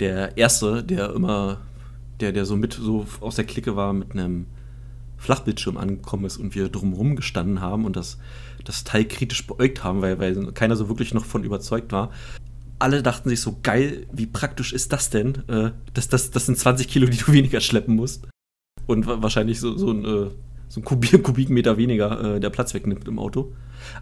der 0.00 0.36
Erste, 0.36 0.82
der 0.84 1.12
immer, 1.14 1.58
der, 2.20 2.32
der 2.32 2.44
so 2.44 2.56
mit 2.56 2.72
so 2.74 3.06
aus 3.20 3.36
der 3.36 3.44
Clique 3.44 3.74
war, 3.74 3.92
mit 3.92 4.12
einem 4.12 4.46
Flachbildschirm 5.16 5.76
angekommen 5.76 6.24
ist 6.26 6.36
und 6.36 6.54
wir 6.54 6.68
drumherum 6.68 7.16
gestanden 7.16 7.60
haben 7.60 7.84
und 7.84 7.96
das, 7.96 8.18
das 8.64 8.84
Teil 8.84 9.04
kritisch 9.06 9.46
beäugt 9.46 9.82
haben, 9.82 10.00
weil, 10.02 10.18
weil 10.20 10.52
keiner 10.52 10.76
so 10.76 10.88
wirklich 10.88 11.14
noch 11.14 11.24
von 11.24 11.42
überzeugt 11.42 11.90
war. 11.90 12.10
Alle 12.78 13.02
dachten 13.02 13.28
sich 13.28 13.40
so, 13.40 13.56
geil, 13.62 14.06
wie 14.12 14.26
praktisch 14.26 14.72
ist 14.72 14.92
das 14.92 15.10
denn? 15.10 15.42
Äh, 15.48 15.72
das, 15.94 16.08
das, 16.08 16.30
das 16.30 16.46
sind 16.46 16.56
20 16.58 16.86
Kilo, 16.86 17.06
die 17.08 17.16
du 17.18 17.32
weniger 17.32 17.60
schleppen 17.60 17.96
musst. 17.96 18.28
Und 18.86 19.06
wa- 19.08 19.20
wahrscheinlich 19.20 19.58
so, 19.58 19.76
so 19.76 19.90
ein, 19.90 20.04
äh, 20.04 20.26
so 20.68 20.80
ein 20.80 20.84
Kubik, 20.84 21.22
Kubikmeter 21.22 21.76
weniger 21.76 22.36
äh, 22.36 22.40
der 22.40 22.50
Platz 22.50 22.74
wegnimmt 22.74 23.08
im 23.08 23.18
Auto. 23.18 23.52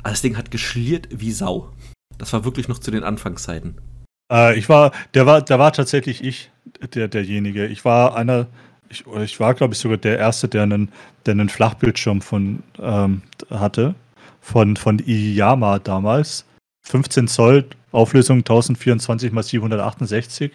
Aber 0.01 0.11
das 0.11 0.23
Ding 0.23 0.37
hat 0.37 0.51
geschliert 0.51 1.09
wie 1.11 1.33
Sau. 1.33 1.71
Das 2.19 2.33
war 2.33 2.45
wirklich 2.45 2.69
noch 2.69 2.79
zu 2.79 2.91
den 2.91 3.05
Anfangszeiten. 3.05 3.77
Äh, 4.33 4.59
ich 4.59 4.69
war, 4.69 4.93
der 5.15 5.27
war, 5.27 5.43
der 5.43 5.59
war 5.59 5.73
tatsächlich 5.73 6.25
ich, 6.25 6.51
der, 6.95 7.09
derjenige. 7.09 7.67
Ich 7.67 7.85
war 7.85 8.17
einer, 8.17 8.47
ich, 8.89 9.05
ich 9.07 9.41
war, 9.41 9.55
glaube 9.55 9.75
ich, 9.75 9.81
sogar 9.81 9.99
der 9.99 10.19
Erste, 10.19 10.49
der 10.49 10.63
einen, 10.63 10.91
der 11.27 11.33
einen 11.33 11.49
Flachbildschirm 11.49 12.21
von 12.21 12.63
ähm, 12.81 13.23
hatte. 13.51 13.95
Von, 14.41 14.77
von 14.77 15.01
Iyama 15.01 15.81
damals. 15.81 16.45
15 16.83 17.27
Zoll, 17.27 17.65
Auflösung 17.91 18.39
1024 18.39 19.33
x 19.33 19.49
768. 19.49 20.53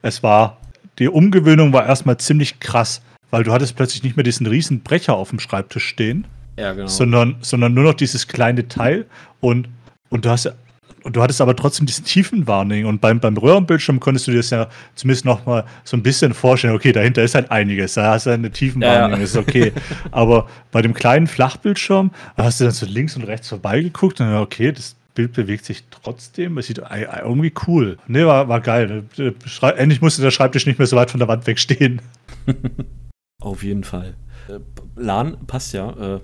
Es 0.00 0.22
war, 0.22 0.58
die 1.00 1.08
Umgewöhnung 1.08 1.72
war 1.72 1.84
erstmal 1.84 2.18
ziemlich 2.18 2.60
krass, 2.60 3.02
weil 3.32 3.42
du 3.42 3.52
hattest 3.52 3.74
plötzlich 3.74 4.04
nicht 4.04 4.14
mehr 4.16 4.22
diesen 4.22 4.46
riesen 4.46 4.82
Brecher 4.82 5.14
auf 5.16 5.30
dem 5.30 5.40
Schreibtisch 5.40 5.86
stehen, 5.86 6.26
Ja, 6.56 6.74
genau. 6.74 6.86
sondern, 6.86 7.36
sondern 7.40 7.74
nur 7.74 7.82
noch 7.82 7.94
dieses 7.94 8.28
kleine 8.28 8.68
Teil 8.68 9.06
und, 9.40 9.68
und 10.10 10.24
du 10.24 10.30
hast 10.30 10.52
und 11.04 11.16
du 11.16 11.22
hattest 11.22 11.40
aber 11.40 11.56
trotzdem 11.56 11.84
diesen 11.86 12.04
Tiefenwarning 12.04 12.86
und 12.86 13.00
beim, 13.00 13.18
beim 13.18 13.36
Röhrenbildschirm 13.36 13.98
konntest 13.98 14.28
du 14.28 14.30
dir 14.30 14.36
das 14.36 14.50
ja 14.50 14.68
zumindest 14.94 15.24
noch 15.24 15.46
mal 15.46 15.64
so 15.82 15.96
ein 15.96 16.02
bisschen 16.04 16.32
vorstellen, 16.32 16.76
okay, 16.76 16.92
dahinter 16.92 17.24
ist 17.24 17.34
halt 17.34 17.50
einiges, 17.50 17.94
da 17.94 18.12
hast 18.12 18.26
du 18.26 18.30
eine 18.30 18.52
Tiefenwarnung, 18.52 19.10
ja, 19.10 19.16
ja. 19.16 19.24
ist 19.24 19.36
okay. 19.36 19.72
aber 20.12 20.48
bei 20.70 20.80
dem 20.80 20.94
kleinen 20.94 21.26
Flachbildschirm 21.26 22.12
hast 22.36 22.60
du 22.60 22.64
dann 22.64 22.72
so 22.72 22.86
links 22.86 23.16
und 23.16 23.24
rechts 23.24 23.48
vorbeigeguckt 23.48 24.20
und 24.20 24.32
okay, 24.34 24.70
das 24.70 24.94
Bild 25.14 25.32
bewegt 25.32 25.64
sich 25.64 25.82
trotzdem. 25.90 26.56
Es 26.56 26.68
sieht 26.68 26.78
irgendwie 26.78 27.52
cool. 27.66 27.98
Ne, 28.06 28.26
war, 28.26 28.48
war 28.48 28.60
geil. 28.60 29.04
Endlich 29.76 30.00
musste 30.00 30.22
der 30.22 30.30
Schreibtisch 30.30 30.66
nicht 30.66 30.78
mehr 30.78 30.86
so 30.86 30.96
weit 30.96 31.10
von 31.10 31.18
der 31.18 31.28
Wand 31.28 31.46
wegstehen. 31.46 32.00
Auf 33.42 33.62
jeden 33.62 33.84
Fall. 33.84 34.14
Äh, 34.48 34.58
LAN 34.96 35.36
passt 35.46 35.72
ja. 35.72 36.16
Äh, 36.16 36.20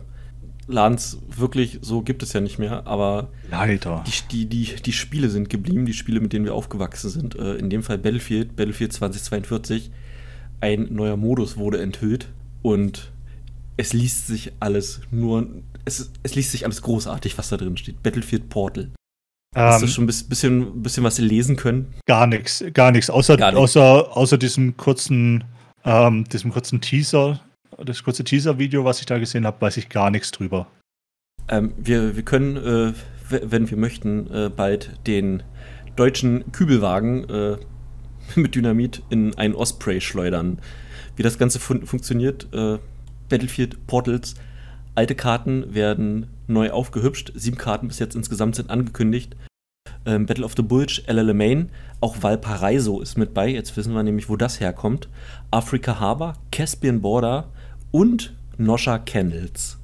LANs 0.66 1.18
wirklich 1.28 1.78
so 1.80 2.02
gibt 2.02 2.22
es 2.22 2.32
ja 2.32 2.40
nicht 2.40 2.58
mehr, 2.58 2.86
aber 2.86 3.28
Leider. 3.50 4.04
Die, 4.06 4.46
die, 4.46 4.46
die, 4.46 4.82
die 4.82 4.92
Spiele 4.92 5.30
sind 5.30 5.48
geblieben, 5.48 5.86
die 5.86 5.94
Spiele, 5.94 6.20
mit 6.20 6.32
denen 6.32 6.44
wir 6.44 6.54
aufgewachsen 6.54 7.10
sind. 7.10 7.36
Äh, 7.36 7.54
in 7.54 7.70
dem 7.70 7.82
Fall 7.82 7.98
Battlefield, 7.98 8.54
Battlefield 8.54 8.92
2042. 8.92 9.90
Ein 10.60 10.88
neuer 10.90 11.16
Modus 11.16 11.56
wurde 11.56 11.80
enthüllt 11.80 12.28
und 12.62 13.10
es 13.76 13.92
liest 13.92 14.26
sich 14.26 14.52
alles 14.60 15.00
nur, 15.10 15.46
es, 15.84 16.10
es 16.22 16.34
liest 16.34 16.50
sich 16.50 16.64
alles 16.64 16.82
großartig, 16.82 17.38
was 17.38 17.48
da 17.48 17.56
drin 17.56 17.76
steht. 17.76 18.02
Battlefield 18.02 18.48
Portal. 18.48 18.90
Hast 19.54 19.80
du 19.80 19.86
ähm, 19.86 19.92
schon 19.92 20.04
ein 20.04 20.06
bisschen, 20.06 20.82
bisschen 20.82 21.04
was 21.04 21.18
lesen 21.18 21.56
können? 21.56 21.94
Gar 22.06 22.26
nichts, 22.26 22.62
gar 22.74 22.92
nichts. 22.92 23.08
Außer, 23.08 23.36
gar 23.36 23.56
außer, 23.56 24.16
außer 24.16 24.36
diesem 24.36 24.76
kurzen, 24.76 25.44
ähm, 25.88 26.24
diesem 26.24 26.52
kurzen 26.52 26.80
Teaser, 26.80 27.40
das 27.78 28.02
kurze 28.02 28.22
Teaser-Video, 28.22 28.84
was 28.84 29.00
ich 29.00 29.06
da 29.06 29.18
gesehen 29.18 29.46
habe, 29.46 29.60
weiß 29.60 29.78
ich 29.78 29.88
gar 29.88 30.10
nichts 30.10 30.30
drüber. 30.30 30.66
Ähm, 31.48 31.72
wir, 31.78 32.14
wir 32.14 32.24
können, 32.24 32.56
äh, 32.56 32.92
wenn 33.30 33.70
wir 33.70 33.78
möchten, 33.78 34.30
äh, 34.30 34.50
bald 34.54 35.06
den 35.06 35.42
deutschen 35.96 36.52
Kübelwagen 36.52 37.28
äh, 37.30 37.56
mit 38.34 38.54
Dynamit 38.54 39.02
in 39.08 39.36
einen 39.38 39.54
Osprey 39.54 40.00
schleudern. 40.00 40.60
Wie 41.16 41.22
das 41.22 41.38
Ganze 41.38 41.58
fun 41.58 41.86
funktioniert, 41.86 42.48
äh, 42.52 42.78
Battlefield 43.28 43.86
Portals. 43.86 44.34
Alte 44.94 45.14
Karten 45.14 45.74
werden 45.74 46.28
neu 46.48 46.70
aufgehübscht. 46.70 47.32
Sieben 47.34 47.56
Karten 47.56 47.88
bis 47.88 47.98
jetzt 47.98 48.14
insgesamt 48.14 48.56
sind 48.56 48.68
angekündigt. 48.68 49.36
Ähm, 50.06 50.26
Battle 50.26 50.44
of 50.44 50.54
the 50.56 50.62
Bulge, 50.62 51.02
LL 51.06 51.34
Main, 51.34 51.70
auch 52.00 52.22
Valparaiso 52.22 53.00
ist 53.00 53.18
mit 53.18 53.34
bei. 53.34 53.48
Jetzt 53.48 53.76
wissen 53.76 53.94
wir 53.94 54.02
nämlich, 54.02 54.28
wo 54.28 54.36
das 54.36 54.60
herkommt. 54.60 55.08
Africa 55.50 56.00
Harbor, 56.00 56.34
Caspian 56.52 57.00
Border 57.00 57.48
und 57.90 58.34
Nosha 58.56 58.98
Candles. 58.98 59.78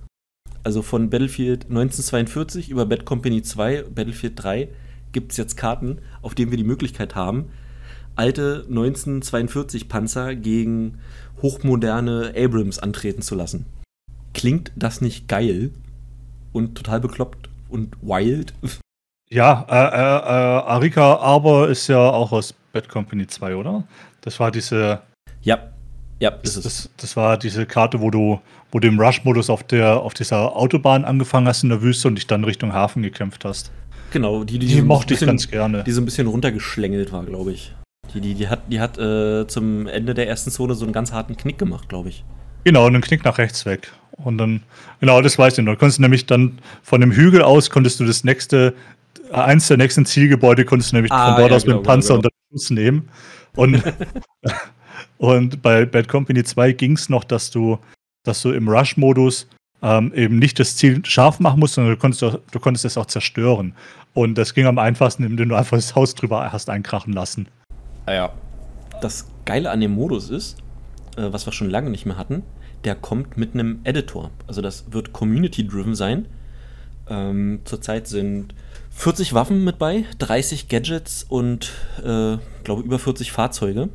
Also 0.62 0.82
von 0.82 1.10
Battlefield 1.10 1.64
1942 1.64 2.70
über 2.70 2.86
Bad 2.86 3.04
Company 3.04 3.42
2, 3.42 3.84
Battlefield 3.94 4.42
3 4.42 4.68
gibt 5.12 5.32
es 5.32 5.38
jetzt 5.38 5.56
Karten, 5.56 5.98
auf 6.22 6.34
denen 6.34 6.50
wir 6.50 6.58
die 6.58 6.64
Möglichkeit 6.64 7.14
haben, 7.14 7.50
alte 8.16 8.64
1942 8.68 9.88
Panzer 9.88 10.34
gegen 10.34 10.98
hochmoderne 11.42 12.34
Abrams 12.36 12.78
antreten 12.78 13.22
zu 13.22 13.34
lassen. 13.34 13.66
Klingt 14.34 14.72
das 14.76 15.00
nicht 15.00 15.28
geil 15.28 15.70
und 16.52 16.74
total 16.74 17.00
bekloppt 17.00 17.48
und 17.68 17.96
wild? 18.02 18.54
Ja, 19.30 19.66
äh, 19.68 19.74
äh, 19.74 19.78
äh, 19.78 20.70
Arika 20.70 21.16
Aber 21.16 21.68
ist 21.68 21.88
ja 21.88 21.98
auch 21.98 22.32
aus 22.32 22.54
Bad 22.72 22.88
Company 22.88 23.26
2, 23.26 23.56
oder? 23.56 23.84
Das 24.20 24.38
war 24.40 24.50
diese. 24.50 25.00
Ja, 25.42 25.70
ja, 26.20 26.30
ist 26.42 26.56
das, 26.56 26.64
das, 26.64 26.90
das, 26.96 27.16
war 27.16 27.36
diese 27.36 27.66
Karte, 27.66 28.00
wo 28.00 28.10
du, 28.10 28.40
wo 28.70 28.78
du 28.78 28.88
im 28.88 28.98
Rush-Modus 28.98 29.50
auf, 29.50 29.64
auf 29.72 30.14
dieser 30.14 30.56
Autobahn 30.56 31.04
angefangen 31.04 31.48
hast 31.48 31.64
in 31.64 31.68
der 31.70 31.82
Wüste 31.82 32.08
und 32.08 32.14
dich 32.14 32.26
dann 32.26 32.44
Richtung 32.44 32.72
Hafen 32.72 33.02
gekämpft 33.02 33.44
hast. 33.44 33.72
Genau, 34.12 34.44
die, 34.44 34.58
die, 34.58 34.68
die, 34.68 34.82
mochte 34.82 35.14
ich 35.14 35.20
ganz 35.20 35.50
gerne. 35.50 35.82
Die 35.82 35.90
so 35.90 36.00
ein 36.00 36.04
bisschen 36.04 36.28
runtergeschlängelt 36.28 37.12
war, 37.12 37.24
glaube 37.24 37.52
ich. 37.52 37.74
Die, 38.14 38.20
die, 38.20 38.34
die 38.34 38.48
hat, 38.48 38.60
die 38.70 38.80
hat 38.80 38.96
äh, 38.96 39.46
zum 39.48 39.88
Ende 39.88 40.14
der 40.14 40.28
ersten 40.28 40.50
Zone 40.50 40.74
so 40.74 40.84
einen 40.84 40.92
ganz 40.92 41.12
harten 41.12 41.36
Knick 41.36 41.58
gemacht, 41.58 41.88
glaube 41.88 42.10
ich. 42.10 42.24
Genau, 42.62 42.86
einen 42.86 43.02
Knick 43.02 43.24
nach 43.24 43.38
rechts 43.38 43.66
weg. 43.66 43.92
Und 44.12 44.38
dann, 44.38 44.62
genau, 45.00 45.20
das 45.20 45.36
weiß 45.36 45.58
ich 45.58 45.64
noch. 45.64 45.72
Du 45.72 45.78
konntest 45.78 45.98
nämlich 45.98 46.26
dann 46.26 46.58
von 46.82 47.00
dem 47.00 47.10
Hügel 47.10 47.42
aus, 47.42 47.70
konntest 47.70 47.98
du 47.98 48.04
das 48.04 48.22
nächste, 48.22 48.74
eins 49.32 49.68
der 49.68 49.76
nächsten 49.76 50.06
Zielgebäude, 50.06 50.64
konntest 50.64 50.92
du 50.92 50.96
nämlich 50.96 51.12
ah, 51.12 51.26
von 51.26 51.36
dort 51.36 51.50
ja, 51.50 51.56
aus 51.56 51.64
genau, 51.64 51.76
mit 51.76 51.84
dem 51.84 51.86
Panzer 51.86 52.08
genau. 52.08 52.16
unter 52.16 52.28
den 52.30 52.52
Fuß 52.52 52.70
nehmen. 52.70 53.08
Und, 53.56 53.82
und 55.18 55.62
bei 55.62 55.84
Bad 55.84 56.08
Company 56.08 56.44
2 56.44 56.72
ging 56.72 56.92
es 56.92 57.08
noch, 57.08 57.24
dass 57.24 57.50
du, 57.50 57.78
dass 58.24 58.42
du 58.42 58.52
im 58.52 58.68
Rush-Modus 58.68 59.48
ähm, 59.82 60.12
eben 60.14 60.38
nicht 60.38 60.58
das 60.58 60.76
Ziel 60.76 61.04
scharf 61.04 61.40
machen 61.40 61.60
musst, 61.60 61.74
sondern 61.74 61.94
du 61.94 62.00
konntest, 62.00 62.22
du 62.22 62.60
konntest 62.60 62.84
es 62.84 62.96
auch 62.96 63.06
zerstören. 63.06 63.74
Und 64.14 64.36
das 64.36 64.54
ging 64.54 64.66
am 64.66 64.78
einfachsten, 64.78 65.24
indem 65.24 65.48
du 65.50 65.56
einfach 65.56 65.76
das 65.76 65.94
Haus 65.94 66.14
drüber 66.14 66.52
hast 66.52 66.70
einkrachen 66.70 67.12
lassen. 67.12 67.48
Ah 68.06 68.12
ja. 68.12 68.32
Das 69.00 69.26
Geile 69.44 69.70
an 69.70 69.80
dem 69.80 69.92
Modus 69.92 70.30
ist, 70.30 70.56
äh, 71.16 71.32
was 71.32 71.46
wir 71.46 71.52
schon 71.52 71.68
lange 71.68 71.90
nicht 71.90 72.06
mehr 72.06 72.16
hatten, 72.16 72.42
der 72.84 72.94
kommt 72.94 73.36
mit 73.36 73.54
einem 73.54 73.80
Editor. 73.84 74.30
Also 74.46 74.62
das 74.62 74.92
wird 74.92 75.12
community-driven 75.12 75.94
sein. 75.94 76.26
Ähm, 77.08 77.60
zurzeit 77.64 78.06
sind 78.06 78.54
40 78.94 79.34
Waffen 79.34 79.64
mit 79.64 79.78
bei, 79.78 80.04
30 80.18 80.68
Gadgets 80.68 81.24
und 81.28 81.72
äh, 81.98 82.38
glaube 82.62 82.82
über 82.82 82.98
40 82.98 83.32
Fahrzeuge. 83.32 83.90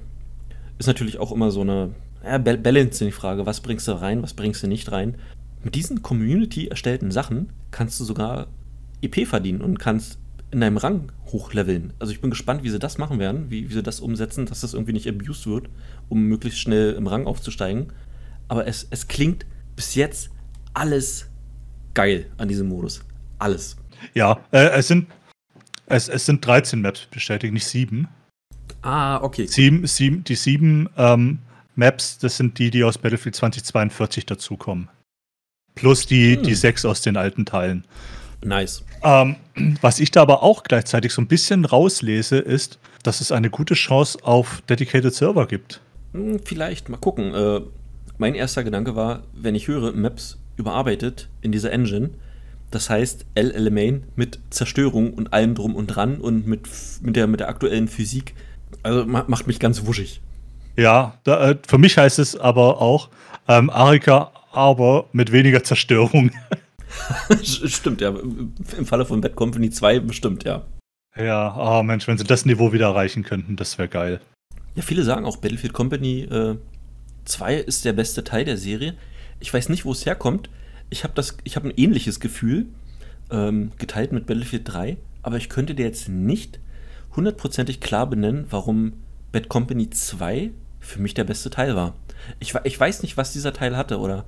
Ist 0.77 0.87
natürlich 0.87 1.17
auch 1.17 1.31
immer 1.31 1.51
so 1.51 1.61
eine 1.61 1.95
ja, 2.23 2.37
Balance 2.37 3.03
die 3.03 3.11
Frage, 3.11 3.45
was 3.45 3.61
bringst 3.61 3.87
du 3.87 3.93
rein, 3.93 4.21
was 4.21 4.33
bringst 4.33 4.61
du 4.61 4.67
nicht 4.67 4.91
rein. 4.91 5.15
Mit 5.63 5.75
diesen 5.75 6.01
Community 6.01 6.67
erstellten 6.67 7.11
Sachen 7.11 7.49
kannst 7.71 7.99
du 7.99 8.03
sogar 8.03 8.47
EP 9.01 9.25
verdienen 9.25 9.61
und 9.61 9.79
kannst 9.79 10.19
in 10.51 10.61
deinem 10.61 10.77
Rang 10.77 11.11
hochleveln. 11.27 11.93
Also 11.99 12.11
ich 12.11 12.21
bin 12.21 12.29
gespannt, 12.29 12.63
wie 12.63 12.69
sie 12.69 12.79
das 12.79 12.97
machen 12.97 13.19
werden, 13.19 13.49
wie, 13.49 13.69
wie 13.69 13.73
sie 13.73 13.83
das 13.83 13.99
umsetzen, 14.01 14.45
dass 14.45 14.61
das 14.61 14.73
irgendwie 14.73 14.93
nicht 14.93 15.07
abused 15.07 15.47
wird, 15.47 15.69
um 16.09 16.23
möglichst 16.23 16.59
schnell 16.59 16.93
im 16.93 17.07
Rang 17.07 17.25
aufzusteigen. 17.25 17.93
Aber 18.47 18.67
es, 18.67 18.87
es 18.89 19.07
klingt 19.07 19.45
bis 19.75 19.95
jetzt 19.95 20.29
alles 20.73 21.27
geil 21.93 22.27
an 22.37 22.47
diesem 22.47 22.67
Modus. 22.67 23.01
Alles. 23.37 23.78
Ja, 24.13 24.39
äh, 24.51 24.69
es, 24.69 24.87
sind, 24.87 25.07
es, 25.87 26.09
es 26.09 26.25
sind 26.25 26.45
13 26.45 26.81
Maps 26.81 27.05
bestätigt, 27.05 27.53
nicht 27.53 27.65
sieben. 27.65 28.07
Ah, 28.81 29.21
okay. 29.21 29.45
Sieben, 29.45 29.85
sieben, 29.87 30.23
die 30.23 30.35
sieben 30.35 30.89
ähm, 30.97 31.39
Maps, 31.75 32.17
das 32.17 32.37
sind 32.37 32.59
die, 32.59 32.71
die 32.71 32.83
aus 32.83 32.97
Battlefield 32.97 33.35
2042 33.35 34.25
dazukommen. 34.25 34.89
Plus 35.75 36.05
die, 36.05 36.35
hm. 36.35 36.43
die 36.43 36.55
sechs 36.55 36.85
aus 36.85 37.01
den 37.01 37.17
alten 37.17 37.45
Teilen. 37.45 37.85
Nice. 38.43 38.83
Ähm, 39.03 39.35
was 39.81 39.99
ich 39.99 40.11
da 40.11 40.21
aber 40.21 40.43
auch 40.43 40.63
gleichzeitig 40.63 41.13
so 41.13 41.21
ein 41.21 41.27
bisschen 41.27 41.65
rauslese, 41.65 42.37
ist, 42.37 42.79
dass 43.03 43.21
es 43.21 43.31
eine 43.31 43.49
gute 43.49 43.73
Chance 43.73 44.19
auf 44.23 44.61
Dedicated 44.69 45.13
Server 45.13 45.45
gibt. 45.47 45.81
Hm, 46.13 46.39
vielleicht, 46.43 46.89
mal 46.89 46.97
gucken. 46.97 47.33
Äh, 47.33 47.61
mein 48.17 48.35
erster 48.35 48.63
Gedanke 48.63 48.95
war, 48.95 49.23
wenn 49.33 49.55
ich 49.55 49.67
höre, 49.67 49.93
Maps 49.93 50.37
überarbeitet 50.57 51.29
in 51.41 51.51
dieser 51.51 51.71
Engine, 51.71 52.11
das 52.71 52.89
heißt 52.89 53.25
Main 53.35 54.03
mit 54.15 54.39
Zerstörung 54.49 55.13
und 55.13 55.33
allem 55.33 55.55
drum 55.55 55.75
und 55.75 55.87
dran 55.87 56.19
und 56.19 56.47
mit, 56.47 56.67
mit, 57.01 57.15
der, 57.15 57.27
mit 57.27 57.39
der 57.39 57.49
aktuellen 57.49 57.87
Physik. 57.87 58.35
Also 58.83 59.05
macht 59.05 59.47
mich 59.47 59.59
ganz 59.59 59.85
wuschig. 59.85 60.21
Ja, 60.75 61.19
da, 61.23 61.49
äh, 61.49 61.57
für 61.67 61.77
mich 61.77 61.97
heißt 61.97 62.19
es 62.19 62.35
aber 62.35 62.81
auch 62.81 63.09
ähm, 63.47 63.69
Arika, 63.69 64.31
aber 64.51 65.05
mit 65.11 65.31
weniger 65.31 65.63
Zerstörung. 65.63 66.31
Stimmt, 67.43 68.01
ja. 68.01 68.09
Im 68.09 68.85
Falle 68.85 69.05
von 69.05 69.21
Bad 69.21 69.35
Company 69.35 69.69
2 69.69 69.99
bestimmt, 69.99 70.43
ja. 70.43 70.63
Ja, 71.17 71.55
oh 71.57 71.83
Mensch, 71.83 72.07
wenn 72.07 72.17
sie 72.17 72.23
das 72.23 72.45
Niveau 72.45 72.71
wieder 72.71 72.87
erreichen 72.87 73.23
könnten, 73.23 73.55
das 73.55 73.77
wäre 73.77 73.89
geil. 73.89 74.21
Ja, 74.75 74.83
viele 74.83 75.03
sagen 75.03 75.25
auch, 75.25 75.37
Battlefield 75.37 75.73
Company 75.73 76.21
äh, 76.21 76.55
2 77.25 77.55
ist 77.55 77.85
der 77.85 77.93
beste 77.93 78.23
Teil 78.23 78.45
der 78.45 78.57
Serie. 78.57 78.95
Ich 79.39 79.53
weiß 79.53 79.69
nicht, 79.69 79.85
wo 79.85 79.91
es 79.91 80.05
herkommt. 80.05 80.49
Ich 80.89 81.03
habe 81.03 81.21
hab 81.21 81.65
ein 81.65 81.73
ähnliches 81.75 82.19
Gefühl, 82.19 82.67
ähm, 83.31 83.71
geteilt 83.77 84.11
mit 84.11 84.25
Battlefield 84.25 84.67
3, 84.67 84.97
aber 85.21 85.37
ich 85.37 85.49
könnte 85.49 85.75
dir 85.75 85.85
jetzt 85.85 86.09
nicht 86.09 86.59
hundertprozentig 87.15 87.79
klar 87.79 88.07
benennen, 88.07 88.45
warum 88.49 88.93
Bad 89.31 89.49
Company 89.49 89.89
2 89.89 90.51
für 90.79 91.01
mich 91.01 91.13
der 91.13 91.23
beste 91.23 91.49
Teil 91.49 91.75
war. 91.75 91.95
Ich, 92.39 92.53
ich 92.63 92.79
weiß 92.79 93.03
nicht, 93.03 93.17
was 93.17 93.33
dieser 93.33 93.53
Teil 93.53 93.77
hatte 93.77 93.99
oder 93.99 94.25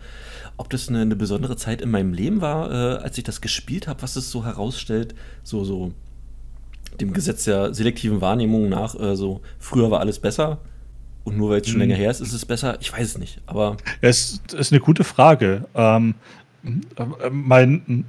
ob 0.57 0.69
das 0.69 0.89
eine, 0.89 1.01
eine 1.01 1.15
besondere 1.15 1.55
Zeit 1.55 1.81
in 1.81 1.91
meinem 1.91 2.13
Leben 2.13 2.41
war, 2.41 2.71
äh, 2.71 3.03
als 3.03 3.17
ich 3.17 3.23
das 3.23 3.41
gespielt 3.41 3.87
habe, 3.87 4.01
was 4.01 4.15
es 4.15 4.31
so 4.31 4.45
herausstellt, 4.45 5.15
so, 5.43 5.63
so 5.63 5.93
dem 6.99 7.13
Gesetz 7.13 7.45
der 7.45 7.73
selektiven 7.73 8.21
Wahrnehmung 8.21 8.69
nach, 8.69 8.99
äh, 8.99 9.15
so 9.15 9.41
früher 9.59 9.91
war 9.91 9.99
alles 9.99 10.19
besser 10.19 10.59
und 11.23 11.37
nur 11.37 11.49
weil 11.49 11.61
es 11.61 11.67
schon 11.67 11.75
mhm. 11.75 11.81
länger 11.81 11.95
her 11.95 12.11
ist, 12.11 12.19
ist 12.19 12.33
es 12.33 12.45
besser. 12.45 12.77
Ich 12.81 12.91
weiß 12.91 13.07
es 13.07 13.17
nicht, 13.17 13.39
aber. 13.45 13.77
Es 14.01 14.41
ist 14.53 14.71
eine 14.71 14.81
gute 14.81 15.03
Frage. 15.03 15.65
Ähm, 15.75 16.15
mein, 17.31 18.05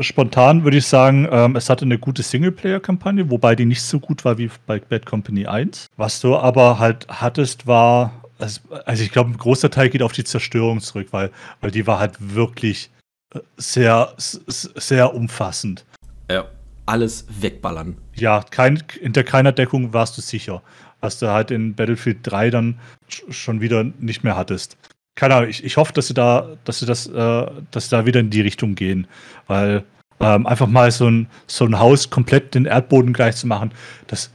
spontan 0.00 0.64
würde 0.64 0.78
ich 0.78 0.86
sagen, 0.86 1.28
ähm, 1.30 1.56
es 1.56 1.68
hatte 1.68 1.84
eine 1.84 1.98
gute 1.98 2.22
Singleplayer-Kampagne, 2.22 3.30
wobei 3.30 3.54
die 3.54 3.66
nicht 3.66 3.82
so 3.82 4.00
gut 4.00 4.24
war 4.24 4.38
wie 4.38 4.50
bei 4.66 4.78
Bad 4.78 5.06
Company 5.06 5.46
1. 5.46 5.88
Was 5.96 6.20
du 6.20 6.36
aber 6.36 6.78
halt 6.78 7.06
hattest, 7.08 7.66
war 7.66 8.24
also, 8.38 8.60
also 8.84 9.02
ich 9.02 9.10
glaube, 9.10 9.30
ein 9.30 9.38
großer 9.38 9.70
Teil 9.70 9.90
geht 9.90 10.02
auf 10.02 10.12
die 10.12 10.24
Zerstörung 10.24 10.80
zurück, 10.80 11.08
weil, 11.10 11.30
weil 11.60 11.70
die 11.70 11.86
war 11.86 11.98
halt 11.98 12.16
wirklich 12.34 12.90
äh, 13.34 13.40
sehr, 13.56 14.14
sehr 14.16 15.14
umfassend. 15.14 15.84
Ja. 16.30 16.46
alles 16.86 17.26
wegballern. 17.40 17.96
Ja, 18.14 18.42
kein, 18.42 18.82
hinter 19.00 19.24
keiner 19.24 19.52
Deckung 19.52 19.92
warst 19.92 20.16
du 20.16 20.22
sicher. 20.22 20.62
Was 21.00 21.18
du 21.18 21.28
halt 21.28 21.50
in 21.50 21.74
Battlefield 21.74 22.18
3 22.22 22.50
dann 22.50 22.78
schon 23.08 23.60
wieder 23.60 23.84
nicht 23.84 24.24
mehr 24.24 24.36
hattest. 24.36 24.76
Keine 25.14 25.36
Ahnung, 25.36 25.50
ich, 25.50 25.62
ich 25.64 25.76
hoffe, 25.76 25.92
dass 25.92 26.08
sie 26.08 26.14
da, 26.14 26.56
dass 26.64 26.80
sie 26.80 26.86
das, 26.86 27.06
äh, 27.06 27.46
dass 27.70 27.84
sie 27.84 27.90
da 27.90 28.06
wieder 28.06 28.20
in 28.20 28.30
die 28.30 28.40
Richtung 28.40 28.74
gehen. 28.74 29.06
Weil 29.46 29.84
ähm, 30.20 30.46
einfach 30.46 30.66
mal 30.66 30.90
so 30.90 31.08
ein, 31.08 31.28
so 31.46 31.64
ein 31.64 31.78
Haus 31.78 32.10
komplett 32.10 32.54
den 32.54 32.66
Erdboden 32.66 33.12
gleich 33.12 33.36
zu 33.36 33.46
machen, 33.46 33.72
das, 34.06 34.30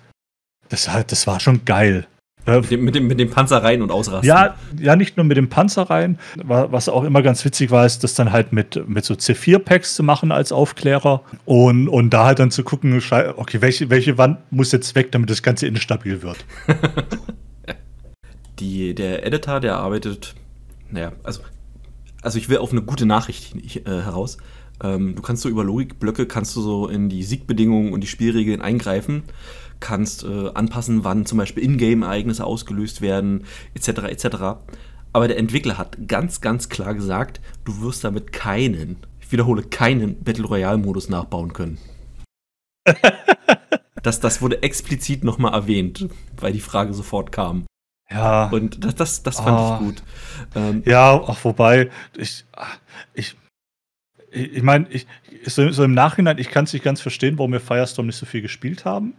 das, 0.69 0.89
das 1.07 1.27
war 1.27 1.39
schon 1.39 1.65
geil. 1.65 2.07
Mit 2.45 2.71
dem, 2.71 2.83
mit, 2.83 2.95
dem, 2.95 3.07
mit 3.07 3.19
dem 3.19 3.29
Panzer 3.29 3.63
rein 3.63 3.81
und 3.81 3.91
ausrasten. 3.91 4.27
Ja, 4.27 4.55
ja, 4.79 4.95
nicht 4.95 5.17
nur 5.17 5.25
mit 5.25 5.37
dem 5.37 5.49
Panzer 5.49 5.83
rein. 5.83 6.17
Was 6.35 6.89
auch 6.89 7.03
immer 7.03 7.21
ganz 7.21 7.45
witzig 7.45 7.69
war, 7.69 7.85
ist 7.85 8.03
das 8.03 8.15
dann 8.15 8.31
halt 8.31 8.53
mit, 8.53 8.87
mit 8.87 9.05
so 9.05 9.13
C4-Packs 9.13 9.93
zu 9.93 10.03
machen 10.03 10.31
als 10.31 10.51
Aufklärer 10.51 11.21
und, 11.45 11.87
und 11.87 12.09
da 12.11 12.25
halt 12.25 12.39
dann 12.39 12.49
zu 12.49 12.63
gucken, 12.63 13.03
okay, 13.35 13.61
welche, 13.61 13.89
welche 13.89 14.17
Wand 14.17 14.39
muss 14.51 14.71
jetzt 14.71 14.95
weg, 14.95 15.11
damit 15.11 15.29
das 15.29 15.43
Ganze 15.43 15.67
instabil 15.67 16.23
wird. 16.23 16.37
Die, 18.59 18.95
der 18.95 19.25
Editor, 19.25 19.59
der 19.59 19.77
arbeitet, 19.77 20.35
naja, 20.91 21.13
also, 21.23 21.41
also 22.21 22.37
ich 22.37 22.49
will 22.49 22.57
auf 22.57 22.71
eine 22.71 22.81
gute 22.81 23.05
Nachricht 23.05 23.55
äh, 23.75 23.81
heraus. 23.85 24.37
Ähm, 24.81 25.15
du 25.15 25.21
kannst 25.21 25.43
so 25.43 25.49
über 25.49 25.63
Logikblöcke, 25.63 26.25
kannst 26.25 26.55
du 26.55 26.61
so 26.61 26.87
in 26.87 27.09
die 27.09 27.23
Siegbedingungen 27.23 27.93
und 27.93 28.01
die 28.01 28.07
Spielregeln 28.07 28.61
eingreifen 28.61 29.23
kannst 29.79 30.23
äh, 30.23 30.49
anpassen, 30.53 31.03
wann 31.03 31.25
zum 31.25 31.37
Beispiel 31.37 31.63
Ingame-Ereignisse 31.63 32.45
ausgelöst 32.45 33.01
werden, 33.01 33.45
etc. 33.73 33.87
etc. 34.09 34.25
Aber 35.13 35.27
der 35.27 35.37
Entwickler 35.37 35.77
hat 35.77 36.07
ganz, 36.07 36.41
ganz 36.41 36.69
klar 36.69 36.93
gesagt, 36.93 37.41
du 37.65 37.81
wirst 37.81 38.03
damit 38.03 38.31
keinen, 38.31 38.97
ich 39.19 39.31
wiederhole, 39.31 39.63
keinen 39.63 40.23
Battle 40.23 40.45
Royale-Modus 40.45 41.09
nachbauen 41.09 41.53
können. 41.53 41.77
das, 44.03 44.19
das 44.19 44.41
wurde 44.41 44.63
explizit 44.63 45.23
nochmal 45.23 45.53
erwähnt, 45.53 46.09
weil 46.37 46.53
die 46.53 46.59
Frage 46.59 46.93
sofort 46.93 47.31
kam. 47.31 47.65
Ja. 48.11 48.49
Und 48.49 48.83
das, 48.83 48.95
das, 48.95 49.23
das 49.23 49.39
fand 49.39 49.59
oh. 49.59 49.73
ich 49.73 49.79
gut. 49.79 50.03
Ähm, 50.55 50.83
ja, 50.85 51.11
auch 51.11 51.43
wobei, 51.43 51.89
ich, 52.17 52.45
ich, 53.13 53.35
ich 54.31 54.63
meine, 54.63 54.87
ich, 54.89 55.07
so, 55.45 55.69
so, 55.71 55.83
im 55.83 55.93
Nachhinein, 55.93 56.37
ich 56.37 56.49
kann 56.49 56.65
es 56.65 56.73
nicht 56.73 56.83
ganz 56.83 57.01
verstehen, 57.01 57.37
warum 57.37 57.51
wir 57.51 57.59
Firestorm 57.59 58.07
nicht 58.07 58.17
so 58.17 58.25
viel 58.25 58.41
gespielt 58.41 58.85
haben. 58.85 59.13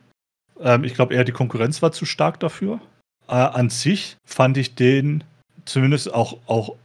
Ähm, 0.60 0.84
ich 0.84 0.94
glaube 0.94 1.14
eher, 1.14 1.24
die 1.24 1.32
Konkurrenz 1.32 1.82
war 1.82 1.92
zu 1.92 2.04
stark 2.04 2.40
dafür. 2.40 2.80
Äh, 3.28 3.34
an 3.34 3.70
sich 3.70 4.16
fand 4.26 4.56
ich 4.56 4.74
den 4.74 5.24
zumindest 5.64 6.12
auch, 6.12 6.38
auch, 6.46 6.76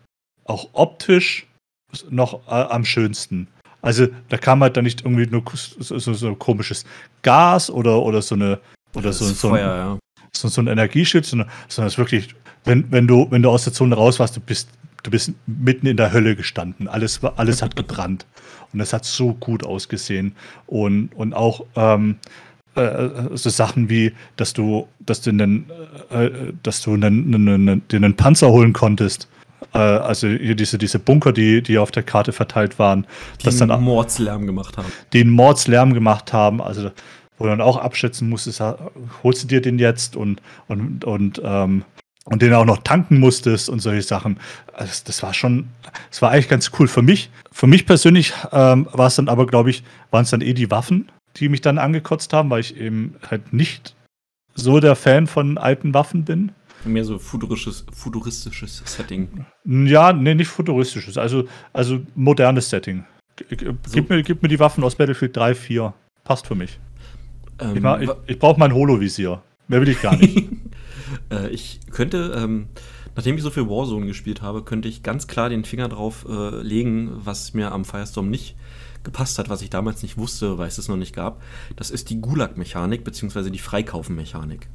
auch 0.46 0.70
optisch 0.74 1.48
noch 2.10 2.48
äh, 2.48 2.52
am 2.52 2.86
schönsten. 2.86 3.48
Also 3.82 4.08
da 4.30 4.38
kam 4.38 4.62
halt 4.62 4.78
dann 4.78 4.84
nicht 4.84 5.02
irgendwie 5.02 5.28
nur 5.28 5.44
so, 5.54 6.00
so, 6.00 6.14
so 6.14 6.36
komisches 6.36 6.86
Gas 7.22 7.70
oder, 7.70 8.02
oder 8.02 8.22
so 8.22 8.36
eine 8.36 8.60
oder 8.96 9.14
so, 9.14 9.26
so, 9.26 9.50
Feuer, 9.50 9.72
ein, 9.72 9.78
ja. 9.78 10.00
So, 10.36 10.48
so 10.48 10.62
ein 10.62 10.68
Energieschild, 10.68 11.26
sondern, 11.26 11.50
sondern 11.68 11.88
es 11.88 11.98
wirklich, 11.98 12.36
wenn, 12.64 12.92
wenn, 12.92 13.08
du, 13.08 13.28
wenn 13.30 13.42
du 13.42 13.50
aus 13.50 13.64
der 13.64 13.74
Zone 13.74 13.96
raus 13.96 14.20
warst, 14.20 14.36
du 14.36 14.42
bist, 14.42 14.70
du 15.04 15.12
bist 15.12 15.32
mitten 15.46 15.88
in 15.88 15.98
der 15.98 16.12
Hölle 16.12 16.36
gestanden. 16.36 16.88
Alles, 16.88 17.22
alles 17.36 17.62
hat 17.62 17.76
gebrannt. 17.76 18.26
Und 18.74 18.80
das 18.80 18.92
hat 18.92 19.06
so 19.06 19.34
gut 19.34 19.66
ausgesehen. 19.66 20.36
Und, 20.68 21.10
und 21.16 21.34
auch 21.34 21.66
ähm, 21.76 22.18
äh, 22.76 23.10
so 23.34 23.50
Sachen 23.50 23.90
wie, 23.90 24.12
dass 24.36 24.54
du, 24.54 24.88
dass 25.00 25.22
du 25.22 25.30
einen, 25.30 25.70
äh, 26.10 26.30
dass 26.64 26.82
du 26.82 26.94
einen, 26.94 27.34
einen, 27.34 27.84
einen, 27.92 28.16
Panzer 28.16 28.50
holen 28.50 28.74
konntest. 28.74 29.30
Äh, 29.74 29.78
also 29.78 30.28
hier 30.28 30.56
diese, 30.56 30.78
diese 30.78 31.00
Bunker, 31.00 31.32
die, 31.32 31.62
die 31.62 31.78
auf 31.78 31.92
der 31.92 32.04
Karte 32.04 32.34
verteilt 32.34 32.78
waren. 32.78 33.08
Die 33.42 33.48
einen 33.48 33.70
dann, 33.70 33.84
Mordslärm 33.84 34.46
gemacht 34.46 34.78
haben. 34.78 34.92
Einen 35.14 35.30
Mordslärm 35.30 35.94
gemacht 35.94 36.34
haben. 36.34 36.62
Also 36.62 36.92
wo 37.38 37.46
du 37.46 37.50
dann 37.50 37.62
auch 37.62 37.78
abschätzen 37.78 38.30
musstest, 38.30 38.62
holst 39.24 39.44
du 39.44 39.48
dir 39.48 39.62
den 39.62 39.80
jetzt 39.80 40.16
und, 40.16 40.42
und, 40.68 41.04
und, 41.06 41.42
ähm, 41.44 41.84
und 42.26 42.42
den 42.42 42.54
auch 42.54 42.66
noch 42.66 42.80
tanken 42.80 43.20
musstest 43.20 43.70
und 43.70 43.80
solche 43.80 44.02
Sachen. 44.02 44.40
Also 44.74 45.04
das 45.06 45.22
war 45.22 45.34
schon, 45.34 45.70
das 46.10 46.22
war 46.22 46.32
eigentlich 46.32 46.50
ganz 46.50 46.72
cool. 46.80 46.88
Für 46.88 47.02
mich, 47.02 47.30
für 47.52 47.68
mich 47.68 47.86
persönlich 47.86 48.34
ähm, 48.52 48.88
war 48.92 49.08
es 49.08 49.16
dann 49.16 49.30
aber, 49.30 49.46
glaube 49.46 49.70
ich, 49.70 49.84
waren 50.12 50.24
es 50.24 50.32
dann 50.32 50.42
eh 50.42 50.54
die 50.54 50.72
Waffen, 50.72 51.12
die 51.38 51.50
mich 51.50 51.62
dann 51.62 51.78
angekotzt 51.78 52.34
haben, 52.34 52.50
weil 52.50 52.62
ich 52.62 52.78
eben 52.78 53.16
halt 53.30 53.54
nicht 53.54 53.96
so 54.56 54.80
der 54.80 54.96
Fan 54.96 55.28
von 55.28 55.58
alten 55.58 55.94
Waffen 55.94 56.24
bin. 56.24 56.52
Mehr 56.86 57.04
so 57.04 57.20
futuristisches, 57.20 57.86
futuristisches 57.94 58.82
Setting. 58.86 59.46
Ja, 59.66 60.14
nee, 60.14 60.36
nicht 60.36 60.48
futuristisches, 60.48 61.18
also, 61.18 61.48
also 61.74 62.00
modernes 62.16 62.70
Setting. 62.70 63.06
Gib, 63.36 63.78
so. 63.88 64.02
mir, 64.08 64.24
gib 64.24 64.42
mir 64.42 64.48
die 64.48 64.60
Waffen 64.60 64.84
aus 64.84 64.96
Battlefield 64.96 65.36
3, 65.36 65.56
4. 65.56 65.94
Passt 66.24 66.48
für 66.48 66.56
mich. 66.56 66.80
Ähm, 67.60 67.78
ich, 67.78 68.10
ich, 68.10 68.16
ich 68.28 68.40
brauche 68.40 68.60
mein 68.60 68.74
Holovisier. 68.74 69.42
Mehr 69.68 69.82
will 69.82 69.90
ich 69.90 70.02
gar 70.02 70.16
nicht. 70.16 70.48
äh, 71.32 71.50
ich 71.50 71.80
könnte, 71.92 72.34
ähm, 72.38 72.68
nachdem 73.16 73.36
ich 73.36 73.44
so 73.44 73.50
viel 73.50 73.68
Warzone 73.68 74.06
gespielt 74.06 74.42
habe, 74.42 74.64
könnte 74.64 74.88
ich 74.88 75.04
ganz 75.04 75.28
klar 75.28 75.50
den 75.50 75.66
Finger 75.66 75.90
drauf 75.90 76.26
äh, 76.30 76.62
legen, 76.62 77.12
was 77.16 77.54
mir 77.54 77.72
am 77.72 77.86
Firestorm 77.86 78.30
nicht 78.30 78.56
gepasst 79.04 79.40
hat, 79.40 79.50
was 79.50 79.62
ich 79.62 79.70
damals 79.70 80.04
nicht 80.04 80.18
wusste, 80.18 80.58
weil 80.58 80.68
es 80.68 80.78
es 80.78 80.88
noch 80.88 80.98
nicht 80.98 81.16
gab, 81.16 81.42
das 81.76 81.92
ist 81.92 82.10
die 82.10 82.20
Gulag-Mechanik 82.20 83.04
bzw. 83.04 83.50
die 83.52 83.60
Freikaufen-Mechanik. 83.60 84.68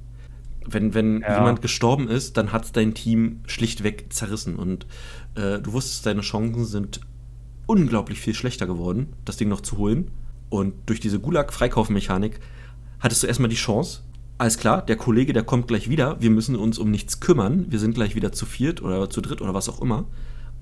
Wenn, 0.66 0.94
wenn 0.94 1.20
ja. 1.20 1.38
jemand 1.38 1.62
gestorben 1.62 2.08
ist, 2.08 2.36
dann 2.36 2.52
hat 2.52 2.76
dein 2.76 2.94
Team 2.94 3.40
schlichtweg 3.46 4.12
zerrissen 4.12 4.56
und 4.56 4.86
äh, 5.34 5.58
du 5.58 5.72
wusstest, 5.72 6.06
deine 6.06 6.20
Chancen 6.20 6.64
sind 6.64 7.00
unglaublich 7.66 8.20
viel 8.20 8.34
schlechter 8.34 8.66
geworden, 8.66 9.12
das 9.24 9.36
Ding 9.36 9.48
noch 9.48 9.60
zu 9.60 9.78
holen. 9.78 10.10
Und 10.48 10.74
durch 10.86 11.00
diese 11.00 11.20
Gulag-Freikaufen-Mechanik 11.20 12.40
hattest 13.00 13.22
du 13.22 13.26
erstmal 13.26 13.50
die 13.50 13.56
Chance, 13.56 14.02
alles 14.38 14.56
klar, 14.56 14.80
der 14.80 14.96
Kollege, 14.96 15.32
der 15.32 15.42
kommt 15.42 15.68
gleich 15.68 15.90
wieder, 15.90 16.20
wir 16.20 16.30
müssen 16.30 16.56
uns 16.56 16.78
um 16.78 16.90
nichts 16.90 17.20
kümmern, 17.20 17.66
wir 17.68 17.78
sind 17.78 17.94
gleich 17.94 18.14
wieder 18.14 18.32
zu 18.32 18.46
viert 18.46 18.80
oder 18.82 19.10
zu 19.10 19.20
dritt 19.20 19.42
oder 19.42 19.52
was 19.52 19.68
auch 19.68 19.82
immer. 19.82 20.06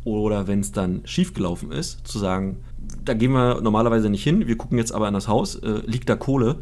Oder 0.04 0.46
wenn 0.46 0.60
es 0.60 0.72
dann 0.72 1.02
schiefgelaufen 1.04 1.70
ist, 1.70 2.06
zu 2.06 2.18
sagen, 2.18 2.56
da 3.04 3.14
gehen 3.14 3.32
wir 3.32 3.60
normalerweise 3.60 4.10
nicht 4.10 4.24
hin, 4.24 4.46
wir 4.46 4.56
gucken 4.56 4.78
jetzt 4.78 4.92
aber 4.92 5.06
in 5.06 5.14
das 5.14 5.28
Haus, 5.28 5.56
äh, 5.56 5.82
liegt 5.86 6.08
da 6.08 6.16
Kohle, 6.16 6.56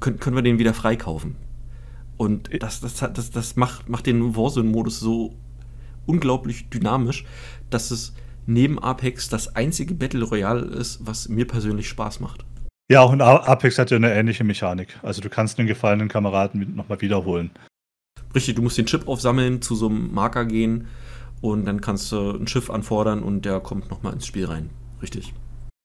können, 0.00 0.20
können 0.20 0.36
wir 0.36 0.42
den 0.42 0.58
wieder 0.58 0.74
freikaufen. 0.74 1.36
Und 2.16 2.50
das, 2.62 2.80
das, 2.80 2.94
das, 2.94 3.30
das 3.30 3.56
macht, 3.56 3.88
macht 3.88 4.06
den 4.06 4.36
Warzone-Modus 4.36 5.00
so 5.00 5.34
unglaublich 6.06 6.68
dynamisch, 6.68 7.24
dass 7.70 7.90
es 7.90 8.12
neben 8.46 8.78
Apex 8.78 9.28
das 9.28 9.56
einzige 9.56 9.94
Battle 9.94 10.24
Royale 10.24 10.66
ist, 10.66 11.04
was 11.04 11.28
mir 11.28 11.46
persönlich 11.46 11.88
Spaß 11.88 12.20
macht. 12.20 12.44
Ja, 12.90 13.00
auch 13.00 13.12
in 13.12 13.22
Apex 13.22 13.78
hat 13.78 13.90
ja 13.90 13.96
eine 13.96 14.12
ähnliche 14.12 14.44
Mechanik. 14.44 14.98
Also 15.02 15.22
du 15.22 15.30
kannst 15.30 15.58
den 15.58 15.66
gefallenen 15.66 16.08
Kameraden 16.08 16.76
nochmal 16.76 17.00
wiederholen. 17.00 17.50
Richtig, 18.34 18.56
du 18.56 18.62
musst 18.62 18.76
den 18.76 18.86
Chip 18.86 19.08
aufsammeln, 19.08 19.62
zu 19.62 19.74
so 19.74 19.88
einem 19.88 20.12
Marker 20.12 20.44
gehen 20.44 20.88
und 21.40 21.64
dann 21.64 21.80
kannst 21.80 22.12
du 22.12 22.32
ein 22.32 22.46
Schiff 22.46 22.68
anfordern 22.68 23.22
und 23.22 23.44
der 23.44 23.60
kommt 23.60 23.90
nochmal 23.90 24.12
ins 24.12 24.26
Spiel 24.26 24.46
rein. 24.46 24.70
Richtig. 25.00 25.32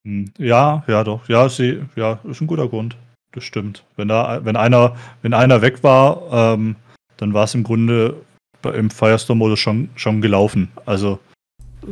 Hm, 0.05 0.31
ja, 0.37 0.83
ja, 0.87 1.03
doch. 1.03 1.27
Ja, 1.29 1.47
sie, 1.47 1.83
ja, 1.95 2.19
ist 2.23 2.41
ein 2.41 2.47
guter 2.47 2.67
Grund. 2.67 2.97
Das 3.31 3.43
stimmt. 3.43 3.85
Wenn 3.95 4.07
da, 4.07 4.43
wenn 4.43 4.55
einer, 4.55 4.95
wenn 5.21 5.33
einer 5.33 5.61
weg 5.61 5.83
war, 5.83 6.55
ähm, 6.55 6.75
dann 7.17 7.33
war 7.33 7.43
es 7.43 7.53
im 7.53 7.63
Grunde 7.63 8.15
im 8.63 8.89
Firestorm-Modus 8.89 9.59
schon, 9.59 9.89
schon 9.95 10.21
gelaufen. 10.21 10.69
Also 10.85 11.19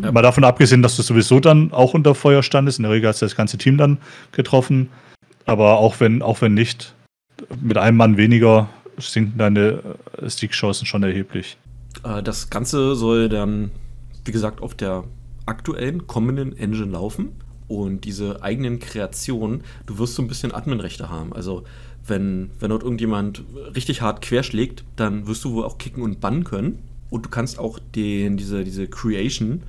ja. 0.01 0.11
mal 0.11 0.21
davon 0.21 0.43
abgesehen, 0.43 0.81
dass 0.81 0.95
du 0.95 1.03
sowieso 1.03 1.39
dann 1.39 1.71
auch 1.71 1.93
unter 1.93 2.15
Feuer 2.15 2.43
standest. 2.43 2.79
In 2.79 2.83
der 2.83 2.91
Regel 2.91 3.09
hast 3.09 3.21
du 3.21 3.25
das 3.25 3.35
ganze 3.35 3.57
Team 3.57 3.77
dann 3.77 3.97
getroffen. 4.31 4.89
Aber 5.45 5.77
auch 5.77 5.99
wenn, 5.99 6.21
auch 6.21 6.41
wenn 6.41 6.53
nicht, 6.53 6.93
mit 7.61 7.77
einem 7.77 7.97
Mann 7.97 8.17
weniger 8.17 8.69
sinken 8.97 9.37
deine 9.37 9.81
äh, 10.19 10.29
Siegchancen 10.29 10.85
schon 10.85 11.03
erheblich. 11.03 11.57
Äh, 12.03 12.23
das 12.23 12.49
Ganze 12.49 12.95
soll 12.95 13.29
dann, 13.29 13.71
wie 14.25 14.31
gesagt, 14.31 14.61
auf 14.61 14.75
der 14.75 15.03
aktuellen 15.45 16.07
kommenden 16.07 16.57
Engine 16.57 16.91
laufen 16.91 17.29
und 17.67 18.05
diese 18.05 18.43
eigenen 18.43 18.79
Kreationen, 18.79 19.63
du 19.85 19.97
wirst 19.97 20.15
so 20.15 20.21
ein 20.21 20.27
bisschen 20.27 20.53
Adminrechte 20.53 21.09
haben. 21.09 21.33
Also 21.33 21.63
wenn, 22.05 22.51
wenn 22.59 22.69
dort 22.69 22.83
irgendjemand 22.83 23.43
richtig 23.75 24.01
hart 24.01 24.21
querschlägt, 24.21 24.83
dann 24.95 25.27
wirst 25.27 25.43
du 25.43 25.53
wohl 25.53 25.65
auch 25.65 25.77
kicken 25.77 26.03
und 26.03 26.19
bannen 26.19 26.43
können. 26.43 26.79
Und 27.09 27.25
du 27.25 27.29
kannst 27.29 27.59
auch 27.59 27.79
den, 27.95 28.37
diese, 28.37 28.63
diese 28.63 28.87
Creation 28.87 29.63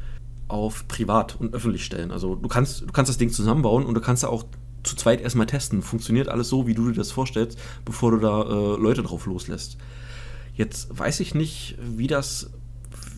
auf 0.49 0.89
privat 0.89 1.37
und 1.39 1.55
öffentlich 1.55 1.85
stellen. 1.85 2.11
Also 2.11 2.35
du 2.35 2.49
kannst, 2.49 2.83
du 2.83 2.93
kannst 2.93 3.11
das 3.11 3.19
Ding 3.19 3.31
zusammenbauen 3.31 3.85
und 3.85 3.95
du 3.95 4.01
kannst 4.01 4.25
auch 4.25 4.45
zu 4.83 4.97
zweit 4.97 5.21
erstmal 5.21 5.47
testen. 5.47 5.83
Funktioniert 5.83 6.29
alles 6.29 6.49
so, 6.49 6.67
wie 6.67 6.75
du 6.75 6.89
dir 6.89 6.97
das 6.97 7.13
vorstellst, 7.13 7.59
bevor 7.85 8.13
du 8.13 8.19
da 8.19 8.43
äh, 8.43 8.81
Leute 8.81 9.03
drauf 9.03 9.27
loslässt. 9.27 9.77
Jetzt 10.55 10.99
weiß 10.99 11.21
ich 11.21 11.35
nicht, 11.35 11.77
wie 11.81 12.07
das, 12.07 12.51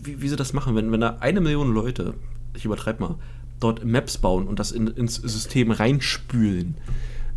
wie, 0.02 0.20
wie 0.20 0.28
sie 0.28 0.36
das 0.36 0.52
machen. 0.52 0.74
Wenn, 0.74 0.92
wenn 0.92 1.00
da 1.00 1.18
eine 1.20 1.40
Million 1.40 1.72
Leute, 1.72 2.14
ich 2.54 2.64
übertreibe 2.64 3.02
mal, 3.02 3.14
dort 3.60 3.84
Maps 3.84 4.18
bauen 4.18 4.46
und 4.48 4.58
das 4.58 4.72
in, 4.72 4.88
ins 4.88 5.16
System 5.16 5.70
reinspülen, 5.70 6.76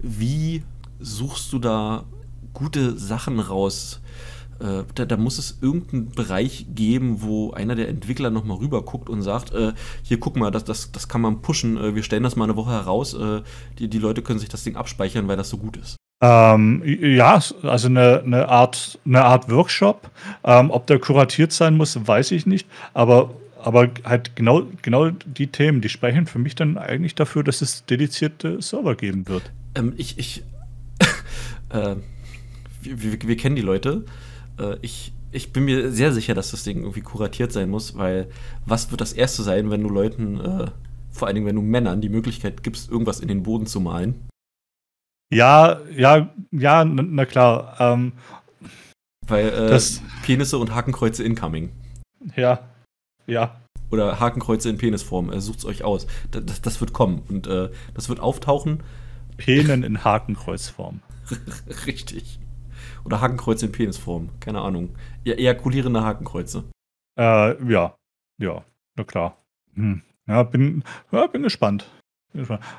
wie 0.02 0.64
suchst 1.00 1.54
du 1.54 1.60
da 1.60 2.06
gute 2.54 2.98
Sachen 2.98 3.40
raus? 3.40 4.02
Äh, 4.64 4.84
da, 4.96 5.06
da, 5.06 5.18
muss 5.18 5.38
es 5.38 5.60
irgendeinen 5.62 6.12
Bereich 6.12 6.68
geben, 6.74 7.22
wo 7.22 7.52
einer 7.52 7.76
der 7.76 7.90
Entwickler 7.90 8.30
nochmal 8.30 8.58
rüber 8.58 8.82
guckt 8.84 9.10
und 9.10 9.22
sagt, 9.22 9.54
äh, 9.54 9.74
hier 10.04 10.20
guck 10.20 10.38
mal, 10.38 10.52
das, 10.52 10.64
das, 10.64 10.92
das 10.92 11.10
kann 11.10 11.22
man 11.22 11.42
pushen, 11.42 11.76
äh, 11.78 11.96
wir 11.96 12.04
stellen 12.04 12.24
das 12.24 12.38
mal 12.38 12.46
eine 12.46 12.56
Woche 12.56 12.72
heraus, 12.72 13.14
äh, 13.14 13.42
die, 13.78 13.90
die 13.90 14.00
Leute 14.00 14.22
können 14.22 14.40
sich 14.40 14.50
das 14.50 14.64
Ding 14.64 14.78
abspeichern, 14.78 15.28
weil 15.28 15.36
das 15.36 15.50
so 15.50 15.58
gut 15.58 15.76
ist. 15.76 15.98
Ähm, 16.24 16.82
ja, 16.86 17.42
also 17.64 17.88
eine, 17.90 18.24
eine, 18.26 18.48
Art, 18.48 18.98
eine 19.06 19.26
Art 19.26 19.52
Workshop. 19.52 20.10
Ähm, 20.46 20.72
ob 20.72 20.88
der 20.88 20.98
kuratiert 21.00 21.52
sein 21.52 21.76
muss, 21.76 22.00
weiß 22.08 22.32
ich 22.32 22.46
nicht. 22.46 22.66
Aber, 22.94 23.32
aber 23.62 23.90
halt 24.06 24.34
genau, 24.38 24.64
genau 24.82 25.10
die 25.10 25.48
Themen, 25.48 25.82
die 25.82 25.90
sprechen 25.90 26.26
für 26.26 26.40
mich 26.40 26.56
dann 26.56 26.78
eigentlich 26.78 27.16
dafür, 27.16 27.44
dass 27.44 27.62
es 27.62 27.86
dedizierte 27.86 28.62
Server 28.62 28.96
geben 28.96 29.28
wird. 29.28 29.52
Ähm, 29.76 29.94
ich, 29.98 30.18
ich, 30.18 30.44
äh, 31.72 31.96
wir, 32.82 33.04
wir, 33.04 33.28
wir, 33.28 33.36
kennen 33.36 33.58
die 33.58 33.62
Leute. 33.62 34.06
Äh, 34.60 34.78
ich, 34.82 35.14
ich 35.32 35.54
bin 35.54 35.66
mir 35.66 35.92
sehr 35.92 36.14
sicher, 36.14 36.34
dass 36.34 36.52
das 36.52 36.64
Ding 36.64 36.82
irgendwie 36.82 37.02
kuratiert 37.02 37.52
sein 37.52 37.70
muss, 37.70 37.98
weil 37.98 38.30
was 38.66 38.92
wird 38.92 39.02
das 39.02 39.14
Erste 39.14 39.44
sein, 39.44 39.70
wenn 39.72 39.82
du 39.84 39.90
Leuten, 39.90 40.40
äh, 40.40 40.72
vor 41.12 41.28
allen 41.28 41.36
Dingen 41.36 41.48
wenn 41.48 41.56
du 41.56 41.62
Männern, 41.62 42.02
die 42.02 42.10
Möglichkeit 42.10 42.64
gibst, 42.64 42.90
irgendwas 42.90 43.20
in 43.20 43.28
den 43.28 43.44
Boden 43.44 43.66
zu 43.66 43.80
malen? 43.80 44.28
Ja, 45.34 45.80
ja, 45.96 46.30
ja, 46.52 46.86
na 46.86 47.26
klar. 47.26 47.76
Ähm, 47.80 48.14
Weil 49.28 49.48
äh, 49.48 49.70
das, 49.70 50.02
Penisse 50.24 50.60
und 50.60 50.76
Hakenkreuze 50.76 51.24
incoming. 51.24 51.72
Ja, 52.36 52.70
ja. 53.26 53.60
Oder 53.90 54.20
Hakenkreuze 54.20 54.70
in 54.70 54.78
Penisform. 54.78 55.32
Äh, 55.32 55.42
Sucht 55.42 55.60
es 55.60 55.66
euch 55.66 55.84
aus. 55.84 56.08
Das, 56.32 56.46
das, 56.46 56.62
das, 56.62 56.82
wird 56.82 56.94
kommen 56.94 57.24
und 57.30 57.48
äh, 57.48 57.70
das 57.96 58.10
wird 58.10 58.20
auftauchen. 58.20 58.84
Penen 59.38 59.84
in 59.84 60.04
Hakenkreuzform. 60.04 61.02
Richtig. 61.88 62.40
Oder 63.06 63.22
Hakenkreuze 63.22 63.66
in 63.68 63.72
Penisform. 63.72 64.30
Keine 64.40 64.62
Ahnung. 64.62 64.96
Ja, 65.24 65.34
ejakulierende 65.34 66.04
Hakenkreuze. 66.04 66.64
Äh, 67.20 67.72
ja. 67.72 67.96
Ja, 68.40 68.64
na 68.96 69.04
klar. 69.04 69.38
Hm. 69.76 70.02
Ja, 70.28 70.44
bin, 70.44 70.84
ja, 71.12 71.28
bin 71.28 71.44
gespannt. 71.44 71.90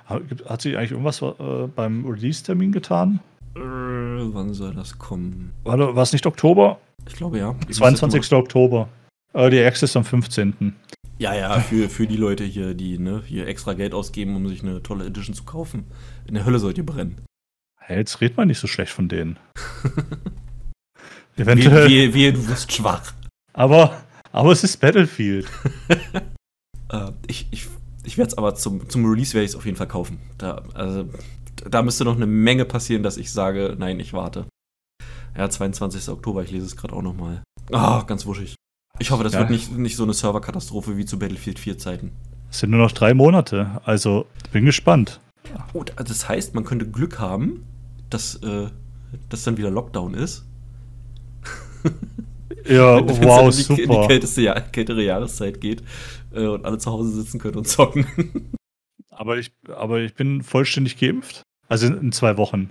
Hat 0.06 0.62
sich 0.62 0.76
eigentlich 0.76 0.90
irgendwas 0.90 1.22
äh, 1.22 1.68
beim 1.74 2.04
Release-Termin 2.06 2.72
getan? 2.72 3.20
Äh, 3.54 3.60
wann 3.60 4.52
soll 4.52 4.74
das 4.74 4.98
kommen? 4.98 5.52
War, 5.62 5.78
war 5.78 6.02
es 6.02 6.12
nicht 6.12 6.26
Oktober? 6.26 6.78
Ich 7.06 7.14
glaube 7.14 7.38
ja. 7.38 7.54
Ich 7.68 7.76
22. 7.76 8.32
Oktober. 8.32 8.88
Äh, 9.32 9.50
die 9.50 9.62
Access 9.62 9.96
am 9.96 10.04
15. 10.04 10.74
Ja, 11.18 11.34
ja, 11.34 11.60
für, 11.60 11.88
für 11.88 12.06
die 12.08 12.16
Leute 12.16 12.42
hier, 12.42 12.74
die 12.74 12.98
ne, 12.98 13.22
hier 13.24 13.46
extra 13.46 13.74
Geld 13.74 13.94
ausgeben, 13.94 14.34
um 14.34 14.48
sich 14.48 14.62
eine 14.62 14.82
tolle 14.82 15.06
Edition 15.06 15.34
zu 15.34 15.44
kaufen. 15.44 15.84
In 16.26 16.34
der 16.34 16.44
Hölle 16.44 16.58
sollt 16.58 16.78
ihr 16.78 16.86
brennen. 16.86 17.20
Hey, 17.86 17.98
jetzt 17.98 18.22
redet 18.22 18.38
man 18.38 18.48
nicht 18.48 18.60
so 18.60 18.66
schlecht 18.66 18.92
von 18.92 19.08
denen. 19.08 19.38
Eventuell. 21.36 21.86
Wehe, 21.86 22.14
wehe, 22.14 22.32
du 22.32 22.48
wirst 22.48 22.72
schwach. 22.72 23.12
Aber, 23.52 24.02
aber 24.32 24.52
es 24.52 24.64
ist 24.64 24.78
Battlefield. 24.80 25.46
äh, 26.88 27.12
ich 27.26 27.46
ich 27.50 27.66
ich 28.02 28.16
werde 28.16 28.28
es 28.28 28.38
aber 28.38 28.54
zum, 28.54 28.88
zum 28.88 29.04
Release 29.04 29.34
werde 29.34 29.44
ich 29.44 29.50
es 29.50 29.56
auf 29.56 29.66
jeden 29.66 29.76
Fall 29.76 29.88
kaufen. 29.88 30.18
Da, 30.38 30.62
also, 30.72 31.10
da 31.68 31.82
müsste 31.82 32.04
noch 32.04 32.16
eine 32.16 32.26
Menge 32.26 32.64
passieren, 32.64 33.02
dass 33.02 33.18
ich 33.18 33.30
sage, 33.30 33.76
nein, 33.78 34.00
ich 34.00 34.14
warte. 34.14 34.46
Ja, 35.36 35.50
22. 35.50 36.08
Oktober, 36.08 36.42
ich 36.42 36.52
lese 36.52 36.64
es 36.64 36.76
gerade 36.76 36.94
auch 36.94 37.02
nochmal. 37.02 37.42
Ah, 37.70 38.00
oh, 38.00 38.06
ganz 38.06 38.24
wuschig. 38.24 38.54
Ich 38.98 39.10
hoffe, 39.10 39.24
das 39.24 39.34
ja. 39.34 39.40
wird 39.40 39.50
nicht, 39.50 39.76
nicht 39.76 39.96
so 39.96 40.04
eine 40.04 40.14
Serverkatastrophe 40.14 40.96
wie 40.96 41.04
zu 41.04 41.18
Battlefield 41.18 41.58
4 41.58 41.76
Zeiten. 41.76 42.12
Es 42.50 42.60
sind 42.60 42.70
nur 42.70 42.80
noch 42.80 42.92
drei 42.92 43.12
Monate, 43.12 43.82
also 43.84 44.26
bin 44.52 44.64
gespannt. 44.64 45.20
Oh, 45.74 45.82
das 45.82 46.28
heißt, 46.28 46.54
man 46.54 46.64
könnte 46.64 46.88
Glück 46.88 47.18
haben, 47.18 47.66
dass, 48.14 48.36
äh, 48.36 48.68
dass 49.28 49.42
dann 49.42 49.56
wieder 49.56 49.70
Lockdown 49.70 50.14
ist. 50.14 50.46
Ja, 52.66 53.00
wow, 53.22 53.50
in 53.50 53.56
die, 53.56 53.62
super. 53.62 53.82
In 53.82 53.90
die 53.90 54.06
kälteste, 54.06 54.64
kältere 54.72 55.02
Jahreszeit 55.02 55.60
geht 55.60 55.82
äh, 56.32 56.46
und 56.46 56.64
alle 56.64 56.78
zu 56.78 56.90
Hause 56.90 57.10
sitzen 57.10 57.38
können 57.38 57.56
und 57.56 57.68
zocken. 57.68 58.06
aber, 59.10 59.36
ich, 59.38 59.52
aber 59.68 60.00
ich 60.00 60.14
bin 60.14 60.42
vollständig 60.42 60.98
geimpft. 60.98 61.42
Also 61.68 61.88
in, 61.88 61.98
in 61.98 62.12
zwei 62.12 62.36
Wochen. 62.36 62.70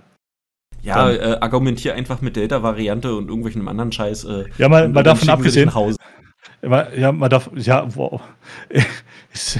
Ja, 0.82 1.10
äh, 1.10 1.38
argumentier 1.40 1.94
einfach 1.94 2.20
mit 2.20 2.36
Delta-Variante 2.36 3.14
und 3.14 3.28
irgendwelchen 3.28 3.66
anderen 3.68 3.90
Scheiß. 3.90 4.24
Äh, 4.24 4.44
ja, 4.58 4.68
mal, 4.68 4.88
mal 4.88 5.02
davon 5.02 5.30
abgesehen. 5.30 5.70
Ja, 6.64 7.12
man 7.12 7.30
darf, 7.30 7.50
ja, 7.54 7.86
wow. 7.94 8.20
Ich, 9.32 9.58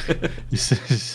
ich, 0.51 0.71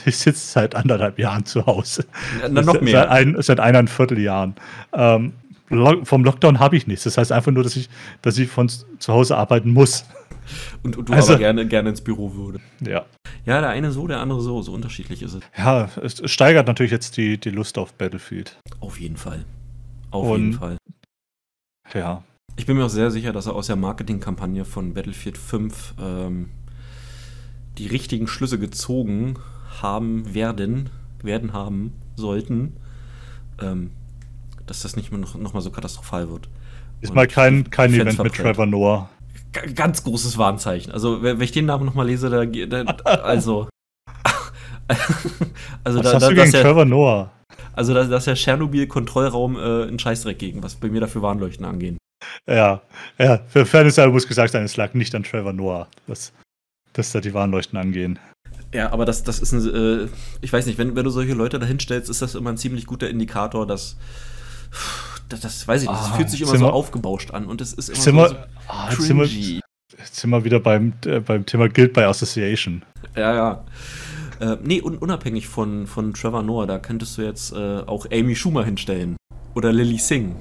ich, 0.05 0.17
sitze 0.17 0.51
seit 0.51 0.75
anderthalb 0.75 1.17
Jahren 1.17 1.45
zu 1.45 1.65
Hause. 1.65 2.05
Na, 2.49 2.61
noch 2.61 2.81
mehr. 2.81 3.03
Seit, 3.03 3.09
ein, 3.09 3.35
seit 3.39 3.59
eineinviertel 3.61 4.19
Jahren. 4.19 4.55
Ähm, 4.91 5.33
vom 6.03 6.23
Lockdown 6.23 6.59
habe 6.59 6.75
ich 6.75 6.87
nichts. 6.87 7.03
Das 7.03 7.17
heißt 7.17 7.31
einfach 7.31 7.51
nur, 7.51 7.63
dass 7.63 7.75
ich, 7.75 7.89
dass 8.21 8.37
ich 8.37 8.49
von 8.49 8.69
zu 8.69 9.13
Hause 9.13 9.37
arbeiten 9.37 9.71
muss. 9.71 10.05
Und, 10.83 10.97
und 10.97 11.09
du 11.09 11.13
also, 11.13 11.33
aber 11.33 11.39
gerne, 11.39 11.67
gerne 11.67 11.89
ins 11.89 12.01
Büro 12.01 12.33
würde. 12.33 12.59
Ja. 12.81 13.05
Ja, 13.45 13.61
der 13.61 13.69
eine 13.69 13.91
so, 13.91 14.07
der 14.07 14.19
andere 14.19 14.41
so. 14.41 14.61
So 14.61 14.73
unterschiedlich 14.73 15.21
ist 15.21 15.35
es. 15.35 15.41
Ja, 15.57 15.89
es 16.01 16.21
steigert 16.29 16.67
natürlich 16.67 16.91
jetzt 16.91 17.17
die, 17.17 17.37
die 17.39 17.51
Lust 17.51 17.77
auf 17.77 17.93
Battlefield. 17.93 18.57
Auf 18.79 18.99
jeden 18.99 19.17
Fall. 19.17 19.45
Auf 20.11 20.27
und, 20.27 20.41
jeden 20.41 20.53
Fall. 20.53 20.77
Ja. 21.93 22.23
Ich 22.59 22.65
bin 22.65 22.75
mir 22.75 22.83
auch 22.83 22.89
sehr 22.89 23.09
sicher, 23.09 23.31
dass 23.31 23.45
er 23.45 23.55
aus 23.55 23.67
der 23.67 23.77
Marketingkampagne 23.77 24.65
von 24.65 24.93
Battlefield 24.93 25.37
5 25.37 25.93
ähm, 25.97 26.49
die 27.77 27.87
richtigen 27.87 28.27
Schlüsse 28.27 28.59
gezogen 28.59 29.35
haben 29.81 30.33
werden, 30.33 30.89
werden 31.23 31.53
haben 31.53 31.93
sollten. 32.17 32.75
Ähm, 33.61 33.91
dass 34.65 34.81
das 34.81 34.97
nicht 34.97 35.09
mehr 35.09 35.21
noch, 35.21 35.35
noch 35.35 35.53
mal 35.53 35.61
so 35.61 35.71
katastrophal 35.71 36.29
wird. 36.29 36.49
Ist 36.99 37.15
mal 37.15 37.27
kein, 37.27 37.69
kein 37.69 37.93
Event 37.93 38.21
mit 38.21 38.35
Trevor 38.35 38.65
Noah. 38.65 39.09
G 39.53 39.71
ganz 39.71 40.03
großes 40.03 40.37
Warnzeichen. 40.37 40.91
Also, 40.91 41.23
wenn 41.23 41.39
ich 41.39 41.53
den 41.53 41.65
Namen 41.65 41.85
noch 41.85 41.95
mal 41.95 42.07
lese, 42.07 42.29
da, 42.29 42.43
da 42.43 43.09
also. 43.21 43.69
also, 45.85 45.99
was 45.99 46.05
da, 46.05 46.13
hast 46.15 46.23
da, 46.23 46.29
du 46.29 46.35
gegen 46.35 46.51
Trevor 46.51 46.83
Noah? 46.83 47.31
Also, 47.71 47.93
da, 47.93 48.03
dass 48.03 48.25
der 48.25 48.35
Tschernobyl-Kontrollraum 48.35 49.55
äh, 49.55 49.83
ein 49.87 49.97
Scheißdreck 49.97 50.37
gegen, 50.37 50.61
was 50.61 50.75
bei 50.75 50.89
mir 50.89 50.99
dafür 50.99 51.21
Warnleuchten 51.21 51.63
angehen. 51.63 51.98
Ja, 52.47 52.81
ja, 53.17 53.39
für 53.47 53.65
Fairness 53.65 53.97
muss 53.97 54.27
gesagt 54.27 54.51
sein, 54.51 54.63
es 54.63 54.77
lag 54.77 54.93
nicht 54.93 55.13
an 55.15 55.23
Trevor 55.23 55.53
Noah, 55.53 55.87
dass, 56.07 56.33
dass 56.93 57.11
da 57.11 57.21
die 57.21 57.33
Warnleuchten 57.33 57.77
angehen. 57.77 58.19
Ja, 58.73 58.91
aber 58.91 59.05
das, 59.05 59.23
das 59.23 59.39
ist 59.39 59.51
ein, 59.51 60.05
äh, 60.05 60.07
ich 60.41 60.53
weiß 60.53 60.65
nicht, 60.65 60.77
wenn, 60.77 60.95
wenn 60.95 61.03
du 61.03 61.09
solche 61.09 61.33
Leute 61.33 61.59
dahin 61.59 61.79
stellst, 61.79 62.09
ist 62.09 62.21
das 62.21 62.35
immer 62.35 62.51
ein 62.51 62.57
ziemlich 62.57 62.85
guter 62.85 63.09
Indikator, 63.09 63.65
dass 63.65 63.97
das, 65.29 65.41
das 65.41 65.67
weiß 65.67 65.83
ich 65.83 65.89
nicht, 65.89 65.99
das 65.99 66.11
ah, 66.11 66.15
fühlt 66.15 66.29
sich 66.29 66.41
immer 66.41 66.55
so 66.55 66.65
wir, 66.65 66.73
aufgebauscht 66.73 67.31
an 67.31 67.45
und 67.45 67.61
es 67.61 67.73
ist 67.73 67.89
immer 67.89 67.97
sind 67.97 68.15
so, 68.15 68.21
wir, 68.21 68.47
ah, 68.67 68.89
jetzt, 68.89 69.01
sind 69.01 69.17
wir, 69.17 69.61
jetzt 69.97 70.15
sind 70.15 70.29
wir 70.29 70.43
wieder 70.43 70.59
beim, 70.59 70.93
äh, 71.05 71.19
beim 71.19 71.45
Thema 71.45 71.69
Guild 71.69 71.93
by 71.93 72.01
Association. 72.01 72.83
Ja, 73.15 73.33
ja. 73.33 73.65
Äh, 74.39 74.57
nee, 74.63 74.81
un 74.81 74.97
unabhängig 74.97 75.47
von, 75.47 75.87
von 75.87 76.13
Trevor 76.13 76.43
Noah, 76.43 76.67
da 76.67 76.79
könntest 76.79 77.17
du 77.17 77.23
jetzt 77.23 77.53
äh, 77.53 77.79
auch 77.79 78.05
Amy 78.11 78.35
Schumer 78.35 78.63
hinstellen. 78.63 79.17
Oder 79.55 79.73
Lily 79.73 79.97
Singh. 79.97 80.35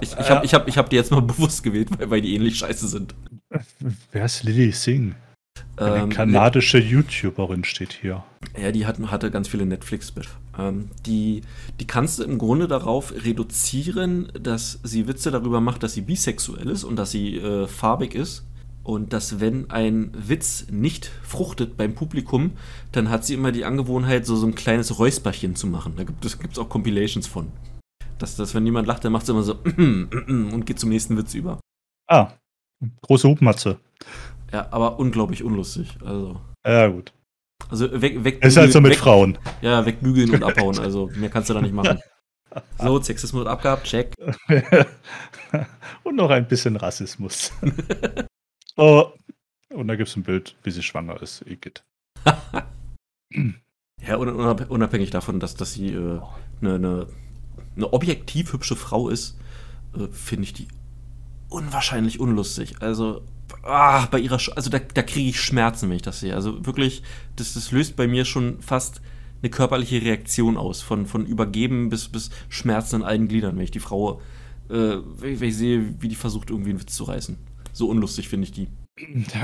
Ich, 0.00 0.12
ich 0.12 0.30
habe 0.30 0.44
ich 0.44 0.54
hab, 0.54 0.68
ich 0.68 0.78
hab 0.78 0.90
die 0.90 0.96
jetzt 0.96 1.10
mal 1.10 1.22
bewusst 1.22 1.62
gewählt, 1.62 1.88
weil, 1.98 2.10
weil 2.10 2.20
die 2.20 2.34
ähnlich 2.34 2.58
scheiße 2.58 2.88
sind. 2.88 3.14
Wer 4.12 4.24
ist 4.24 4.42
Lily 4.44 4.72
Singh? 4.72 5.14
Eine 5.76 6.04
ähm, 6.04 6.10
kanadische 6.10 6.78
YouTuberin 6.78 7.64
steht 7.64 7.92
hier. 7.92 8.24
Ja, 8.60 8.72
die 8.72 8.86
hat, 8.86 8.98
hatte 9.10 9.30
ganz 9.30 9.48
viele 9.48 9.66
netflix 9.66 10.12
ähm, 10.58 10.90
die, 11.04 11.42
die 11.80 11.86
kannst 11.86 12.18
du 12.18 12.24
im 12.24 12.38
Grunde 12.38 12.68
darauf 12.68 13.12
reduzieren, 13.12 14.32
dass 14.38 14.80
sie 14.82 15.06
Witze 15.06 15.30
darüber 15.30 15.60
macht, 15.60 15.82
dass 15.82 15.94
sie 15.94 16.00
bisexuell 16.00 16.68
ist 16.68 16.84
und 16.84 16.96
dass 16.96 17.10
sie 17.10 17.36
äh, 17.36 17.66
farbig 17.66 18.14
ist. 18.14 18.44
Und 18.82 19.12
dass, 19.12 19.40
wenn 19.40 19.68
ein 19.70 20.12
Witz 20.14 20.66
nicht 20.70 21.10
fruchtet 21.24 21.76
beim 21.76 21.94
Publikum, 21.94 22.52
dann 22.92 23.10
hat 23.10 23.24
sie 23.24 23.34
immer 23.34 23.50
die 23.50 23.64
Angewohnheit, 23.64 24.24
so, 24.24 24.36
so 24.36 24.46
ein 24.46 24.54
kleines 24.54 25.00
Räusperchen 25.00 25.56
zu 25.56 25.66
machen. 25.66 25.94
Da 25.96 26.04
gibt 26.04 26.24
es 26.24 26.38
gibt's 26.38 26.58
auch 26.58 26.68
Compilations 26.68 27.26
von. 27.26 27.48
Dass, 28.18 28.36
dass, 28.36 28.54
wenn 28.54 28.64
jemand 28.64 28.86
lacht, 28.86 29.04
dann 29.04 29.12
macht 29.12 29.26
sie 29.26 29.32
immer 29.32 29.42
so 29.42 29.54
und 29.76 30.64
geht 30.64 30.78
zum 30.78 30.90
nächsten 30.90 31.16
Witz 31.16 31.34
über. 31.34 31.60
Ah, 32.08 32.32
große 33.02 33.28
Hubmatze. 33.28 33.78
Ja, 34.52 34.68
aber 34.70 34.98
unglaublich 34.98 35.42
unlustig. 35.42 35.96
Also. 36.04 36.40
Ja, 36.66 36.88
gut. 36.88 37.12
Also 37.68 38.00
weg, 38.00 38.22
weg 38.22 38.44
Ist 38.44 38.56
halt 38.56 38.72
so 38.72 38.80
mit 38.80 38.92
weg, 38.92 38.98
Frauen. 38.98 39.38
Ja, 39.60 39.84
wegbügeln 39.84 40.30
und 40.30 40.42
abhauen. 40.44 40.78
Also 40.80 41.10
mehr 41.14 41.30
kannst 41.30 41.50
du 41.50 41.54
da 41.54 41.62
nicht 41.62 41.74
machen. 41.74 42.00
So, 42.78 43.02
Sexismus 43.02 43.46
abgehabt, 43.46 43.84
check. 43.84 44.14
und 46.04 46.16
noch 46.16 46.30
ein 46.30 46.48
bisschen 46.48 46.76
Rassismus. 46.76 47.52
oh. 48.76 49.10
Und 49.68 49.88
da 49.88 49.96
gibt 49.96 50.08
es 50.08 50.16
ein 50.16 50.22
Bild, 50.22 50.56
wie 50.62 50.70
sie 50.70 50.82
schwanger 50.82 51.20
ist. 51.20 51.42
Igitt. 51.46 51.84
ja, 54.00 54.16
unabhängig 54.16 55.10
davon, 55.10 55.38
dass, 55.38 55.54
dass 55.54 55.74
sie 55.74 55.92
äh, 55.92 56.20
eine, 56.62 57.08
eine, 57.76 57.92
objektiv 57.92 58.52
hübsche 58.52 58.76
Frau 58.76 59.08
ist, 59.08 59.38
äh, 59.94 60.08
finde 60.10 60.44
ich 60.44 60.52
die 60.52 60.68
unwahrscheinlich 61.48 62.18
unlustig. 62.18 62.74
Also 62.80 63.22
ah, 63.62 64.06
bei 64.06 64.18
ihrer, 64.18 64.38
Sch 64.38 64.50
also 64.56 64.70
da, 64.70 64.78
da 64.78 65.02
kriege 65.02 65.30
ich 65.30 65.40
Schmerzen, 65.40 65.88
wenn 65.88 65.96
ich 65.96 66.02
das 66.02 66.20
sehe. 66.20 66.34
Also 66.34 66.66
wirklich, 66.66 67.02
das, 67.36 67.54
das 67.54 67.70
löst 67.70 67.96
bei 67.96 68.06
mir 68.06 68.24
schon 68.24 68.60
fast 68.60 69.00
eine 69.42 69.50
körperliche 69.50 70.02
Reaktion 70.02 70.56
aus, 70.56 70.82
von, 70.82 71.06
von 71.06 71.26
Übergeben 71.26 71.88
bis, 71.88 72.08
bis 72.08 72.30
Schmerzen 72.48 72.96
in 72.96 73.02
allen 73.02 73.28
Gliedern, 73.28 73.56
wenn 73.56 73.64
ich 73.64 73.70
die 73.70 73.80
Frau 73.80 74.20
äh, 74.70 74.96
wenn 75.18 75.42
ich 75.42 75.56
sehe, 75.56 75.94
wie 76.00 76.08
die 76.08 76.14
versucht, 76.14 76.50
irgendwie 76.50 76.70
einen 76.70 76.80
Witz 76.80 76.94
zu 76.94 77.04
reißen. 77.04 77.36
So 77.72 77.88
unlustig 77.88 78.28
finde 78.28 78.44
ich 78.44 78.52
die. 78.52 78.68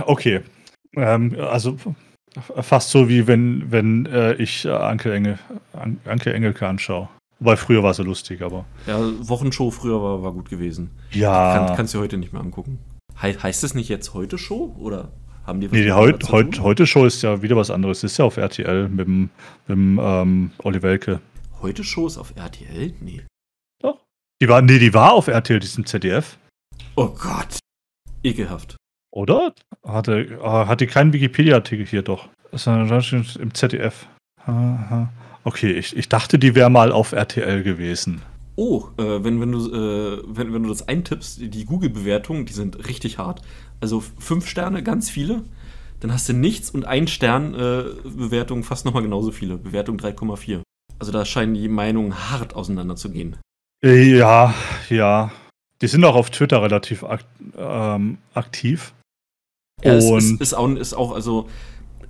Okay. 0.06 0.40
Ähm, 0.94 1.36
also 1.38 1.76
fast 2.60 2.90
so 2.90 3.08
wie 3.08 3.26
wenn, 3.26 3.70
wenn 3.70 4.06
äh, 4.06 4.34
ich 4.34 4.68
Anke, 4.68 5.14
Engel, 5.14 5.38
An 5.72 6.00
Anke 6.04 6.32
Engelke 6.32 6.66
anschaue. 6.66 7.08
Wobei 7.42 7.56
früher 7.56 7.82
war 7.82 7.92
sie 7.92 8.04
lustig, 8.04 8.40
aber. 8.40 8.66
Ja, 8.86 9.00
Wochenshow 9.18 9.72
früher 9.72 10.00
war, 10.00 10.22
war 10.22 10.30
gut 10.30 10.48
gewesen. 10.48 10.92
Ja. 11.10 11.56
Kann, 11.56 11.76
kannst 11.76 11.92
du 11.92 11.98
heute 11.98 12.16
nicht 12.16 12.32
mehr 12.32 12.40
angucken. 12.40 12.78
He 13.20 13.36
heißt 13.36 13.64
es 13.64 13.74
nicht 13.74 13.88
jetzt 13.88 14.14
heute 14.14 14.38
Show? 14.38 14.76
Oder 14.78 15.10
haben 15.44 15.60
die 15.60 15.66
was 15.66 15.72
Nee, 15.72 15.82
die 15.82 15.92
heut, 15.92 16.30
heut, 16.30 16.60
heute 16.60 16.86
Show 16.86 17.04
ist 17.04 17.20
ja 17.22 17.42
wieder 17.42 17.56
was 17.56 17.72
anderes. 17.72 18.04
Ist 18.04 18.16
ja 18.16 18.26
auf 18.26 18.36
RTL 18.36 18.88
mit 18.88 19.08
dem, 19.08 19.22
mit 19.66 19.76
dem 19.76 19.98
ähm, 20.00 20.50
Olli 20.62 20.82
Welke. 20.82 21.20
Heute 21.60 21.82
Show 21.82 22.06
ist 22.06 22.16
auf 22.16 22.32
RTL? 22.36 22.94
Nee. 23.00 23.24
Doch. 23.80 23.98
Die 24.40 24.48
war, 24.48 24.62
nee, 24.62 24.78
die 24.78 24.94
war 24.94 25.12
auf 25.12 25.26
RTL, 25.26 25.58
diesem 25.58 25.84
ZDF. 25.84 26.38
Oh 26.94 27.08
Gott. 27.08 27.58
Ekelhaft. 28.22 28.76
Oder? 29.10 29.52
Hatte, 29.84 30.38
ah, 30.44 30.68
hatte 30.68 30.86
keinen 30.86 31.12
Wikipedia-Artikel 31.12 31.86
hier 31.86 32.02
doch. 32.02 32.28
Sondern 32.52 32.86
da 32.86 33.00
steht 33.00 33.34
im 33.34 33.52
ZDF. 33.52 34.06
Aha. 34.46 35.12
Okay, 35.44 35.72
ich, 35.72 35.96
ich 35.96 36.08
dachte, 36.08 36.38
die 36.38 36.54
wäre 36.54 36.70
mal 36.70 36.92
auf 36.92 37.12
RTL 37.12 37.62
gewesen. 37.62 38.22
Oh, 38.54 38.84
äh, 38.98 39.24
wenn, 39.24 39.40
wenn, 39.40 39.52
du, 39.52 39.58
äh, 39.70 40.22
wenn, 40.26 40.52
wenn 40.52 40.62
du 40.62 40.68
das 40.68 40.86
eintippst, 40.86 41.40
die 41.40 41.64
Google-Bewertungen, 41.64 42.44
die 42.46 42.52
sind 42.52 42.86
richtig 42.86 43.18
hart. 43.18 43.42
Also 43.80 44.02
fünf 44.18 44.46
Sterne, 44.46 44.82
ganz 44.82 45.10
viele. 45.10 45.42
Dann 46.00 46.12
hast 46.12 46.28
du 46.28 46.32
nichts 46.32 46.70
und 46.70 46.84
ein 46.84 47.06
Stern 47.08 47.54
äh, 47.54 48.62
fast 48.62 48.84
nochmal 48.84 49.02
genauso 49.02 49.30
viele. 49.32 49.56
Bewertung 49.56 49.96
3,4. 49.98 50.60
Also 50.98 51.12
da 51.12 51.24
scheinen 51.24 51.54
die 51.54 51.68
Meinungen 51.68 52.30
hart 52.30 52.54
auseinander 52.54 52.96
zu 52.96 53.10
gehen. 53.10 53.36
Äh, 53.84 54.16
Ja, 54.16 54.54
ja. 54.90 55.32
Die 55.80 55.88
sind 55.88 56.04
auch 56.04 56.14
auf 56.14 56.30
Twitter 56.30 56.62
relativ 56.62 57.02
ak 57.02 57.24
ähm, 57.56 58.18
aktiv. 58.34 58.94
Ja, 59.82 59.94
es 59.94 60.04
ist, 60.04 60.10
Und- 60.10 60.40
ist, 60.40 60.54
auch, 60.54 60.70
ist 60.70 60.94
auch, 60.94 61.12
also, 61.12 61.48